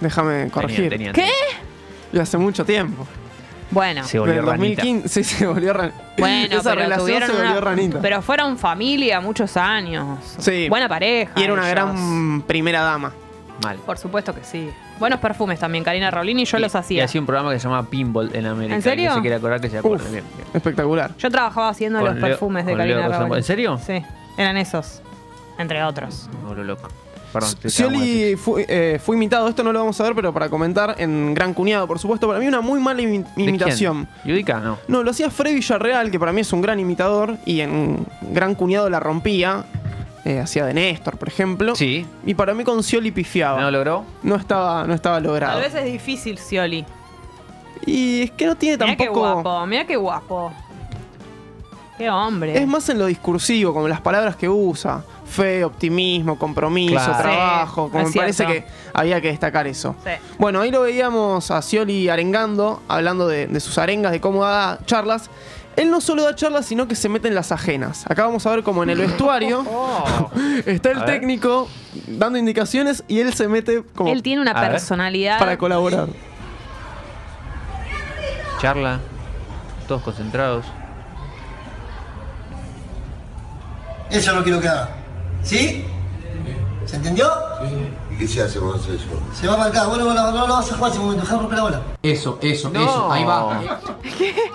[0.00, 0.88] Déjame corregir.
[0.90, 1.28] tenía, ¿Qué?
[2.12, 3.06] Y hace mucho tiempo.
[3.70, 4.04] Bueno.
[4.04, 4.82] Se volvió Del ranita.
[4.82, 5.96] 2015, sí, se volvió ranita.
[6.18, 7.98] Bueno, Esa pero relación tuvieron se volvió una- ranita.
[8.00, 10.18] Pero fueron familia muchos años.
[10.38, 10.68] Sí.
[10.68, 11.32] Buena pareja.
[11.36, 11.72] y era una ellos.
[11.74, 13.12] gran primera dama.
[13.62, 13.76] Mal.
[13.78, 14.68] Por supuesto que sí.
[14.98, 17.04] Buenos perfumes también, Karina Rabolini, yo los Y hacía.
[17.04, 18.74] hacía un programa que se llamaba Pinball en América.
[18.76, 19.10] ¿En serio?
[19.10, 20.10] Que se quiere acordar que se acuerde Uf.
[20.12, 20.24] bien.
[20.36, 20.48] bien.
[20.54, 21.16] Espectacular.
[21.16, 23.08] Yo trabajaba haciendo Con los Leo- perfumes de Karina.
[23.08, 23.36] Rabolini.
[23.36, 23.78] ¿En serio?
[23.84, 24.04] Sí,
[24.36, 25.02] eran esos.
[25.58, 26.28] Entre otros.
[26.56, 26.88] Me loco.
[27.34, 27.50] Perdón.
[27.66, 31.34] Scioli fue, eh, fue imitado, esto no lo vamos a ver, pero para comentar en
[31.34, 32.26] Gran Cuñado, por supuesto.
[32.26, 34.08] Para mí una muy mala imi- ¿De imitación.
[34.24, 34.60] ¿Yudica?
[34.60, 34.78] No.
[34.88, 38.54] No, lo hacía Fred Villarreal, que para mí es un gran imitador, y en Gran
[38.54, 39.64] Cuñado la rompía.
[40.26, 41.76] eh, hacía de Néstor, por ejemplo.
[41.76, 42.06] Sí.
[42.24, 43.60] Y para mí con Scioli pifiaba.
[43.60, 44.04] ¿No logró?
[44.22, 45.60] No estaba, no estaba logrado.
[45.60, 46.86] Tal vez es difícil, Scioli.
[47.84, 49.42] Y es que no tiene Mira qué tampoco.
[49.42, 50.50] guapo, mira qué guapo.
[51.96, 52.58] Qué hombre.
[52.60, 55.02] Es más en lo discursivo, como las palabras que usa.
[55.26, 57.18] Fe, optimismo, compromiso, Claro.
[57.22, 57.86] trabajo.
[57.86, 59.94] Sí, como me parece que había que destacar eso.
[60.04, 60.10] Sí.
[60.38, 64.78] Bueno, ahí lo veíamos a Scioli arengando, hablando de, de sus arengas, de cómo da
[64.86, 65.30] charlas.
[65.76, 68.04] Él no solo da charlas, sino que se mete en las ajenas.
[68.08, 69.64] Acá vamos a ver como en el vestuario
[70.66, 71.20] está el A ver.
[71.20, 71.68] técnico
[72.06, 75.38] dando indicaciones y él se mete como Él tiene una A personalidad.
[75.38, 76.08] para colaborar.
[78.60, 79.00] Charla.
[79.88, 80.64] Todos concentrados.
[84.10, 84.88] Eso no quiero que haga.
[85.42, 85.84] ¿Sí?
[86.86, 87.26] ¿Se entendió?
[88.10, 88.88] ¿Y qué se hace con eso?
[89.34, 89.88] Se va a marcar.
[89.88, 91.22] Bueno, bueno, no lo vas a jugar ese momento.
[91.24, 91.82] Deja romper la bola.
[92.02, 92.82] Eso, eso, No.
[92.82, 93.12] eso.
[93.12, 93.60] Ahí va.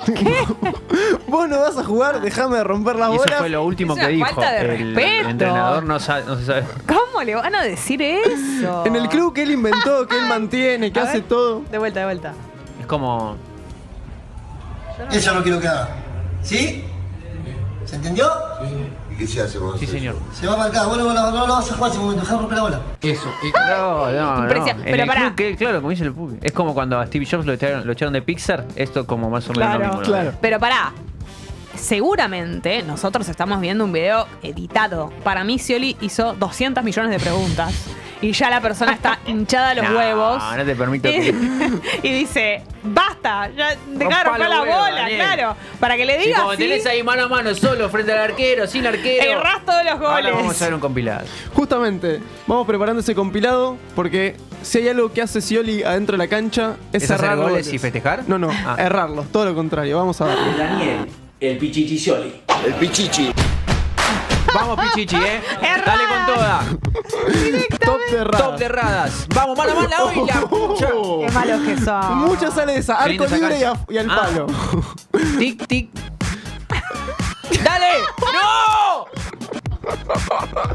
[1.27, 3.37] Vos no vas a jugar, déjame de romper la Y eso bola.
[3.37, 4.25] fue lo último Es que dijo.
[4.27, 5.29] falta de el respeto.
[5.29, 6.65] entrenador no, sabe- no se sabe.
[6.87, 8.85] ¿Cómo le van a decir eso?
[8.85, 11.27] En el club que él inventó, que él mantiene, que A hace ver.
[11.27, 11.61] todo.
[11.71, 12.33] De vuelta, de vuelta.
[12.79, 13.35] Es como.
[15.11, 15.89] Eso no quiero que haga.
[16.43, 16.83] ¿Sí?
[17.85, 18.29] ¿Se entendió?
[18.63, 18.87] ¿Y
[19.19, 19.93] qué se hace con Sí, eso?
[19.93, 20.15] señor.
[20.33, 20.87] Se va a marcar.
[20.87, 22.21] Bueno, bueno, no lo vas a jugar ese momento.
[22.23, 22.81] Deja romper la bola.
[23.01, 23.29] Eso.
[23.43, 24.41] eh, No, no, no.
[24.43, 24.47] En
[24.83, 25.21] pero el pará.
[25.21, 26.37] club que- claro, como dice el Pupi.
[26.41, 28.65] Es como cuando a Steve Jobs lo echaron, lo echaron de Pixar.
[28.75, 29.99] Esto como más o menos Claro, lo mismo.
[30.01, 30.05] ¿no?
[30.07, 30.33] claro.
[30.41, 30.93] Pero pará.
[31.75, 35.11] Seguramente nosotros estamos viendo un video editado.
[35.23, 37.73] Para mí, Scioli hizo 200 millones de preguntas.
[38.21, 40.43] Y ya la persona está hinchada a los No, huevos.
[40.57, 41.35] no te permito y, que-
[42.03, 45.17] y dice, basta, ya deja romper la huevos, bola, Daniel.
[45.21, 45.55] claro.
[45.79, 48.67] Para que le Si diga como tenés ahí mano a mano solo frente al arquero,
[48.67, 49.39] sin arquero.
[49.39, 50.33] errás todos los Ahora goles.
[50.33, 51.25] vamos a ver un compilado.
[51.53, 56.27] Justamente, vamos preparando ese compilado porque si hay algo que hace Scioli adentro de la
[56.27, 58.23] cancha es, ¿Es hacer cerrar goles y festejar?
[58.27, 58.75] No, no, Ah.
[58.79, 59.95] errarlos, todo lo contrario.
[59.97, 60.37] Vamos a ver.
[60.57, 61.07] Daniel,
[61.39, 62.41] el Pichichicioli.
[62.65, 63.31] El pichichi.
[64.53, 65.41] Vamos, Pichichi, eh.
[65.61, 65.83] Errada.
[65.85, 66.63] Dale con toda.
[67.85, 68.41] Top de erradas.
[68.41, 69.27] Top de erradas.
[69.33, 70.89] Vamos, mano a mano hoy la pucha.
[70.89, 72.17] Qué malos que son.
[72.17, 74.15] Muchas sale esa, arco libre y, a- y al Ah.
[74.15, 74.47] palo.
[75.37, 75.89] Tic, tic.
[77.63, 77.87] ¡Dale!
[78.33, 79.05] ¡No!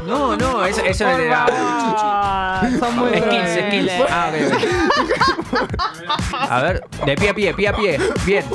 [0.05, 1.45] No, no, eso, eso es de la.
[1.51, 3.65] Ah, son muy Skills, crueles.
[3.67, 3.91] skills.
[4.09, 4.35] Ah, ok,
[5.53, 6.51] ok.
[6.51, 7.99] A ver, de pie a pie, pie a pie.
[8.25, 8.45] Bien.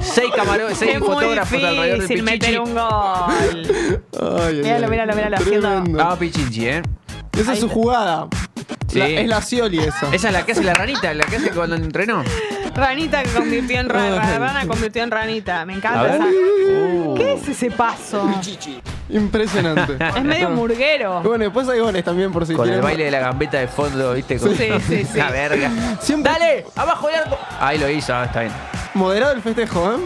[0.00, 2.22] Seis camarones, seis Es muy fotógrafos alrededor Pichichi.
[2.22, 2.82] meter un gol.
[4.20, 5.84] Ay, Míralo, míralo, míralo, haciendo-.
[5.90, 6.82] Vamos, Pichichi, eh.
[7.38, 8.26] Esa es su jugada.
[8.88, 8.98] Sí.
[8.98, 10.08] La- es la Scioli esa.
[10.14, 12.22] Esa es la que hace la ranita, la que hace cuando entrenó.
[12.74, 14.38] Ranita que convirtió en rana, Ay.
[14.38, 15.64] rana convirtió en ranita.
[15.66, 16.14] Me A encanta ver.
[16.14, 16.24] esa.
[16.26, 17.14] Uh.
[17.16, 18.28] ¿Qué es ese paso?
[19.08, 19.96] Impresionante.
[20.16, 21.20] Es medio murguero.
[21.22, 22.84] Bueno, después hay goles también por si Con el quieren.
[22.84, 24.38] baile de la gambeta de fondo, ¿viste?
[24.38, 25.18] Con- Sí, sí, sí.
[25.18, 25.70] La verga.
[26.00, 26.64] Siempre ¡Dale!
[26.74, 27.38] ¡Abajo el arco!
[27.60, 28.52] Ahí lo hizo, ah, está bien.
[28.96, 29.96] Moderado el festejo, ¿eh?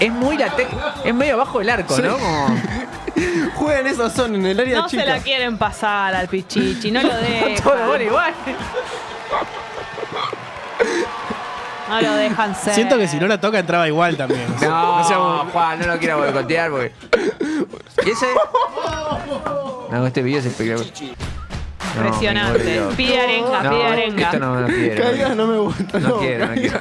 [0.00, 0.50] Es muy la
[1.04, 2.02] Es medio abajo del arco, Sí.
[2.02, 2.16] ¿no?
[2.18, 2.56] Como-
[3.56, 5.02] Juega en esa zona, en el área No chica.
[5.02, 7.08] se la quieren pasar al Pichichi, no lo
[7.62, 8.02] Todo dejan.
[8.02, 8.34] igual.
[11.88, 12.74] No lo dejan ser.
[12.74, 14.46] Siento que si no la toca entraba igual también.
[14.60, 16.92] No, seamos- Juan, no lo quiero boicotear porque.
[18.06, 18.26] ¿Y ese?
[19.90, 20.86] No, este video es espectacular.
[21.96, 22.64] No, Impresionante.
[22.64, 22.88] muero.
[22.96, 24.22] pide arenga, No, pide arenga.
[24.24, 25.02] Esto no, no quiero.
[25.02, 26.02] Caídas no me gustan.
[26.02, 26.80] No quiero, no quiero.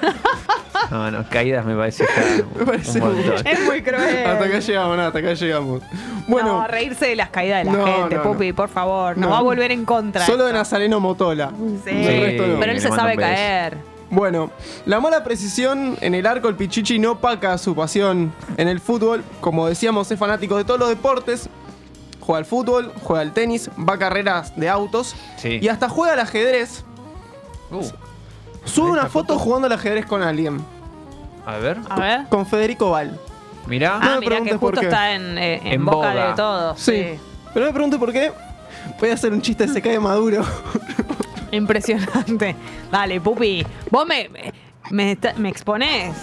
[0.92, 2.06] No, no, caídas me parece
[2.60, 3.48] Me parece un montón.
[3.48, 4.26] Es muy cruel.
[4.26, 5.82] Hasta acá llegamos, nada, hasta acá llegamos.
[6.28, 9.18] Bueno, no, reírse de las caídas de la No, gente, no, Pupi, por favor.
[9.18, 9.34] Nos No.
[9.34, 10.26] va a volver en contra.
[10.26, 11.52] solo de Nazareno Motola.
[11.86, 12.60] Sí, no.
[12.60, 13.78] pero él se sabe caer.
[14.12, 14.50] Bueno,
[14.88, 19.24] la mala precisión en el arco, el Pichichi no opaca su pasión en el fútbol.
[19.40, 21.48] Como decíamos, es fanático de todos los deportes.
[22.30, 25.58] Juega al fútbol, juega al tenis, va a carreras de autos Sí.
[25.60, 26.84] y hasta juega al ajedrez.
[27.72, 27.84] Uh,
[28.66, 29.40] Sube una ¿Esta foto, foto?
[29.40, 30.62] jugando al ajedrez con alguien,
[31.44, 31.80] a ver.
[31.90, 32.26] A ver.
[32.30, 33.20] con Federico Val.
[33.66, 33.98] Mirá.
[33.98, 34.86] No Ah, me mira que justo qué.
[34.86, 36.80] está en, eh, en En boca de todos.
[36.80, 36.92] Sí.
[36.92, 37.20] Sí.
[37.52, 38.32] Pero no me pregunte por qué.
[39.00, 40.46] Voy a hacer un chiste, se cae Maduro.
[41.52, 42.56] Impresionante.
[42.92, 43.66] Dale, Pupi.
[43.90, 44.30] Vos me,
[44.92, 46.16] me, está- me exponés.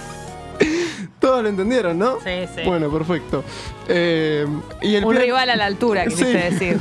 [1.20, 2.16] Todos lo entendieron, ¿no?
[2.20, 2.62] Sí, sí.
[2.64, 3.42] Bueno, perfecto.
[3.88, 4.46] Eh,
[4.82, 6.54] y el Un rival a la altura, quisiste Sí.
[6.54, 6.78] decir.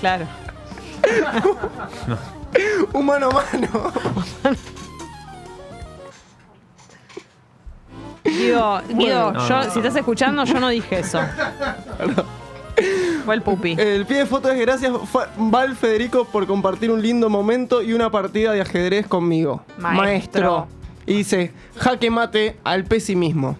[0.00, 0.26] Claro.
[2.92, 3.92] Un mano a mano.
[8.24, 11.20] Guido, Guido No, yo, no, si estás escuchando, yo no dije eso.
[13.24, 13.74] Fue el Pupi.
[13.78, 14.92] El pie de foto es gracias
[15.36, 19.64] Val Federico por compartir un lindo momento y una partida de ajedrez conmigo.
[19.78, 20.68] Maestro.
[21.08, 23.56] Y dice, jaque mate al pesimismo.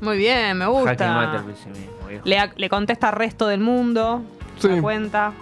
[0.00, 1.38] Muy bien, me Jaque mate gusta.
[1.38, 2.22] al pesimismo, viejo.
[2.24, 4.22] Le, le contesta al resto del mundo.
[4.56, 4.62] Sí.
[4.62, 5.32] Se da cuenta.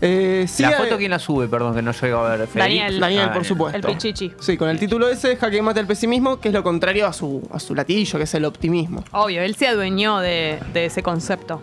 [0.00, 1.48] Eh, La sigue- foto, ¿quién la sube?
[1.48, 2.46] Perdón, que no llego a ver.
[2.48, 2.58] Federico.
[2.58, 3.00] Daniel.
[3.00, 3.44] Daniel, Ah, por Daniel.
[3.48, 3.76] supuesto.
[3.88, 4.32] El Pichichi.
[4.40, 7.46] Sí, con el título ese, jaque mate al pesimismo, que es lo contrario a su,
[7.52, 9.02] a su latillo, que es el optimismo.
[9.12, 11.60] Obvio, él se adueñó de, de ese concepto.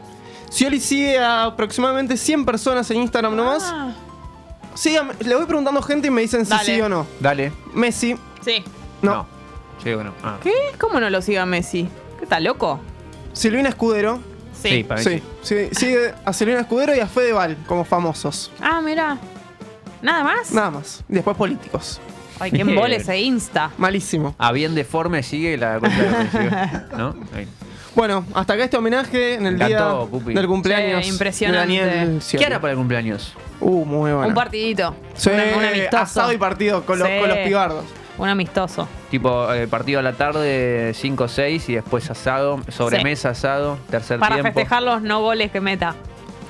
[0.51, 3.63] Scioli sigue a aproximadamente 100 personas en Instagram nomás.
[3.73, 3.91] Ah,
[4.73, 5.13] síganme.
[5.23, 6.63] Le voy preguntando gente y me dicen si Dale.
[6.75, 7.05] sí o no.
[7.19, 7.51] Dale.
[7.73, 8.15] Messi.
[8.43, 8.63] Sí.
[9.03, 9.25] No.
[9.83, 10.13] Sí, bueno.
[10.23, 10.37] Ah.
[10.41, 10.53] ¿Qué?
[10.79, 11.87] ¿Cómo no lo siga Messi?
[12.17, 12.79] ¿Qué está loco?
[13.33, 14.19] Silvina Escudero.
[14.61, 14.69] Sí.
[14.69, 15.23] Sí, para mí sí.
[15.41, 15.69] sí.
[15.73, 18.51] Sigue a Silvina Escudero y a Fedeval como famosos.
[18.61, 19.17] Ah, mira.
[20.01, 20.51] ¿Nada más?
[20.51, 21.03] Nada más.
[21.07, 21.99] Después políticos.
[22.39, 23.71] Ay, qué embole ese Insta.
[23.77, 24.35] Malísimo.
[24.37, 26.37] A bien deforme sigue la cuenta de Messi,
[26.97, 27.15] ¿No?
[27.35, 27.47] Ahí.
[27.95, 30.33] Bueno, hasta acá este homenaje en el encantó, día Pupi.
[30.33, 31.05] del cumpleaños.
[31.05, 31.71] Sí, impresionante.
[31.73, 33.33] de Daniel ¿Qué hará para el cumpleaños?
[33.59, 34.27] Uh, muy bueno.
[34.29, 34.95] Un partidito.
[35.13, 35.97] Sí, Un- un amistoso.
[36.03, 37.13] asado y partido con los, Sí.
[37.19, 37.85] con los pibardos.
[38.17, 38.87] Un amistoso.
[39.09, 44.19] Tipo eh, partido a la tarde, 5 o 6 y después asado, sobremesa asado, tercer
[44.19, 44.53] Para tiempo.
[44.53, 45.95] festejar los no goles que meta.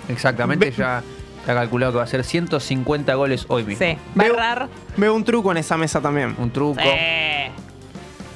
[0.10, 1.02] Exactamente, ya
[1.40, 3.86] está calculado que va a ser 150 goles hoy mismo.
[3.86, 3.98] Sí.
[4.20, 4.68] Va a errar.
[4.98, 6.36] Veo un truco en esa mesa también.
[6.38, 6.82] Un truco.
[6.84, 7.50] Eh,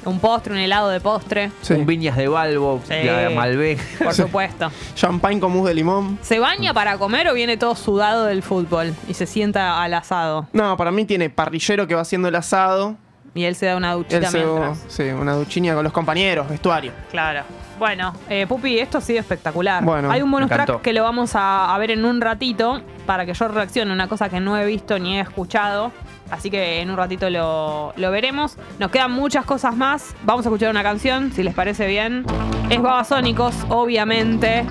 [0.06, 1.50] un postre, un helado de postre.
[1.68, 2.94] Un viñas de Balbo, Sí.
[3.04, 3.78] la Malbec.
[4.02, 4.70] Por supuesto.
[4.94, 6.18] Champagne con mousse de limón.
[6.22, 10.48] ¿Se baña para comer o viene todo sudado del fútbol y se sienta al asado?
[10.54, 12.96] No, para mí tiene parrillero que va haciendo el asado.
[13.38, 14.84] Y él se da una Él duchita se, mientras.
[14.88, 16.90] sí, una duchinia con los compañeros, vestuario.
[17.10, 17.42] Claro.
[17.78, 19.84] Bueno, eh, Pupi, esto ha sido espectacular.
[19.84, 23.24] Bueno, Hay un bonus track que lo vamos a, a ver en un ratito para
[23.24, 25.92] que yo reaccione a una cosa que no he visto ni he escuchado.
[26.32, 28.56] Así que en un ratito lo, lo veremos.
[28.80, 30.14] Nos quedan muchas cosas más.
[30.24, 32.24] Vamos a escuchar una canción, si les parece bien.
[32.68, 34.66] Es Babasónicos, obviamente.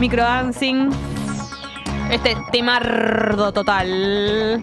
[0.00, 0.90] Microdancing.
[2.10, 4.60] Este temardo total.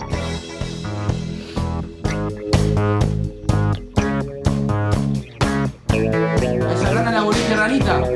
[7.86, 8.15] Volviste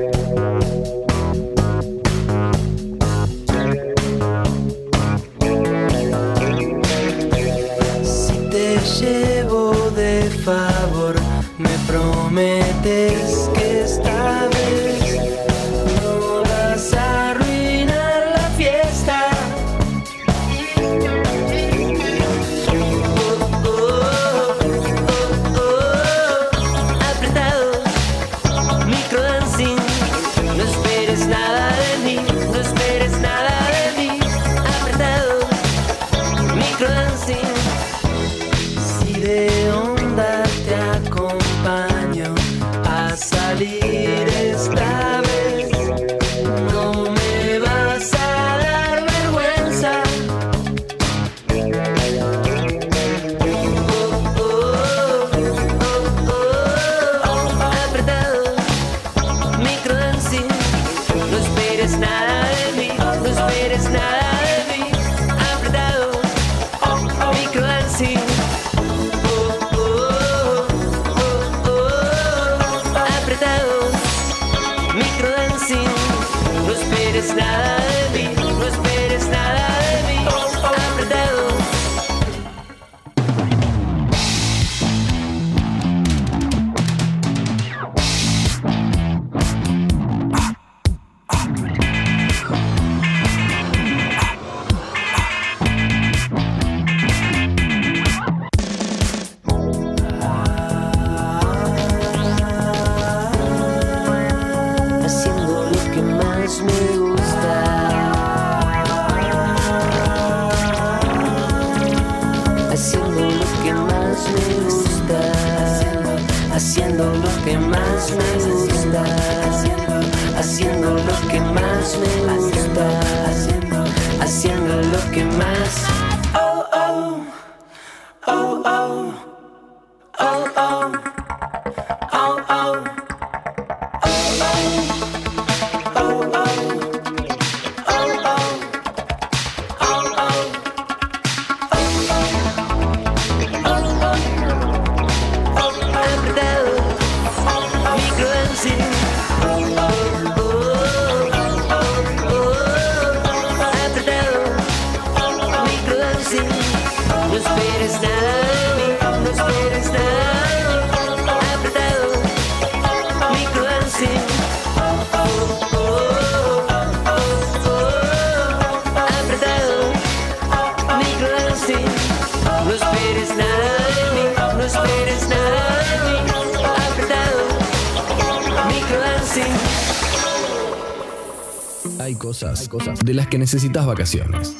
[182.09, 184.55] Hay cosas, cosas de las que necesitas vacaciones.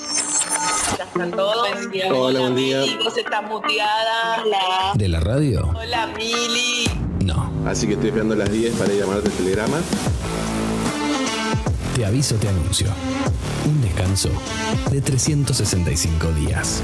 [1.01, 1.67] Están todos.
[2.11, 2.83] Hola, buen día.
[2.83, 4.43] Está muteada.
[4.43, 4.91] Hola.
[4.93, 5.73] ¿De la radio?
[5.75, 6.87] Hola, Mili.
[7.25, 7.51] No.
[7.65, 9.77] Así que estoy esperando las 10 para llamarte el telegrama.
[11.95, 12.85] Te aviso, te anuncio.
[13.65, 14.29] Un descanso
[14.91, 16.83] de 365 días.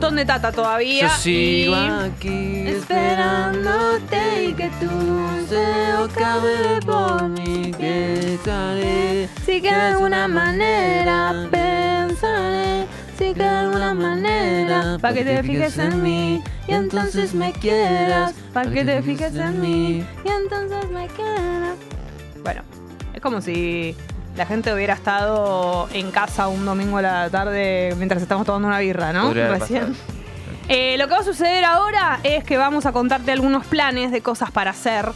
[0.00, 1.08] Montón de tata todavía.
[1.08, 4.88] Yo sigo aquí esperándote y que tu
[5.36, 9.28] deseo acabe por mí que estaré.
[9.44, 12.86] Si que de alguna manera pensaré,
[13.18, 18.32] si que de alguna manera, para que te fijes en mí y entonces me quieras,
[18.54, 21.76] para que te fijes en mí y entonces me quieras.
[22.42, 22.62] Bueno,
[23.12, 23.94] es como si
[24.40, 28.78] la gente hubiera estado en casa un domingo a la tarde mientras estamos tomando una
[28.78, 29.24] birra, ¿no?
[29.26, 29.94] Podría Recién.
[30.66, 34.22] Eh, lo que va a suceder ahora es que vamos a contarte algunos planes de
[34.22, 35.10] cosas para hacer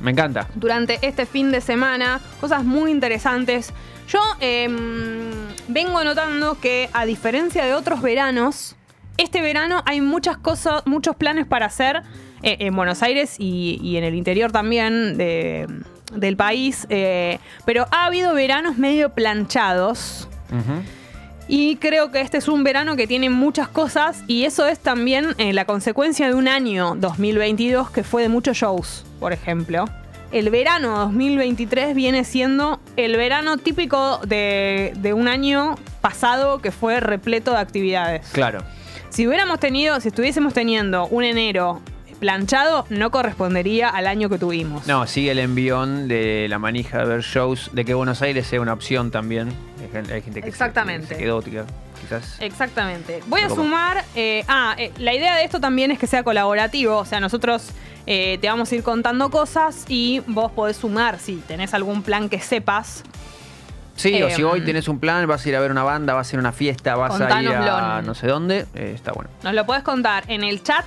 [0.00, 0.48] Me encanta.
[0.54, 3.74] durante este fin de semana, cosas muy interesantes.
[4.08, 5.30] Yo em,
[5.68, 8.74] vengo notando que a diferencia de otros veranos,
[9.18, 12.02] este verano hay muchas cosas, muchos planes para hacer
[12.42, 15.66] eh, en Buenos Aires y, y en el interior también de-
[16.14, 20.28] del país, eh, pero ha habido veranos medio planchados.
[21.48, 25.34] Y creo que este es un verano que tiene muchas cosas y eso es también
[25.38, 29.86] eh, la consecuencia de un año 2022 que fue de muchos shows, por ejemplo.
[30.30, 37.00] El verano 2023 viene siendo el verano típico de, de un año pasado que fue
[37.00, 38.28] repleto de actividades.
[38.32, 38.62] Claro.
[39.10, 41.82] Si hubiéramos tenido, si estuviésemos teniendo un enero
[42.22, 44.86] planchado, no correspondería al año que tuvimos.
[44.86, 48.60] No, sigue el envión de la manija de ver shows, de que Buenos Aires sea
[48.60, 49.52] una opción también.
[49.80, 51.08] Hay gente, que Exactamente.
[51.08, 52.36] se quedó, quizás.
[52.38, 53.24] Exactamente.
[53.26, 54.04] Voy a sumar.
[54.14, 56.96] eh, ah, eh, la idea de esto también es que sea colaborativo.
[56.98, 57.70] O sea, nosotros
[58.06, 62.28] eh, te vamos a ir contando cosas y vos podés sumar si tenés algún plan
[62.28, 63.02] que sepas.
[63.96, 66.28] Sí, o si hoy tenés un plan, vas a ir a ver una banda, vas
[66.32, 69.28] a ir a una fiesta, vas a ir a no sé dónde, está bueno.
[69.42, 70.84] Nos lo podés contar en el chat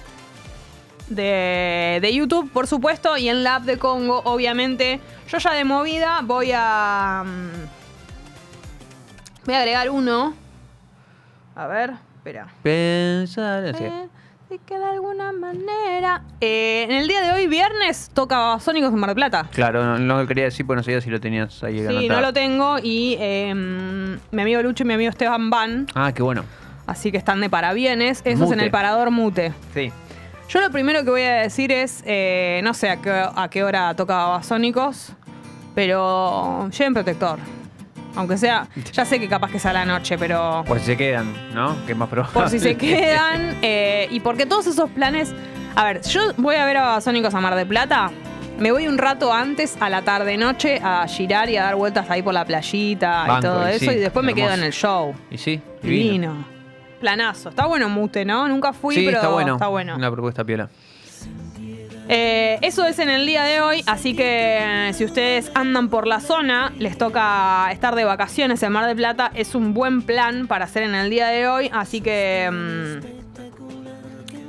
[1.10, 4.99] de, de YouTube, por supuesto, y en la app de Congo, obviamente.
[5.30, 7.23] Yo ya de movida voy a.
[7.26, 7.49] mm,
[9.45, 10.34] Voy a agregar uno.
[11.56, 12.48] A ver, espera.
[12.64, 13.84] Pensar, así.
[13.84, 14.07] Eh,
[14.49, 16.22] de que de alguna manera.
[16.41, 19.48] Eh, en el día de hoy, viernes, toca Sónicos en Mar del Plata.
[19.52, 22.22] Claro, no, no lo quería decir porque no sabía si lo tenías ahí Sí, no
[22.22, 26.44] lo tengo y eh, mi amigo Lucho y mi amigo Esteban van, Ah, qué bueno.
[26.88, 28.22] así que están de parabienes.
[28.26, 29.53] Eso es en el Parador Mute.
[29.73, 29.91] Sí.
[30.50, 33.64] Yo lo primero que voy a decir es, eh, no sé a qué, a qué
[33.64, 35.12] hora toca Babasónicos,
[35.74, 37.40] pero lleven protector.
[38.16, 40.98] Aunque sea, ya sé que capaz que sea a la noche, pero Por si se
[40.98, 41.76] quedan, ¿no?
[41.86, 42.34] Que es más probable.
[42.34, 43.58] por si se quedan.
[43.62, 45.34] eh, y porque todos esos planes.
[45.76, 48.12] A ver, yo voy a ver a Babasónicos a Mar de Plata.
[48.58, 52.22] Me voy un rato antes, a la tarde-noche, a girar y a dar vueltas ahí
[52.22, 53.80] por la playita y todo y eso.
[53.80, 55.14] sí, y después me quedo en el show.
[55.30, 56.06] Y sí, divino.
[56.32, 56.55] Divino.
[57.00, 57.50] Planazo.
[57.50, 58.48] Está bueno Mute, ¿no?
[58.48, 59.54] Nunca fui, sí, pero está bueno.
[59.54, 59.96] Está bueno.
[59.96, 60.70] Una propuesta piola.
[62.08, 66.06] Eh, eso es en el día de hoy, así que eh, si ustedes andan por
[66.06, 70.46] la zona, les toca estar de vacaciones en Mar del Plata, es un buen plan
[70.46, 72.98] para hacer en el día de hoy, así que mm,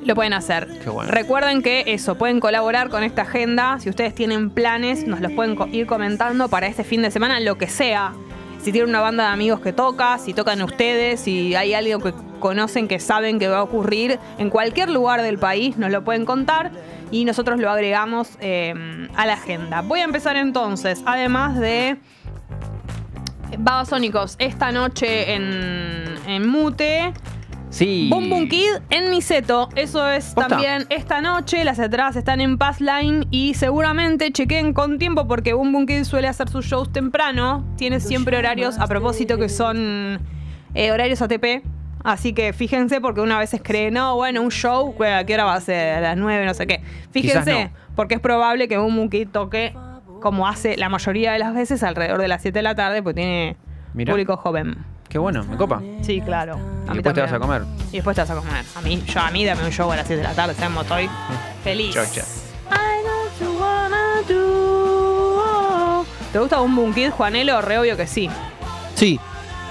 [0.06, 0.68] lo pueden hacer.
[0.84, 1.10] Qué bueno.
[1.10, 5.56] Recuerden que eso, pueden colaborar con esta agenda, si ustedes tienen planes, nos los pueden
[5.72, 8.12] ir comentando para este fin de semana, lo que sea.
[8.60, 12.12] Si tienen una banda de amigos que toca, si tocan ustedes, si hay algo que
[12.40, 16.24] conocen que saben que va a ocurrir en cualquier lugar del país, nos lo pueden
[16.24, 16.72] contar
[17.10, 18.74] y nosotros lo agregamos eh,
[19.14, 19.82] a la agenda.
[19.82, 21.96] Voy a empezar entonces, además de
[23.58, 27.12] Babasónicos, esta noche en, en Mute.
[27.76, 28.08] Sí.
[28.10, 29.68] Boom Boom Kid en Niceto.
[29.76, 30.48] Eso es Posta.
[30.48, 31.62] también esta noche.
[31.62, 36.26] Las entradas están en Passline y seguramente chequen con tiempo porque Boom Boom Kid suele
[36.26, 37.66] hacer sus shows temprano.
[37.76, 40.20] Tiene siempre horarios a propósito que son
[40.74, 41.66] eh, horarios ATP.
[42.02, 45.54] Así que fíjense porque una vez cree, no, bueno, un show, ¿a qué hora va
[45.54, 45.98] a ser?
[45.98, 46.80] A las 9, no sé qué.
[47.10, 49.74] Fíjense, porque es probable que Boom Boom Kid toque
[50.22, 53.20] como hace la mayoría de las veces alrededor de las 7 de la tarde, porque
[53.20, 53.56] tiene
[53.92, 54.14] Mirá.
[54.14, 54.95] público joven.
[55.08, 55.80] Qué bueno, me copa.
[56.02, 56.54] Sí, claro.
[56.54, 57.62] A Y mí después te vas a comer.
[57.90, 58.64] Y después te vas a comer.
[58.74, 60.82] A mí, yo a mí dame un show a las 7 de la tarde, sabemos,
[60.84, 61.08] estoy
[61.62, 61.94] feliz.
[61.94, 62.22] Chocha.
[62.70, 66.04] I know you wanna do.
[66.32, 67.60] ¿Te gusta un Boom Kid, Juanelo?
[67.62, 68.28] Re obvio que sí.
[68.94, 69.18] Sí.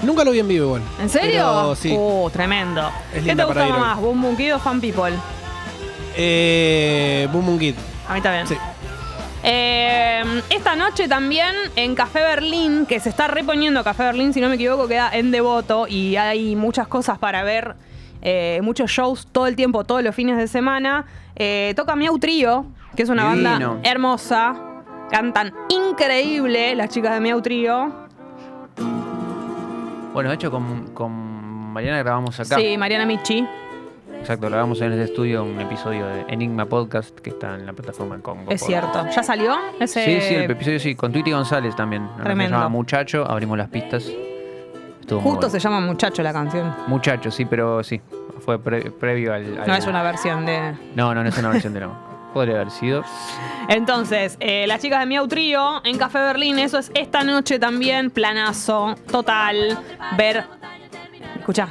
[0.02, 0.82] Nunca lo vi en vivo igual.
[1.00, 1.30] ¿En serio?
[1.32, 1.94] Pero sí.
[1.96, 2.90] Uh, tremendo.
[3.14, 5.14] Es ¿Qué te gusta más, Boom Boom Kid o Fan People?
[6.16, 7.74] Eh, Boom Boom Kid.
[8.08, 8.46] A mí también.
[8.46, 8.56] Sí.
[9.42, 14.48] Eh, esta noche también en Café Berlín, que se está reponiendo Café Berlín, si no
[14.48, 17.76] me equivoco, queda en Devoto y hay muchas cosas para ver,
[18.22, 21.06] eh, muchos shows todo el tiempo, todos los fines de semana.
[21.36, 23.50] Eh, toca Miau Trío, que es una Divino.
[23.74, 24.56] banda hermosa.
[25.10, 27.92] Cantan increíble las chicas de Miau Trío.
[30.12, 31.12] Bueno, de hecho, con, con
[31.72, 32.56] Mariana grabamos acá.
[32.56, 33.46] Sí, Mariana Michi.
[34.26, 38.18] Exacto, grabamos en este estudio un episodio de Enigma Podcast que está en la plataforma
[38.18, 38.50] Congo.
[38.50, 39.06] Es cierto.
[39.14, 39.54] ¿Ya salió?
[39.78, 40.04] Ese...
[40.04, 42.08] Sí, sí, el episodio sí, con Twitty González también.
[42.24, 42.56] Tremendo.
[42.56, 44.04] llama Muchacho, abrimos las pistas.
[45.00, 45.50] Estuvo Justo bueno.
[45.50, 46.74] se llama Muchacho la canción.
[46.88, 48.00] Muchachos, sí, pero sí.
[48.40, 50.74] Fue pre- previo al, al- No es una versión de.
[50.96, 51.94] No, no, no es una versión de no.
[52.34, 53.04] Podría haber sido.
[53.68, 58.10] Entonces, eh, las chicas de Miau Trío en Café Berlín, eso es esta noche también,
[58.10, 59.78] planazo, total.
[60.18, 60.44] Ver.
[61.38, 61.68] Escucha.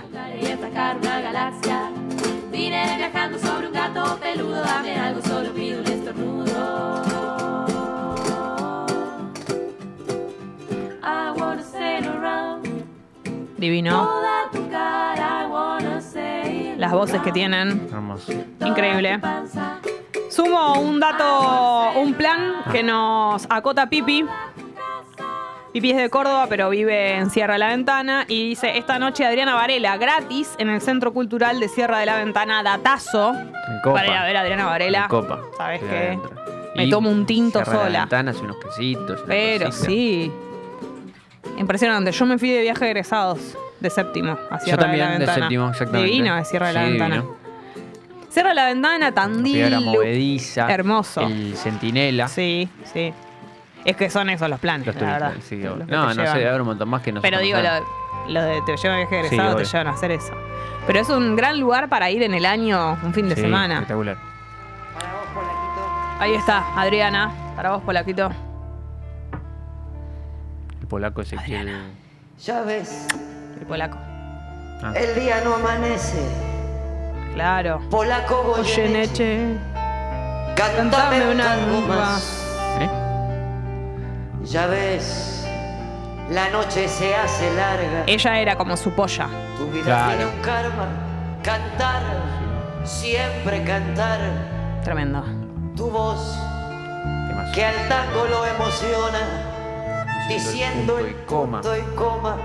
[2.55, 4.61] Vine viajando sobre un gato peludo.
[4.61, 7.03] Dame algo, solo pido un estornudo.
[11.03, 12.65] I wanna sail around.
[13.57, 14.05] Divino.
[14.05, 17.89] Toda tu cara, I wanna sail Las voces que tienen.
[17.91, 18.31] Hermoso.
[18.65, 19.19] Increíble.
[20.29, 24.25] Sumo un dato, un plan que nos acota Pipi.
[25.75, 28.23] Pipi es de Córdoba, pero vive en Sierra de la Ventana.
[28.29, 32.15] Y dice, esta noche Adriana Varela, gratis, en el Centro Cultural de Sierra de la
[32.15, 33.33] Ventana, datazo.
[33.33, 33.95] En copa.
[33.95, 35.01] Para ir a ver a Adriana Varela.
[35.01, 35.41] En copa.
[35.57, 35.97] ¿Sabes qué?
[35.97, 36.31] adentro.
[36.77, 37.99] Me Y tomo un tinto cierra la sola.
[37.99, 39.21] ventana, hace unos quesitos.
[39.27, 39.85] Pero cosita.
[39.85, 40.31] sí.
[41.57, 42.13] Impresionante.
[42.13, 43.39] Yo me fui de viaje de egresados
[43.81, 46.09] de séptimo a Sierra también, de la de séptimo, exactamente.
[46.09, 47.15] Divino de Sierra de la Ventana.
[47.17, 47.35] divino.
[48.29, 49.53] Sierra de la Ventana, Tandil.
[49.55, 50.71] Piedra movediza.
[50.73, 51.19] Hermoso.
[51.19, 52.29] El centinela.
[52.29, 53.11] Sí, sí.
[53.85, 55.27] Es que son esos los planes, Los la verdad.
[55.29, 56.37] turistas, sí, Los No, no llevan.
[56.37, 58.97] sé, haber un montón más que no Pero digo, lo, lo de te llevan a
[59.01, 59.71] viaje Sí, egresado te obvio.
[59.71, 60.33] llevan a hacer eso.
[60.87, 63.75] Pero es un gran lugar para ir en el año, un fin de semana.
[63.75, 64.17] Espectacular.
[66.19, 67.31] Ahí está, Adriana.
[67.55, 68.29] Para vos, Polaquito.
[70.81, 71.83] El polaco ese que.
[72.43, 73.07] Ya ves,
[73.59, 73.97] El polaco.
[74.83, 74.93] Ah.
[74.95, 76.19] el día no amanece.
[77.33, 77.81] Claro.
[77.89, 79.57] Polaco Goyeneche.
[80.55, 81.95] Cántame un una rumba.
[81.95, 82.44] más.
[84.45, 85.45] Ya ves,
[86.29, 88.03] la noche se hace larga.
[88.07, 89.27] Ella era como su polla.
[89.57, 90.09] Tu vida Claro.
[90.09, 90.87] tiene un karma.
[91.43, 92.01] Cantar,
[92.83, 94.19] siempre cantar.
[94.83, 95.23] Tremendo.
[95.75, 96.37] Tu voz,
[97.53, 99.51] que al tango lo emociona.
[100.29, 101.61] Diciendo el coma.
[101.61, 102.37] punto y coma.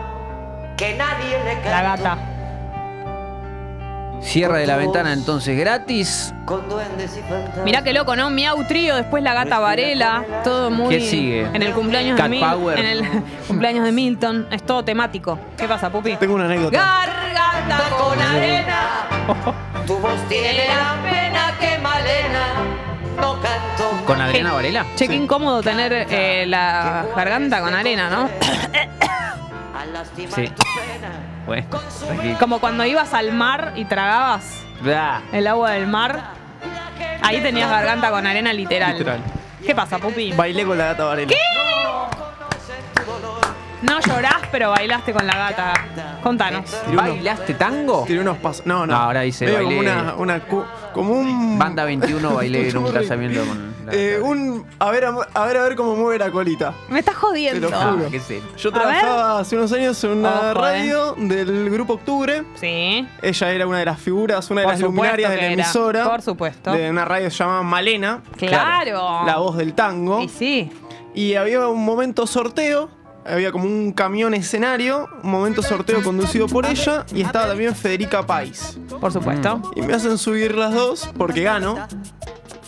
[0.76, 1.70] Que nadie le canta.
[1.70, 2.18] La gata.
[4.22, 6.34] Cierra de la ventana entonces gratis.
[7.64, 8.30] Mirá qué loco, ¿no?
[8.30, 10.94] Miau Trío, después la gata Varela, todo muy.
[10.94, 11.40] ¿Qué sigue?
[11.52, 12.50] En el cumpleaños Cat de Milton.
[12.50, 12.78] Power.
[12.78, 14.46] En el cumpleaños de Milton.
[14.50, 15.38] Es todo temático.
[15.56, 16.16] ¿Qué pasa, Pupi?
[16.16, 16.76] Tengo una anécdota.
[16.78, 18.88] Garganta con arena.
[19.86, 22.46] Tu voz tiene la pena que Malena
[23.20, 24.06] no cantó.
[24.06, 24.86] ¿Con Adriana Varela?
[24.96, 28.28] Che, qué incómodo tener eh, la garganta con arena, ¿no?
[30.34, 30.50] Sí.
[31.50, 31.66] Bueno,
[32.06, 32.36] tranquilo.
[32.38, 34.64] Como cuando ibas al mar y tragabas
[35.32, 36.34] el agua del mar.
[37.22, 38.92] Ahí tenías garganta con arena literal.
[38.92, 39.20] Literal.
[39.66, 40.30] ¿Qué pasa, Pupi?
[40.30, 41.28] Bailé con la gata Varela.
[41.28, 41.34] ¿Qué?
[43.82, 46.18] No llorás, pero bailaste con la gata.
[46.22, 46.76] Contanos.
[46.94, 48.04] ¿Bailaste tango?
[48.06, 48.66] Tiré unos pasos.
[48.66, 48.92] No, no.
[48.92, 51.58] No, ahora dice Medio bailé- Como, una, una cu- como un.
[51.58, 53.74] Banda 21 bailé en un casamiento con.
[53.86, 54.66] la- eh, un.
[54.78, 56.74] A ver, a, a ver, a ver cómo mueve la colita.
[56.90, 57.70] Me estás Te jodiendo.
[57.70, 58.10] lo Ah, juro.
[58.10, 58.42] qué sé.
[58.58, 58.82] Yo A ver.
[58.82, 60.54] trabajaba hace unos años en una Ojo, eh.
[60.54, 62.44] radio del grupo Octubre.
[62.56, 63.08] Sí.
[63.22, 65.52] Ella era una de las figuras, una de Por las supuesto luminarias de que la
[65.52, 65.62] era.
[65.62, 66.04] emisora.
[66.10, 66.72] Por supuesto.
[66.72, 68.20] De una radio que se llamaba Malena.
[68.36, 69.24] Claro.
[69.24, 70.20] La voz del tango.
[70.20, 70.70] Y sí.
[71.14, 72.90] Y había un momento sorteo.
[73.24, 78.26] Había como un camión escenario, un momento sorteo conducido por ella y estaba también Federica
[78.26, 78.78] Pais.
[79.00, 79.62] Por supuesto.
[79.76, 81.86] Y me hacen subir las dos porque gano.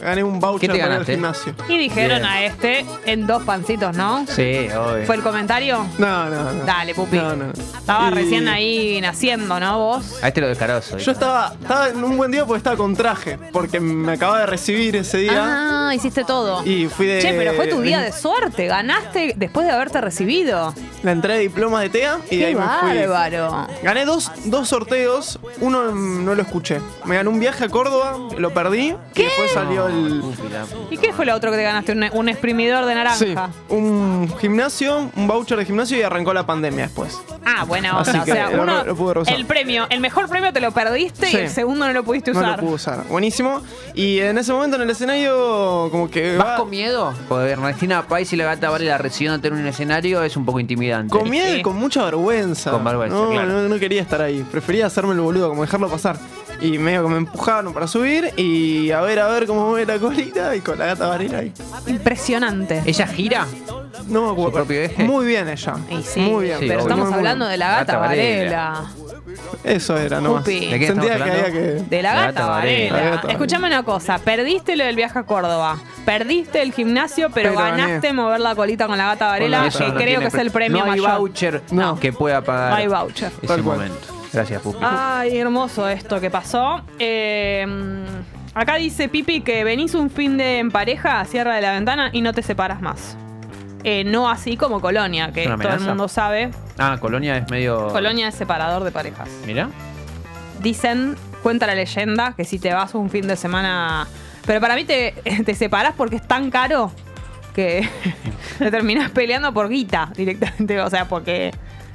[0.03, 1.13] Gané un voucher ¿Qué te para el ganaste?
[1.13, 1.55] gimnasio.
[1.69, 2.25] Y dijeron Bien.
[2.31, 4.27] a este en dos pancitos, ¿no?
[4.27, 5.07] Sí, obvio.
[5.07, 5.87] ¿Fue el comentario?
[5.99, 6.65] No, no, no.
[6.65, 7.17] Dale, Pupi.
[7.19, 7.53] No, no.
[7.53, 9.79] Estaba Y- recién ahí naciendo, ¿no?
[9.79, 10.19] Vos.
[10.23, 10.99] A este lo descaroso.
[10.99, 14.47] Yo estaba, estaba en un buen día porque estaba con traje, porque me acababa de
[14.47, 15.89] recibir ese día.
[15.89, 16.65] Ah, hiciste todo.
[16.67, 17.21] Y fui de.
[17.21, 18.67] Che, pero fue tu día de suerte.
[18.67, 20.75] Ganaste después de haberte recibido.
[21.03, 22.99] La entrada de diplomas de TEA y de Qué ahí me fui.
[23.07, 23.67] bárbaro.
[23.83, 26.81] Gané dos, dos sorteos, uno mm, no lo escuché.
[27.05, 28.95] Me gané un viaje a Córdoba, lo perdí.
[29.15, 29.89] Y después salió
[30.91, 31.93] ¿Y qué fue lo otro que te ganaste?
[31.93, 33.17] Un, un exprimidor de naranja.
[33.17, 33.35] Sí,
[33.69, 37.19] un gimnasio, un voucher de gimnasio y arrancó la pandemia después.
[37.45, 38.23] Ah, buena Así onda.
[38.23, 39.35] O que sea, lo- uno, lo pude usar.
[39.35, 41.37] el premio, el mejor premio te lo perdiste y Sí.
[41.39, 42.57] el segundo no lo pudiste No usar.
[42.59, 43.05] lo pude usar.
[43.09, 43.63] Buenísimo.
[43.95, 46.37] Y en ese momento en el escenario, como que.
[46.37, 47.13] ¿Vas va- con miedo?
[47.29, 51.11] Porque Ernestina Pais y la gata Varela recibiéndote en un escenario es un poco intimidante.
[51.17, 52.71] Con miedo y con mucha vergüenza.
[52.71, 53.49] Con vergüenza, no, claro.
[53.49, 54.45] no, no quería estar ahí.
[54.51, 56.17] Prefería hacerme el boludo, como dejarlo pasar.
[56.63, 59.99] Y medio que me empujaron para subir y a ver, a ver cómo mueve la
[59.99, 61.53] colita y con la gata Varela ahí.
[61.89, 62.83] Impresionante.
[62.87, 63.47] ¿Ella gira?
[64.09, 64.53] No me ¿Su acuerdo.
[64.53, 65.05] propio eje?
[65.05, 65.75] Muy bien ella.
[65.91, 66.59] Y sí, muy bien.
[66.61, 66.81] pero obvio.
[66.83, 67.53] estamos Muy, hablando bien.
[67.53, 68.71] de la gata, Gata Varela.
[68.71, 68.91] Varela.
[69.65, 70.41] Eso era nomás.
[70.43, 70.67] Jupi.
[70.71, 71.61] ¿De qué Sentía que había que.
[71.89, 72.93] De la La gata, gata Varela.
[72.95, 73.11] Varela.
[73.11, 77.51] La gata Escuchame una cosa, perdiste lo del viaje a Córdoba, perdiste el gimnasio, pero,
[77.51, 77.83] Pero gané.
[77.83, 80.33] ganaste mover la colita con la gata Varela, Eso que no creo tiene que es
[80.33, 81.19] pre- el premio No hay mayor.
[81.19, 81.99] voucher No.
[81.99, 83.33] que pueda pagar No hay voucher.
[83.39, 83.79] ese Tal cual.
[83.79, 84.22] momento.
[84.33, 84.79] Gracias, Pupi.
[84.81, 86.83] Ay, hermoso esto que pasó.
[86.99, 87.67] Eh,
[88.55, 92.11] acá dice Pipi que venís un fin de en pareja a Sierra de la Ventana
[92.13, 93.17] y no te separas más.
[93.85, 96.51] Eh, no así como Colonia, que ¿Es una todo el mundo sabe.
[96.79, 97.89] Ah, Colonia es medio.
[97.89, 99.29] Colonia es separador de parejas.
[99.45, 99.69] Mira.
[100.61, 104.07] Dicen, cuenta la leyenda, que si te vas un fin de semana.
[104.47, 105.15] Pero para mí te,
[105.45, 106.93] te separás porque es tan caro
[107.55, 107.89] que
[108.59, 110.81] te terminás peleando por guita directamente.
[110.81, 111.51] O sea, porque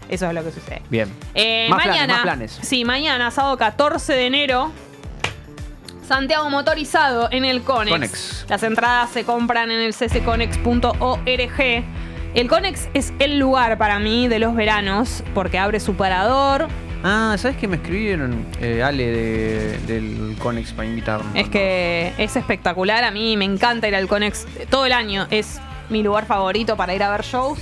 [0.10, 0.82] eso es lo que sucede.
[0.90, 1.12] Bien.
[1.36, 2.60] Eh, Más planes, mañana, más planes.
[2.62, 4.72] Sí, mañana, sábado 14 de enero.
[6.08, 7.92] Santiago Motorizado en el Conex.
[7.92, 8.46] Conex.
[8.50, 11.84] Las entradas se compran en el ccconex.org.
[12.34, 16.68] El Conex es el lugar para mí de los veranos porque abre su parador.
[17.04, 21.40] Ah, ¿sabes que me escribieron eh, Ale de- del Conex para invitarme?
[21.40, 23.04] Es que es espectacular.
[23.04, 25.28] A mí me encanta ir al Conex todo el año.
[25.30, 25.60] Es
[25.90, 27.60] mi lugar favorito para ir a ver shows.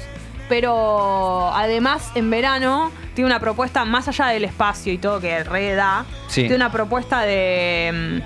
[0.48, 5.74] Pero además, en verano, tiene una propuesta más allá del espacio y todo que re
[5.74, 6.06] da.
[6.28, 6.42] Sí.
[6.42, 8.22] Tiene una propuesta de,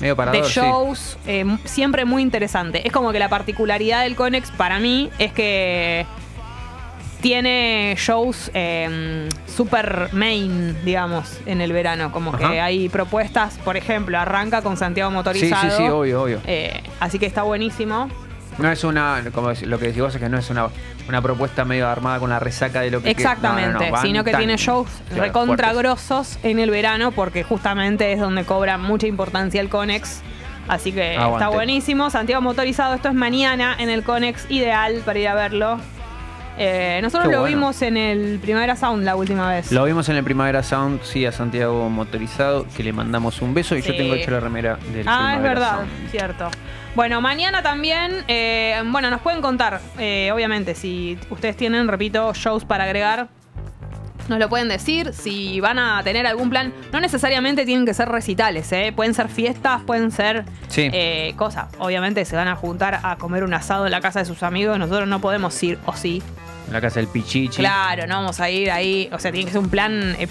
[0.00, 0.60] Medio mm, parador, de sí.
[0.60, 2.86] shows eh, siempre muy interesante.
[2.86, 6.06] Es como que la particularidad del Conex para mí es que
[7.20, 12.12] tiene shows eh, super main, digamos, en el verano.
[12.12, 15.70] Como que hay propuestas, por ejemplo, arranca con Santiago Sí, Motorizado.
[15.70, 16.40] sí, sí, obvio, obvio.
[16.46, 18.08] Eh, así que está buenísimo.
[18.58, 20.66] No es una, como lo que decís vos es que no es una,
[21.08, 24.32] una propuesta medio armada con la resaca de lo que Exactamente, no, no, sino que
[24.32, 29.06] tan- tiene shows claro, recontra grosos en el verano porque justamente es donde cobra mucha
[29.06, 30.22] importancia el Conex.
[30.66, 31.44] Así que Aguante.
[31.44, 32.10] está buenísimo.
[32.10, 35.78] Santiago Motorizado, esto es mañana en el Conex, ideal para ir a verlo.
[36.60, 37.56] Eh, nosotros Qué lo bueno.
[37.56, 39.70] vimos en el Primavera Sound la última vez.
[39.70, 43.76] Lo vimos en el Primavera Sound, sí, a Santiago Motorizado, que le mandamos un beso
[43.76, 46.10] y yo tengo hecho la remera del Ah, es verdad, Sound.
[46.10, 46.50] cierto.
[46.94, 52.64] Bueno, mañana también, eh, bueno, nos pueden contar, eh, obviamente, si ustedes tienen, repito, shows
[52.64, 53.28] para agregar,
[54.28, 58.08] nos lo pueden decir, si van a tener algún plan, no necesariamente tienen que ser
[58.08, 58.92] recitales, ¿eh?
[58.94, 60.90] pueden ser fiestas, pueden ser Sí.
[60.92, 61.68] eh, cosas.
[61.78, 64.78] Obviamente se van a juntar a comer un asado en la casa de sus amigos,
[64.78, 66.20] nosotros no podemos ir, o sí.
[66.66, 67.58] En la casa del Pichichi.
[67.58, 70.26] Claro, no vamos a ir ahí, o sea, tiene que ser un plan eh,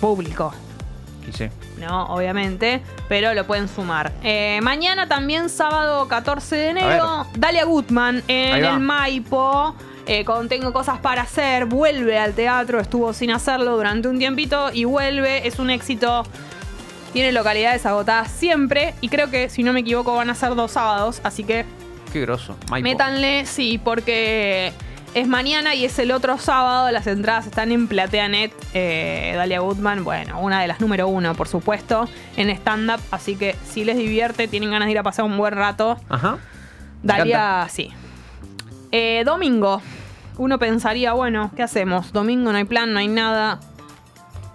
[1.79, 2.05] ¿no?
[2.05, 4.11] Obviamente, pero lo pueden sumar.
[4.23, 9.75] Eh, mañana también, sábado 14 de enero, Dalia Gutman en el Maipo.
[10.05, 14.69] eh, con Tengo Cosas para Hacer, vuelve al teatro, estuvo sin hacerlo durante un tiempito
[14.73, 16.23] y vuelve, es un éxito.
[17.11, 20.71] Tiene localidades agotadas siempre y creo que, si no me equivoco, van a ser dos
[20.71, 21.65] sábados, así que
[22.13, 22.55] Qué groso.
[22.69, 22.83] Maipo.
[22.87, 24.71] métanle, sí, porque
[25.19, 26.91] es mañana y es el otro sábado.
[26.91, 28.53] Las entradas están en PlateaNet.
[28.73, 33.01] Eh, Dalia Goodman, bueno, una de las número uno, por supuesto, en stand-up.
[33.09, 35.97] Así que si les divierte, tienen ganas de ir a pasar un buen rato.
[36.07, 36.37] Ajá.
[37.01, 37.91] Dalia, sí.
[38.91, 39.81] Eh, domingo.
[40.37, 42.13] Uno pensaría, bueno, ¿qué hacemos?
[42.13, 43.59] Domingo no hay plan, no hay nada.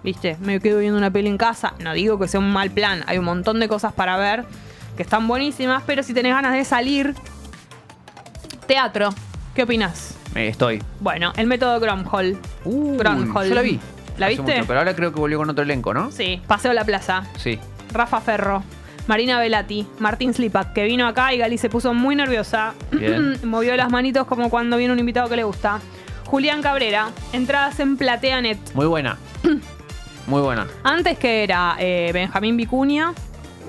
[0.01, 0.37] ¿Viste?
[0.39, 1.73] Me quedo viendo una peli en casa.
[1.79, 3.03] No digo que sea un mal plan.
[3.07, 4.45] Hay un montón de cosas para ver
[4.95, 5.83] que están buenísimas.
[5.85, 7.15] Pero si tenés ganas de salir,
[8.65, 9.09] teatro.
[9.55, 10.22] ¿Qué opinas?
[10.35, 10.81] Eh, estoy.
[10.99, 12.37] Bueno, el método Gromhall.
[12.65, 13.47] Uy, Gromhall.
[13.49, 13.79] Yo la vi.
[14.17, 14.53] ¿La hace viste?
[14.55, 16.11] mucho, pero ahora creo que volvió con otro elenco, ¿no?
[16.11, 17.23] Sí, Paseo a la Plaza.
[17.37, 17.59] Sí.
[17.91, 18.63] Rafa Ferro,
[19.07, 22.73] Marina Velati, Martín Slipak, que vino acá y Gali se puso muy nerviosa.
[22.91, 23.39] Bien.
[23.43, 25.79] Movió las manitos como cuando viene un invitado que le gusta.
[26.25, 28.57] Julián Cabrera, entradas en PlateaNet.
[28.73, 29.17] Muy buena.
[30.27, 30.67] Muy buena.
[30.83, 33.13] Antes que era eh, Benjamín Vicuña.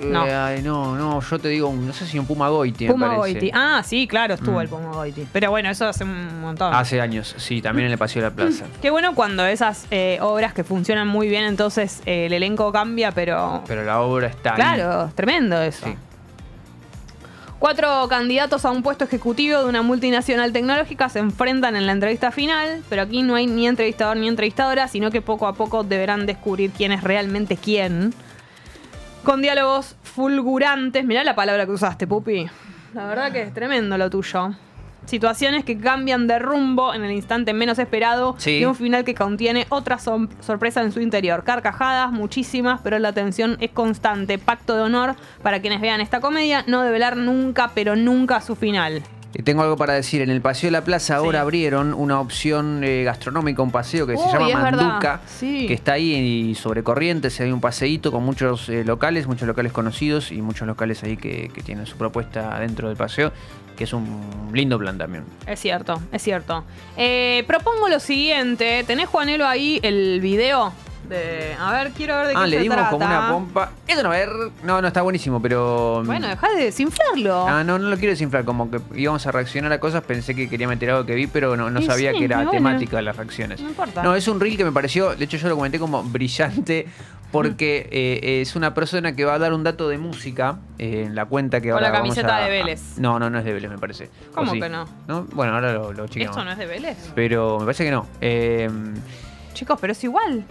[0.02, 0.26] No.
[0.26, 3.16] Eh, ay, no, no, yo te digo, no sé si un Puma Goiti, me Puma
[3.16, 3.38] parece.
[3.38, 3.50] Goiti.
[3.54, 4.60] Ah, sí, claro, estuvo Mm.
[4.60, 5.26] el Puma Goiti.
[5.32, 6.74] Pero bueno, eso hace un montón.
[6.74, 8.64] Hace años, sí, también en el Paseo de la Plaza.
[8.82, 13.12] Qué bueno cuando esas eh, obras que funcionan muy bien, entonces eh, el elenco cambia,
[13.12, 14.56] pero Pero la obra está ahí.
[14.56, 15.86] Claro, tremendo eso.
[17.58, 22.30] Cuatro candidatos a un puesto ejecutivo de una multinacional tecnológica se enfrentan en la entrevista
[22.30, 26.26] final, pero aquí no hay ni entrevistador ni entrevistadora, sino que poco a poco deberán
[26.26, 28.12] descubrir quién es realmente quién.
[29.24, 31.04] Con diálogos fulgurantes.
[31.04, 32.46] Mirá la palabra que usaste, Pupi.
[32.94, 34.50] La verdad que es tremendo lo tuyo.
[35.06, 38.52] Situaciones que cambian de rumbo en el instante menos esperado Sí.
[38.58, 41.44] y un final que contiene otra sorpresa en su interior.
[41.44, 44.38] Carcajadas, muchísimas, pero la tensión es constante.
[44.38, 49.02] Pacto de honor para quienes vean esta comedia, no develar nunca, pero nunca su final.
[49.42, 50.22] Tengo algo para decir.
[50.22, 54.16] En el Paseo de la Plaza ahora abrieron una opción eh, gastronómica, un paseo que
[54.16, 54.48] se llama.
[54.70, 55.66] Manduca, Sí.
[55.66, 57.40] que está ahí y sobre Corrientes.
[57.40, 61.50] Hay un paseíto con muchos eh, locales, muchos locales conocidos y muchos locales ahí que,
[61.52, 63.32] que tienen su propuesta dentro del paseo,
[63.76, 65.24] que es un lindo plan también.
[65.46, 66.64] Es cierto, es cierto.
[66.96, 68.84] Eh, propongo lo siguiente.
[68.86, 70.72] ¿Tenés, Juanelo, ahí el video?
[71.08, 71.54] De...
[71.60, 72.90] A ver, quiero ver de Ah, qué le se dimos trata.
[72.90, 73.70] como una pompa.
[73.86, 74.30] Eso no, a ver.
[74.62, 76.02] No, no está buenísimo, pero.
[76.04, 77.46] Bueno, dejá de desinflarlo.
[77.46, 80.48] Ah, no, no lo quiero desinflar, como que íbamos a reaccionar a cosas, pensé que
[80.48, 82.50] quería meter algo que vi, pero no, no Y sabía sí, que era bueno.
[82.52, 83.60] temática de las reacciones.
[83.60, 84.02] No importa.
[84.02, 86.86] No, es un reel que me pareció, de hecho yo lo comenté como brillante,
[87.30, 91.14] porque eh, es una persona que va a dar un dato de música eh, en
[91.14, 92.98] la cuenta que Con ahora la vamos camiseta a- de Vélez.
[92.98, 94.08] No, no, no es de Vélez, me parece.
[94.32, 94.60] ¿O ¿Cómo sí?
[94.60, 94.86] que no?
[95.34, 96.34] Bueno, ahora lo, lo chequeamos.
[96.36, 96.96] ¿Esto no es de Vélez?
[97.14, 98.06] Pero me parece que no.
[98.22, 98.70] Eh,
[99.52, 100.44] Chicos, pero es igual.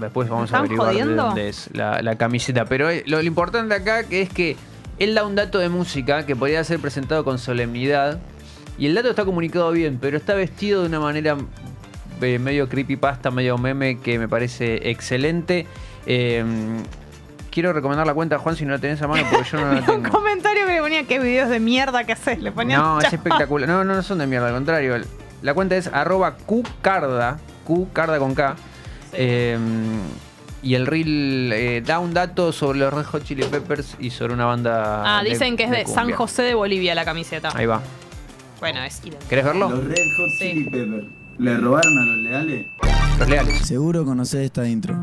[0.00, 2.64] Después vamos ¿Me a averiguar de dónde es la, la camiseta.
[2.64, 4.56] Pero eh, lo, lo importante acá que es que
[4.98, 8.20] él da un dato de música que podría ser presentado con solemnidad.
[8.78, 11.36] Y el dato está comunicado bien, pero está vestido de una manera
[12.20, 15.66] eh, medio creepypasta, medio meme, que me parece excelente.
[16.06, 16.44] Eh,
[17.50, 19.80] quiero recomendar la cuenta, Juan, si no la tenés a mano, porque yo no la
[19.92, 22.40] Un comentario que le ponía qué videos de mierda que haces.
[22.40, 23.68] Le ponía No, es espectacular.
[23.68, 24.96] No, no, no son de mierda, al contrario.
[25.42, 28.56] La cuenta es arroba qcarda, qcarda con K.
[29.12, 29.58] Eh,
[30.62, 34.34] y el reel eh, da un dato sobre los Red Hot Chili Peppers y sobre
[34.34, 35.18] una banda.
[35.18, 36.12] Ah, dicen que es de, San.
[36.12, 37.50] José de Bolivia la camiseta.
[37.54, 37.82] Ahí va.
[38.60, 39.28] Bueno, es idéntico.
[39.28, 39.70] ¿Querés verlo?
[39.70, 41.06] Los Red Hot Chili Peppers.
[41.38, 42.66] ¿Le robaron a los leales?
[43.18, 43.58] Los leales.
[43.66, 44.94] Seguro conocés esta intro.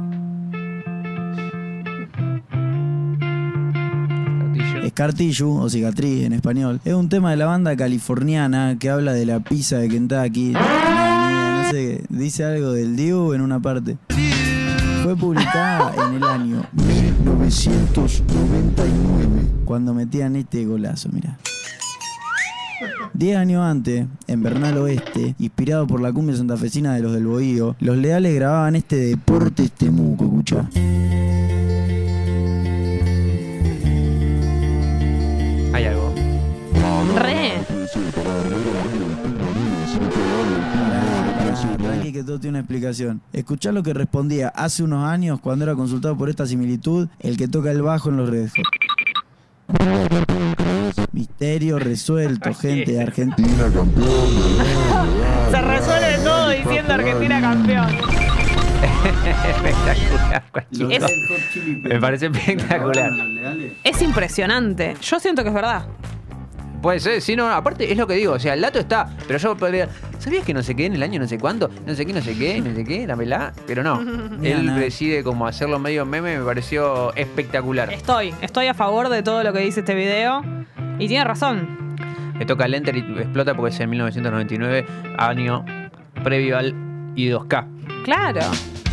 [4.83, 9.25] Escartillo, o cicatriz en español, es un tema de la banda californiana que habla de
[9.25, 10.53] la pizza de Kentucky.
[12.09, 13.97] Dice algo del Diu en una parte.
[15.03, 21.37] Fue publicada en el año 1999, cuando metían este golazo, mira.
[23.13, 27.75] Diez años antes, en Bernal Oeste, inspirado por la cumbia santafesina de los del Bohío,
[27.79, 30.69] los leales grababan este Deportes Temuco, escucha.
[41.77, 43.21] Tranqui que todo tiene una explicación.
[43.33, 47.47] Escuchá lo que respondía hace unos años cuando era consultado por esta similitud el que
[47.47, 48.65] toca el bajo en los Red Hot.
[51.11, 53.89] Misterio resuelto, gente de Argentina campeón.
[55.51, 57.87] Se resuelve todo diciendo Argentina campeón.
[59.49, 60.43] espectacular.
[60.91, 61.83] Es-.
[61.83, 63.11] Me parece espectacular.
[63.83, 64.95] Es impresionante.
[65.01, 65.85] Yo siento que es verdad.
[66.81, 69.37] Puede ser, sí, no, aparte es lo que digo, o sea, el dato está, pero
[69.37, 69.89] yo podría.
[70.17, 71.69] ¿Sabías que no sé qué en el año no sé cuánto?
[71.85, 73.99] No sé qué, no sé qué, no sé qué, la pelá, pero no.
[74.43, 77.91] Él decide como hacerlo medio meme, me pareció espectacular.
[77.91, 80.41] Estoy, estoy a favor de todo lo que dice este video.
[80.99, 81.95] Y tiene razón.
[82.37, 84.85] Le toca el Enter y explota porque es en 1999,
[85.17, 85.65] año
[86.23, 86.73] previo al
[87.15, 88.03] I2K.
[88.05, 88.41] Claro.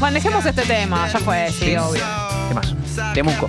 [0.00, 1.06] Bueno, dejemos este tema.
[1.08, 1.76] Ya fue, sí, Sí.
[1.76, 2.02] obvio.
[2.48, 2.74] ¿Qué más?
[3.14, 3.48] Temuco.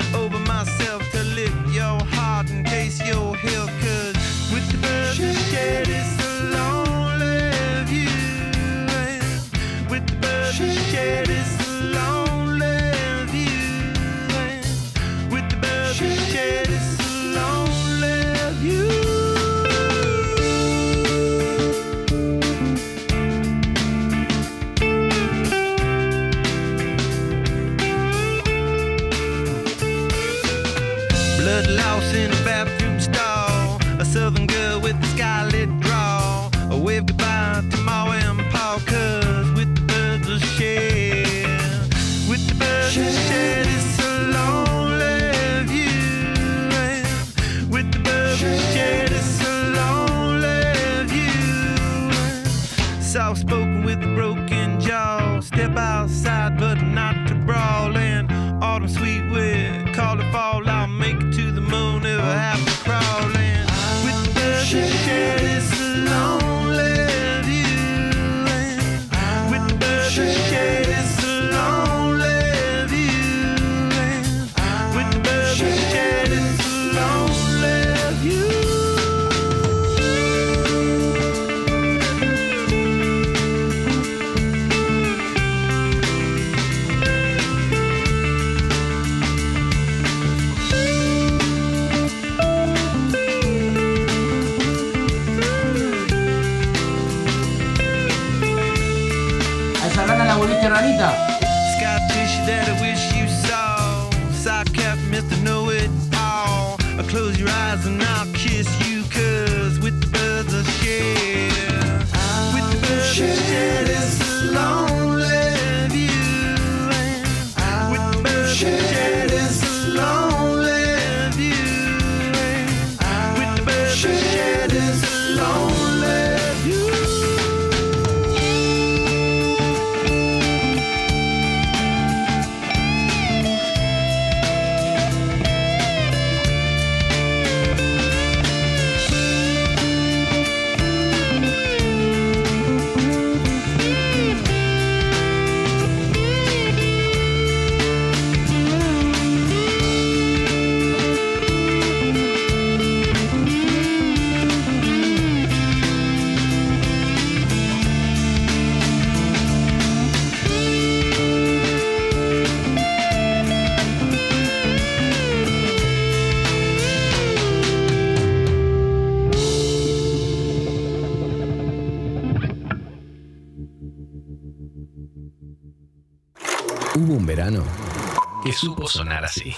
[178.91, 179.55] sonar así.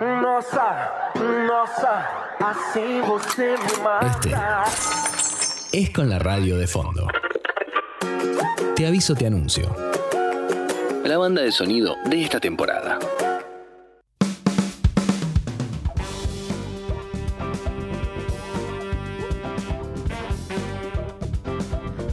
[0.00, 1.12] Nossa,
[1.48, 2.08] nossa,
[2.38, 4.64] assim você me mata.
[5.72, 7.08] Es con la radio de fondo.
[8.76, 9.74] Te aviso, te anuncio.
[11.04, 12.98] La banda de sonido de esta temporada.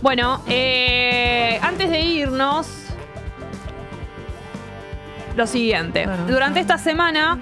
[0.02, 2.79] Bueno, eh, antes de irnos,
[5.40, 6.08] lo siguiente.
[6.28, 7.40] Durante esta semana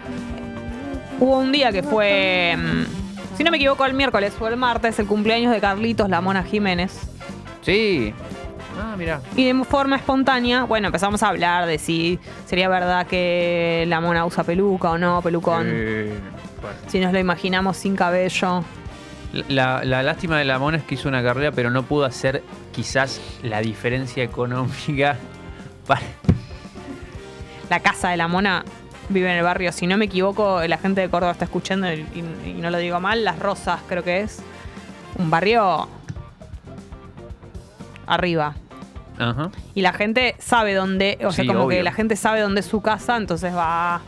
[1.19, 4.99] hubo un día que fue, mm, si no me equivoco, el miércoles o el martes,
[4.99, 7.02] el cumpleaños de Carlitos La Mona Jiménez.
[7.64, 8.14] Sí.
[8.80, 9.22] Ah, mira.
[9.36, 14.26] Y de forma espontánea, bueno, empezamos a hablar de si sería verdad que la mona
[14.26, 15.65] usa peluca o no, pelucón.
[15.68, 16.14] Eh,
[16.61, 16.78] bueno.
[16.88, 18.64] Si nos lo imaginamos sin cabello.
[19.49, 22.44] La, la lástima de la mona es que hizo una carrera, pero no pudo hacer
[22.72, 25.18] quizás la diferencia económica
[25.88, 26.02] para,
[27.69, 28.64] La casa de la mona
[29.10, 32.23] vive en el barrio, si no me equivoco, la gente de Córdoba está escuchando y,
[32.57, 34.41] no lo digo mal, Las Rosas creo que es.
[35.18, 35.88] Un barrio
[38.06, 38.56] arriba.
[39.18, 39.49] Ajá.
[39.73, 41.77] Y la gente sabe dónde, o sea, como obvio.
[41.77, 44.02] que la gente sabe dónde es su casa, entonces va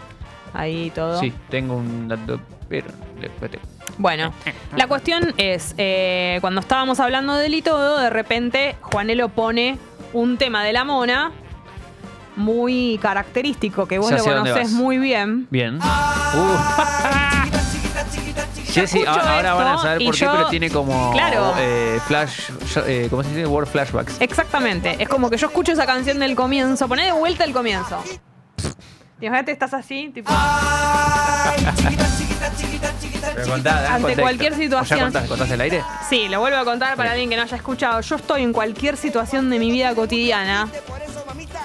[0.53, 1.19] ahí todo.
[1.19, 2.87] Sí, tengo un dato, pero
[3.19, 3.59] después te-
[3.97, 4.31] Bueno,
[4.75, 9.77] la cuestión es, eh, cuando estábamos hablando de él y todo, de repente Juanelo pone
[10.13, 11.31] un tema de la mona
[12.39, 15.47] muy característico, que vos Ya lo conocés muy bien.
[15.51, 15.75] Bien.
[15.77, 16.57] Uh.
[18.71, 21.53] Jessy, ahora van a saber por qué, yo- pero tiene como Claro.
[21.57, 22.51] eh, flash,
[22.85, 23.47] eh, ¿cómo se dice?
[23.47, 24.21] Word flashbacks.
[24.21, 28.01] Exactamente, es como que yo escucho esa canción del comienzo, poné de vuelta el comienzo.
[29.19, 30.31] Y imagínate, estás así, tipo,
[33.35, 34.21] Pero contá, Ante contexto.
[34.21, 34.99] cualquier ¿O ya situación.
[34.99, 35.83] contás, contás el aire?
[36.09, 38.01] Sí, lo vuelvo a contar para alguien que no haya escuchado.
[38.01, 40.67] Yo estoy en cualquier situación de mi vida cotidiana.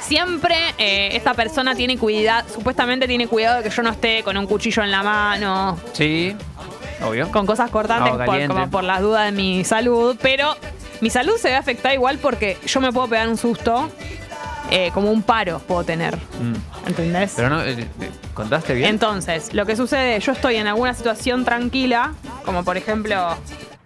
[0.07, 4.37] Siempre eh, esta persona tiene cuidado, supuestamente tiene cuidado de que yo no esté con
[4.37, 6.37] un cuchillo en la mano, Sí,
[7.03, 7.31] obvio.
[7.31, 8.49] con cosas cortantes por, caliente.
[8.55, 10.57] como por las dudas de mi salud, pero
[11.01, 13.91] mi salud se ve afectada igual porque yo me puedo pegar un susto,
[14.71, 16.87] eh, como un paro puedo tener, Mm.
[16.87, 17.33] ¿entendés?
[17.37, 18.91] Pero no, eh, eh, ¿contaste bien?
[18.91, 22.13] Entonces, lo que sucede, yo estoy en alguna situación tranquila,
[22.45, 23.37] como por ejemplo,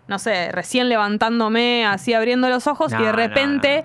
[0.08, 3.82] no sé, recién levantándome, así abriendo los ojos y de no, repente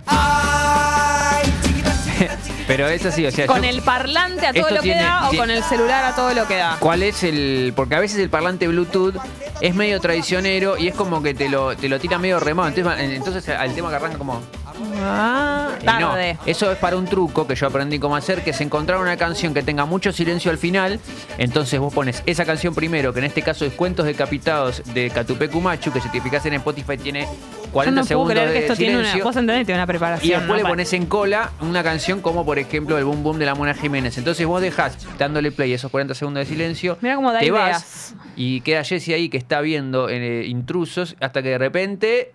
[2.67, 5.35] Pero es así, o sea, con yo- el parlante a todo lo que da o
[5.35, 6.77] con el celular a todo lo que da.
[6.79, 7.73] ¿Cuál es el...?
[7.75, 9.15] Porque a veces el parlante Bluetooth
[9.61, 12.69] es medio traicionero y es como que te lo, te lo tira medio remado.
[12.69, 14.41] Entonces, entonces al tema que arranca como...
[14.79, 16.37] Y no, Tarde.
[16.45, 19.53] eso es para un truco que yo aprendí cómo hacer, que es encontrar una canción
[19.53, 20.99] que tenga mucho silencio al final.
[21.37, 25.61] Entonces vos pones esa canción primero, que en este caso es Cuentos Decapitados de Catupecu
[25.61, 27.27] Machu, que si te fijas en Spotify tiene
[27.71, 29.23] 40 Yo no puedo segundos creer de que esto tiene una, silencio.
[29.25, 30.27] vos entendés, tiene una preparación.
[30.27, 30.63] Y después ¿no?
[30.63, 33.73] le pones en cola una canción como por ejemplo el Boom Boom de la Mona
[33.73, 34.17] Jiménez.
[34.17, 36.97] Entonces vos dejás dándole play esos 40 segundos de silencio.
[37.01, 38.13] Mira cómo da te ideas.
[38.13, 42.31] vas y queda Jessie ahí que está viendo eh, intrusos hasta que de repente.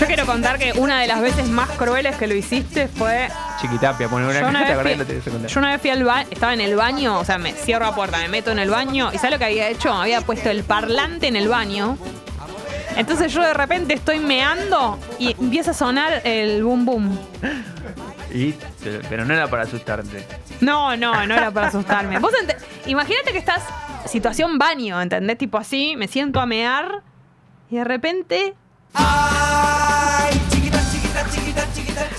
[0.00, 3.28] Yo quiero contar que una de las veces más crueles que lo hiciste fue
[3.60, 5.46] Chiquitapia, pone una Yo una, ¿te vez fui, secundaria?
[5.48, 7.94] yo una vez fui al baño, estaba en el baño, o sea, me cierro la
[7.94, 9.92] puerta, me meto en el baño y ¿sabes lo que había hecho?
[9.92, 11.98] Había puesto el parlante en el baño.
[12.96, 17.18] Entonces yo de repente estoy meando y empieza a sonar el boom boom.
[18.32, 18.54] Y-
[19.10, 20.26] pero, no era para asustarte.
[20.62, 22.18] No, no, no era para asustarme.
[22.20, 22.32] Vos
[22.86, 23.62] imagínate que estás
[24.06, 25.36] situación baño, ¿entendés?
[25.36, 27.02] Tipo así, me siento a mear
[27.70, 28.54] y de repente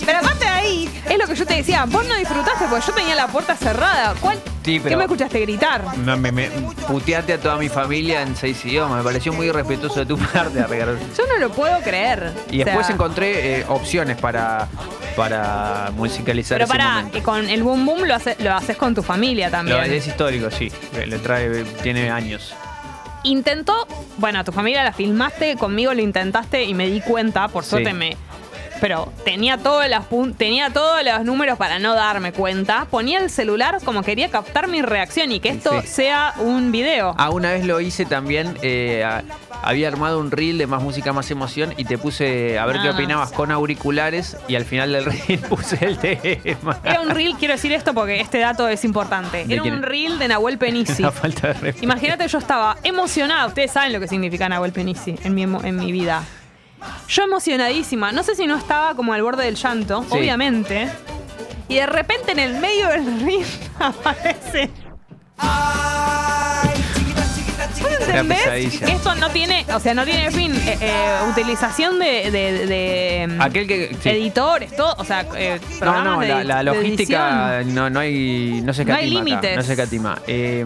[0.05, 2.93] Pero aparte de ahí, es lo que yo te decía, vos no disfrutaste porque yo
[2.93, 4.13] tenía la puerta cerrada.
[4.19, 4.39] ¿Cuál?
[4.65, 5.97] Sí, ¿Qué me escuchaste gritar?
[5.97, 6.49] No, me, me-
[6.87, 8.97] puteaste a toda mi familia en seis idiomas.
[8.97, 10.97] Me pareció muy irrespetuoso de tu parte, arreglar.
[11.17, 12.33] Yo no lo puedo creer.
[12.51, 14.67] Y O después sea, encontré eh, opciones para,
[15.15, 17.23] para musicalizar Pero ese para, momento.
[17.23, 19.77] con el boom boom lo, hace- lo haces con tu familia también.
[19.77, 20.71] Lo, es histórico, sí.
[21.05, 22.53] Le trae, tiene años.
[23.23, 23.87] Intentó,
[24.17, 27.91] bueno, a tu familia la filmaste, conmigo lo intentaste y me di cuenta, por suerte
[27.91, 27.95] Sí.
[27.95, 28.17] me.
[28.81, 32.87] Pero tenía todos los tenía todos los números para no darme cuenta.
[32.91, 35.87] Ponía el celular como quería captar mi reacción y que esto sí.
[35.87, 37.13] sea un video.
[37.17, 38.57] Ah, una vez lo hice también.
[38.63, 39.23] eh, a-
[39.63, 42.87] había armado un reel de más música, más emoción y te puse a ver qué
[42.87, 42.91] Ah.
[42.93, 46.79] opinabas con auriculares y al final del reel puse el tema.
[46.83, 49.45] Era un reel, quiero decir esto porque este dato es importante.
[49.45, 51.03] ¿De Era un reel de Nahuel Penisi.
[51.13, 51.75] Falta de.
[51.81, 53.45] Imagínate, yo estaba emocionada.
[53.45, 56.23] Ustedes saben lo que significa Nahuel Penisi en mi, en mi vida.
[57.07, 58.11] Yo emocionadísima.
[58.11, 60.17] No sé si no estaba como al borde del llanto, Sí.
[60.17, 60.89] obviamente.
[61.67, 63.45] Y de repente en el medio del reel
[63.79, 64.69] aparece.
[67.81, 68.85] ¿Vos entendés pesadilla.
[68.85, 70.53] que esto no tiene, o sea, no tiene fin.
[70.55, 73.95] Eh, eh, utilización de, de- de, mm, Aquel que.
[74.01, 74.09] sí.
[74.09, 77.75] editores, todo, o sea, eh, No, programas no, de- la, la de logística edición.
[77.75, 78.61] no, no hay.
[78.63, 79.57] No se No hay acá, límites.
[79.57, 80.19] no se catima.
[80.27, 80.65] Eh,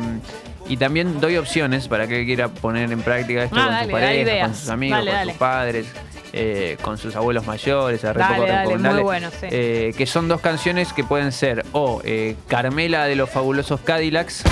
[0.68, 3.92] y también doy opciones para que quiera poner en práctica esto Ah, con dale, sus
[3.94, 5.32] parejas, con sus amigos, Dale, con dale.
[5.32, 5.86] sus padres,
[6.34, 8.04] eh, con sus abuelos mayores.
[8.04, 9.48] a muy bueno, sí.
[9.52, 14.44] Eh, que son dos canciones que pueden ser o eh, Carmela de los fabulosos Cadillacs.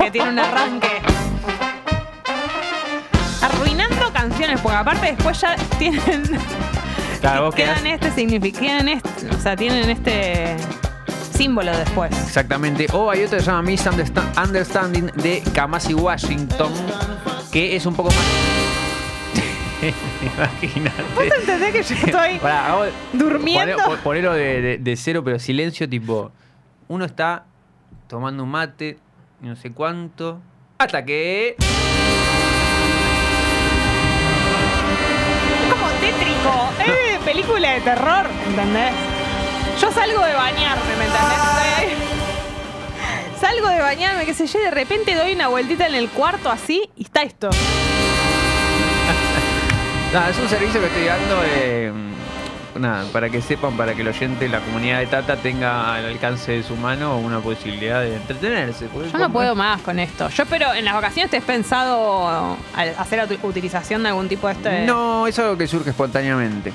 [0.00, 0.88] que tiene un arranque.
[3.42, 6.22] Arruinando canciones, porque aparte después ya tienen.
[7.20, 10.56] Claro, vos quedan quedás- este significado, este, o sea, tienen este
[11.38, 12.10] símbolo después.
[12.26, 12.86] Exactamente.
[12.92, 16.72] O hay otra que se llama Misunderstanding de Kamasi Washington,
[17.52, 18.18] que es un poco más.
[20.20, 21.02] Imagínate.
[21.14, 22.74] ¿Vos entendés que yo estoy Pará,
[23.12, 23.76] durmiendo?
[23.78, 26.32] poné- Ponelo de, de- de cero, pero silencio, tipo.
[26.88, 27.44] Uno está
[28.08, 28.98] tomando un mate,
[29.42, 30.40] y no sé cuánto.
[30.78, 31.54] Hasta que.
[35.50, 36.70] Es como tétrico.
[36.80, 36.86] Es
[37.20, 38.92] de película de terror, ¿entendés?
[39.80, 41.38] Yo salgo de bañarme, ¿me entendés?
[43.40, 46.50] Salgo de bañarme, qué sé yo, y de repente doy una vueltita en el cuarto
[46.50, 47.48] así y está esto.
[50.12, 51.40] Nada, es un servicio que estoy dando.
[51.44, 51.92] eh,
[52.76, 56.52] nada, para que sepan, para que el oyente, la comunidad de Tata tenga al alcance
[56.52, 58.88] de su mano una posibilidad de entretenerse.
[59.12, 60.28] Yo no puedo más con esto.
[60.30, 62.56] Yo espero, en las vacaciones te has pensado
[62.98, 64.84] hacer ut- utilización de algún tipo de este.
[64.86, 66.72] No, es algo que surge espontáneamente.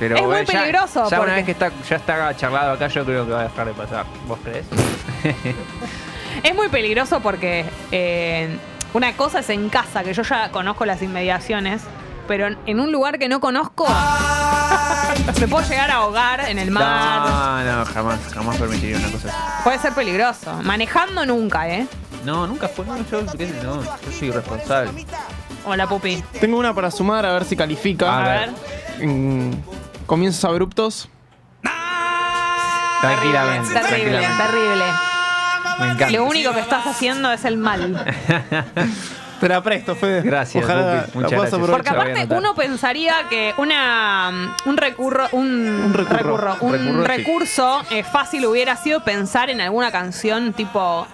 [0.00, 2.88] Pero Es muy ya- peligroso, Ya, porque- una vez que está, ya está charlado acá,
[2.88, 4.06] yo creo que va a dejar de pasar.
[4.26, 4.66] ¿Vos crees?
[6.42, 8.56] Es muy peligroso porque eh,
[8.94, 11.82] una cosa es en casa, que yo ya conozco las inmediaciones,
[12.26, 13.86] pero en- en un lugar que no conozco,
[15.40, 17.64] me puedo llegar a ahogar en el mar.
[17.64, 19.36] No, no, jamás, jamás permitiría una cosa así.
[19.64, 20.54] Puede ser peligroso.
[20.62, 21.86] Manejando nunca, ¿eh?
[22.24, 22.86] No, nunca fue.
[22.86, 23.22] No, yo,
[23.62, 25.04] no, yo soy responsable.
[25.66, 26.22] Hola, Pupi.
[26.40, 28.18] Tengo una para sumar a ver si califica.
[28.18, 28.50] A ver.
[29.00, 29.62] En
[30.10, 31.08] comienzos abruptos.
[33.00, 33.68] Tranquilamente.
[33.72, 33.88] Terrible,
[34.18, 34.42] tranquilamente.
[34.44, 34.84] terrible.
[35.78, 36.10] Me encanta.
[36.10, 38.04] Lo único que estás haciendo es el mal.
[39.40, 40.20] Te la presto, Fede.
[40.22, 40.96] Gracias, Ojalá Pupi.
[40.96, 41.70] la Muchas gracias.
[41.70, 46.36] Porque aparte uno pensaría que una un recurro un, recurro.
[46.36, 47.06] recurro, un Recurro, sí.
[47.06, 51.06] recurso eh, fácil hubiera sido pensar en alguna canción tipo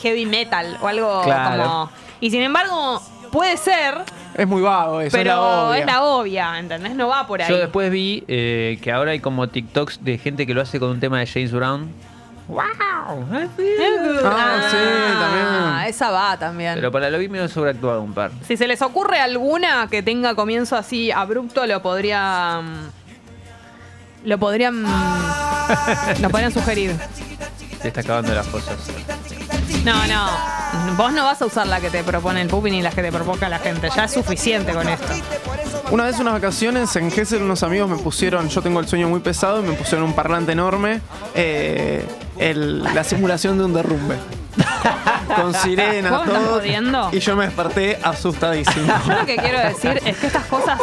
[0.00, 1.62] heavy metal o algo Claro.
[1.62, 1.90] como
[2.20, 3.94] y sin embargo puede ser
[4.36, 5.78] Es muy vago eso, pero es la obvia.
[5.80, 6.94] es la obvia ¿entendés?
[6.94, 10.46] no va por ahí Yo después vi eh, que ahora hay como TikToks de gente
[10.46, 11.90] que lo hace con un tema de James Brown.
[12.48, 12.60] ¡Wow!
[12.64, 14.76] Ah, sí,
[15.20, 15.88] también.
[15.88, 18.32] esa va también Pero para lo vi medio sobreactuado un par.
[18.46, 22.60] si se les ocurre alguna que tenga comienzo así abrupto lo podría
[24.24, 24.82] lo podrían
[26.20, 26.94] lo podrían sugerir
[27.80, 28.76] Se está acabando las cosas.
[29.84, 30.96] No, no.
[30.96, 33.10] Vos no vas a usar la que te propone el pupi ni las que te
[33.10, 33.88] provoca la gente.
[33.94, 35.06] Ya es suficiente con esto.
[35.90, 39.20] Una vez unas vacaciones en Gessel unos amigos me pusieron, yo tengo el sueño muy
[39.20, 41.00] pesado y me pusieron un parlante enorme,
[41.34, 42.06] eh,
[42.38, 44.16] la simulación de un derrumbe.
[45.36, 46.54] Con sirena, ¿Vos me estás todo.
[46.58, 47.08] jodiendo?
[47.12, 48.92] Y yo me desperté asustadísimo.
[49.06, 50.78] Yo lo que quiero decir es que estas cosas.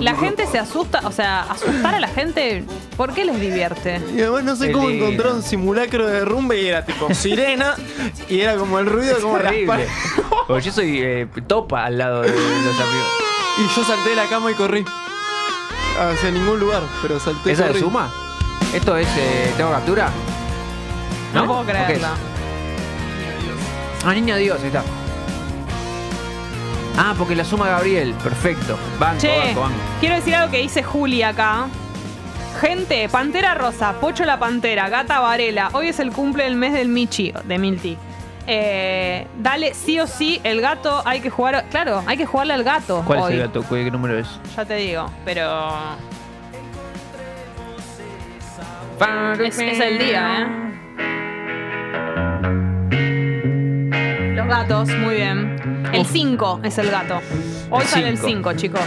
[0.00, 2.64] La gente se asusta, o sea, asustar a la gente,
[2.96, 4.00] ¿por qué les divierte?
[4.14, 7.74] Y además no sé Qué cómo encontró un simulacro de derrumbe y era tipo sirena
[8.30, 9.88] y era como el ruido como palas.
[10.46, 12.36] Porque yo soy eh, topa al lado de los
[12.80, 13.08] amigos.
[13.58, 14.84] Y yo salté de la cama y corrí.
[15.98, 17.52] Hacia ningún lugar, pero salté.
[17.52, 17.80] ¿Esa corrí.
[17.80, 18.10] suma?
[18.74, 19.06] ¿Esto es.
[19.18, 20.08] eh, ¿Tengo captura?
[21.34, 21.66] No, puedo Ok.
[21.68, 22.08] creerlo.
[24.06, 24.82] Ah, niña Dios, ahí está.
[26.96, 28.14] Ah, porque la suma Gabriel.
[28.22, 28.78] Perfecto.
[29.00, 29.74] Banco, Che, banco, banco.
[30.00, 31.66] quiero decir algo que dice Juli acá.
[32.60, 35.70] Gente, Pantera Rosa, Pocho la Pantera, Gata Varela.
[35.72, 37.98] Hoy es el cumple del mes del Michi, de Milti.
[38.46, 41.64] Eh, dale, sí o sí, el gato hay que jugar.
[41.68, 43.02] Claro, hay que jugarle al gato.
[43.04, 43.32] ¿Cuál hoy.
[43.34, 43.64] es el gato?
[43.68, 44.28] ¿Qué qué número es?
[44.56, 45.96] Ya te digo, pero.
[49.44, 50.75] Es, es el día, ¿eh?
[54.46, 55.88] Los gatos, muy bien.
[55.92, 57.20] El 5 es el gato.
[57.70, 58.50] Hoy El sale el cinco.
[58.50, 58.80] 5, chicos.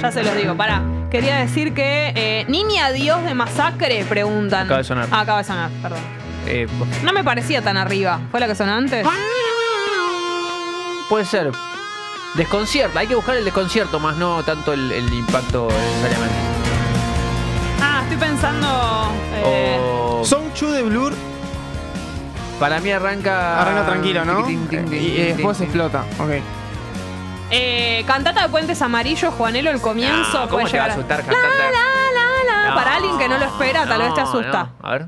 [0.00, 0.54] Ya se los digo.
[0.56, 2.12] Pará, quería decir que.
[2.14, 4.66] eh, Niña Dios de Masacre, preguntan.
[4.66, 5.08] Acaba de sonar.
[5.10, 5.98] Ah, acaba de sonar, perdón.
[6.46, 6.66] Eh,
[7.02, 8.20] No me parecía tan arriba.
[8.30, 9.06] ¿Fue la que sonó antes?
[11.08, 11.50] puede ser.
[12.34, 13.00] Desconcierta.
[13.00, 16.34] Hay que buscar el desconcierto, más no tanto el, el impacto necesariamente.
[17.80, 19.12] Ah, estoy pensando.
[19.44, 19.78] eh,
[20.24, 21.14] Song 2 de Blur
[22.60, 23.60] Para mí arranca.
[23.60, 24.44] arranca tranquilo, ¿no?
[24.44, 26.04] Tiquitín, tin, tin, y, tin, después explota.
[26.18, 26.30] Ok.
[27.50, 30.40] eh, cantata de Puentes Amarillos, Juanelo, el comienzo.
[30.40, 31.48] No, ¿cómo puede te va a llegar asustar La, cantata?
[31.48, 32.68] la, la, la.
[32.70, 34.70] No, Para alguien que no lo espera, tal vez te no, asusta.
[34.82, 34.88] no.
[34.88, 35.06] A ver.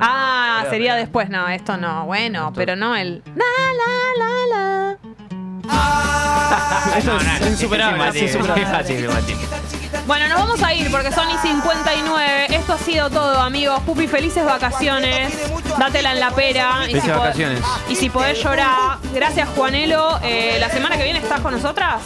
[0.00, 1.28] Ah, sería después.
[1.28, 2.06] No, esto no.
[2.06, 3.22] Bueno, pero no el.
[3.36, 3.44] La,
[3.78, 4.98] la, la, la.
[6.98, 8.08] Eso es insuperable.
[8.08, 8.32] Es es
[8.70, 9.81] fácil, insuperable.
[10.06, 12.46] Bueno, nos vamos a ir porque son y 59.
[12.50, 13.80] Esto ha sido todo, amigos.
[13.82, 15.32] Pupi, felices vacaciones.
[15.78, 16.80] Dátela en la pera.
[16.82, 17.60] Y Felices si, vacaciones.
[17.88, 20.18] y si podés llorar, gracias, Juanelo.
[20.22, 22.02] Eh, la semana que viene estás con nosotras.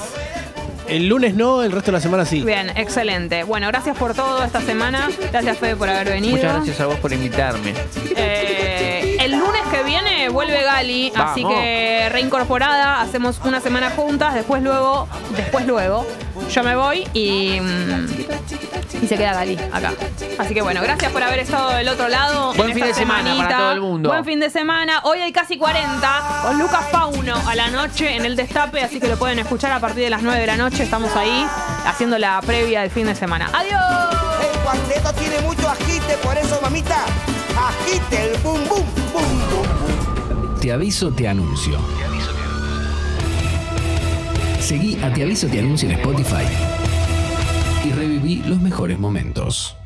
[0.88, 2.42] El lunes no, el resto de la semana sí.
[2.42, 3.42] Bien, excelente.
[3.44, 5.08] Bueno, gracias por todo esta semana.
[5.32, 6.36] Gracias, Fede, por haber venido.
[6.36, 7.74] Muchas gracias a vos por invitarme.
[8.16, 14.62] Eh, el lunes que viene vuelve Gali, así que reincorporada, hacemos una semana juntas, después
[14.62, 16.06] luego, después luego,
[16.50, 18.06] yo me voy y, mm,
[19.02, 19.92] y se queda Gali acá.
[20.38, 22.54] Así que bueno, gracias por haber estado del otro lado.
[22.54, 23.48] Buen en fin esta de semana semanita.
[23.48, 24.08] para todo el mundo.
[24.10, 25.00] Buen fin de semana.
[25.04, 29.08] Hoy hay casi 40 con Lucas Pauno a la noche en el Destape, así que
[29.08, 30.75] lo pueden escuchar a partir de las 9 de la noche.
[30.78, 31.46] Estamos ahí
[31.86, 33.50] haciendo la previa del fin de semana.
[33.52, 34.14] ¡Adiós!
[34.52, 37.04] El cuarteto tiene mucho agite, por eso, mamita,
[37.56, 40.60] agite el boom, boom, boom, boom.
[40.60, 41.78] Te aviso, te anuncio.
[44.60, 46.44] Seguí a Te aviso, te anuncio en Spotify
[47.84, 49.76] y reviví los mejores momentos.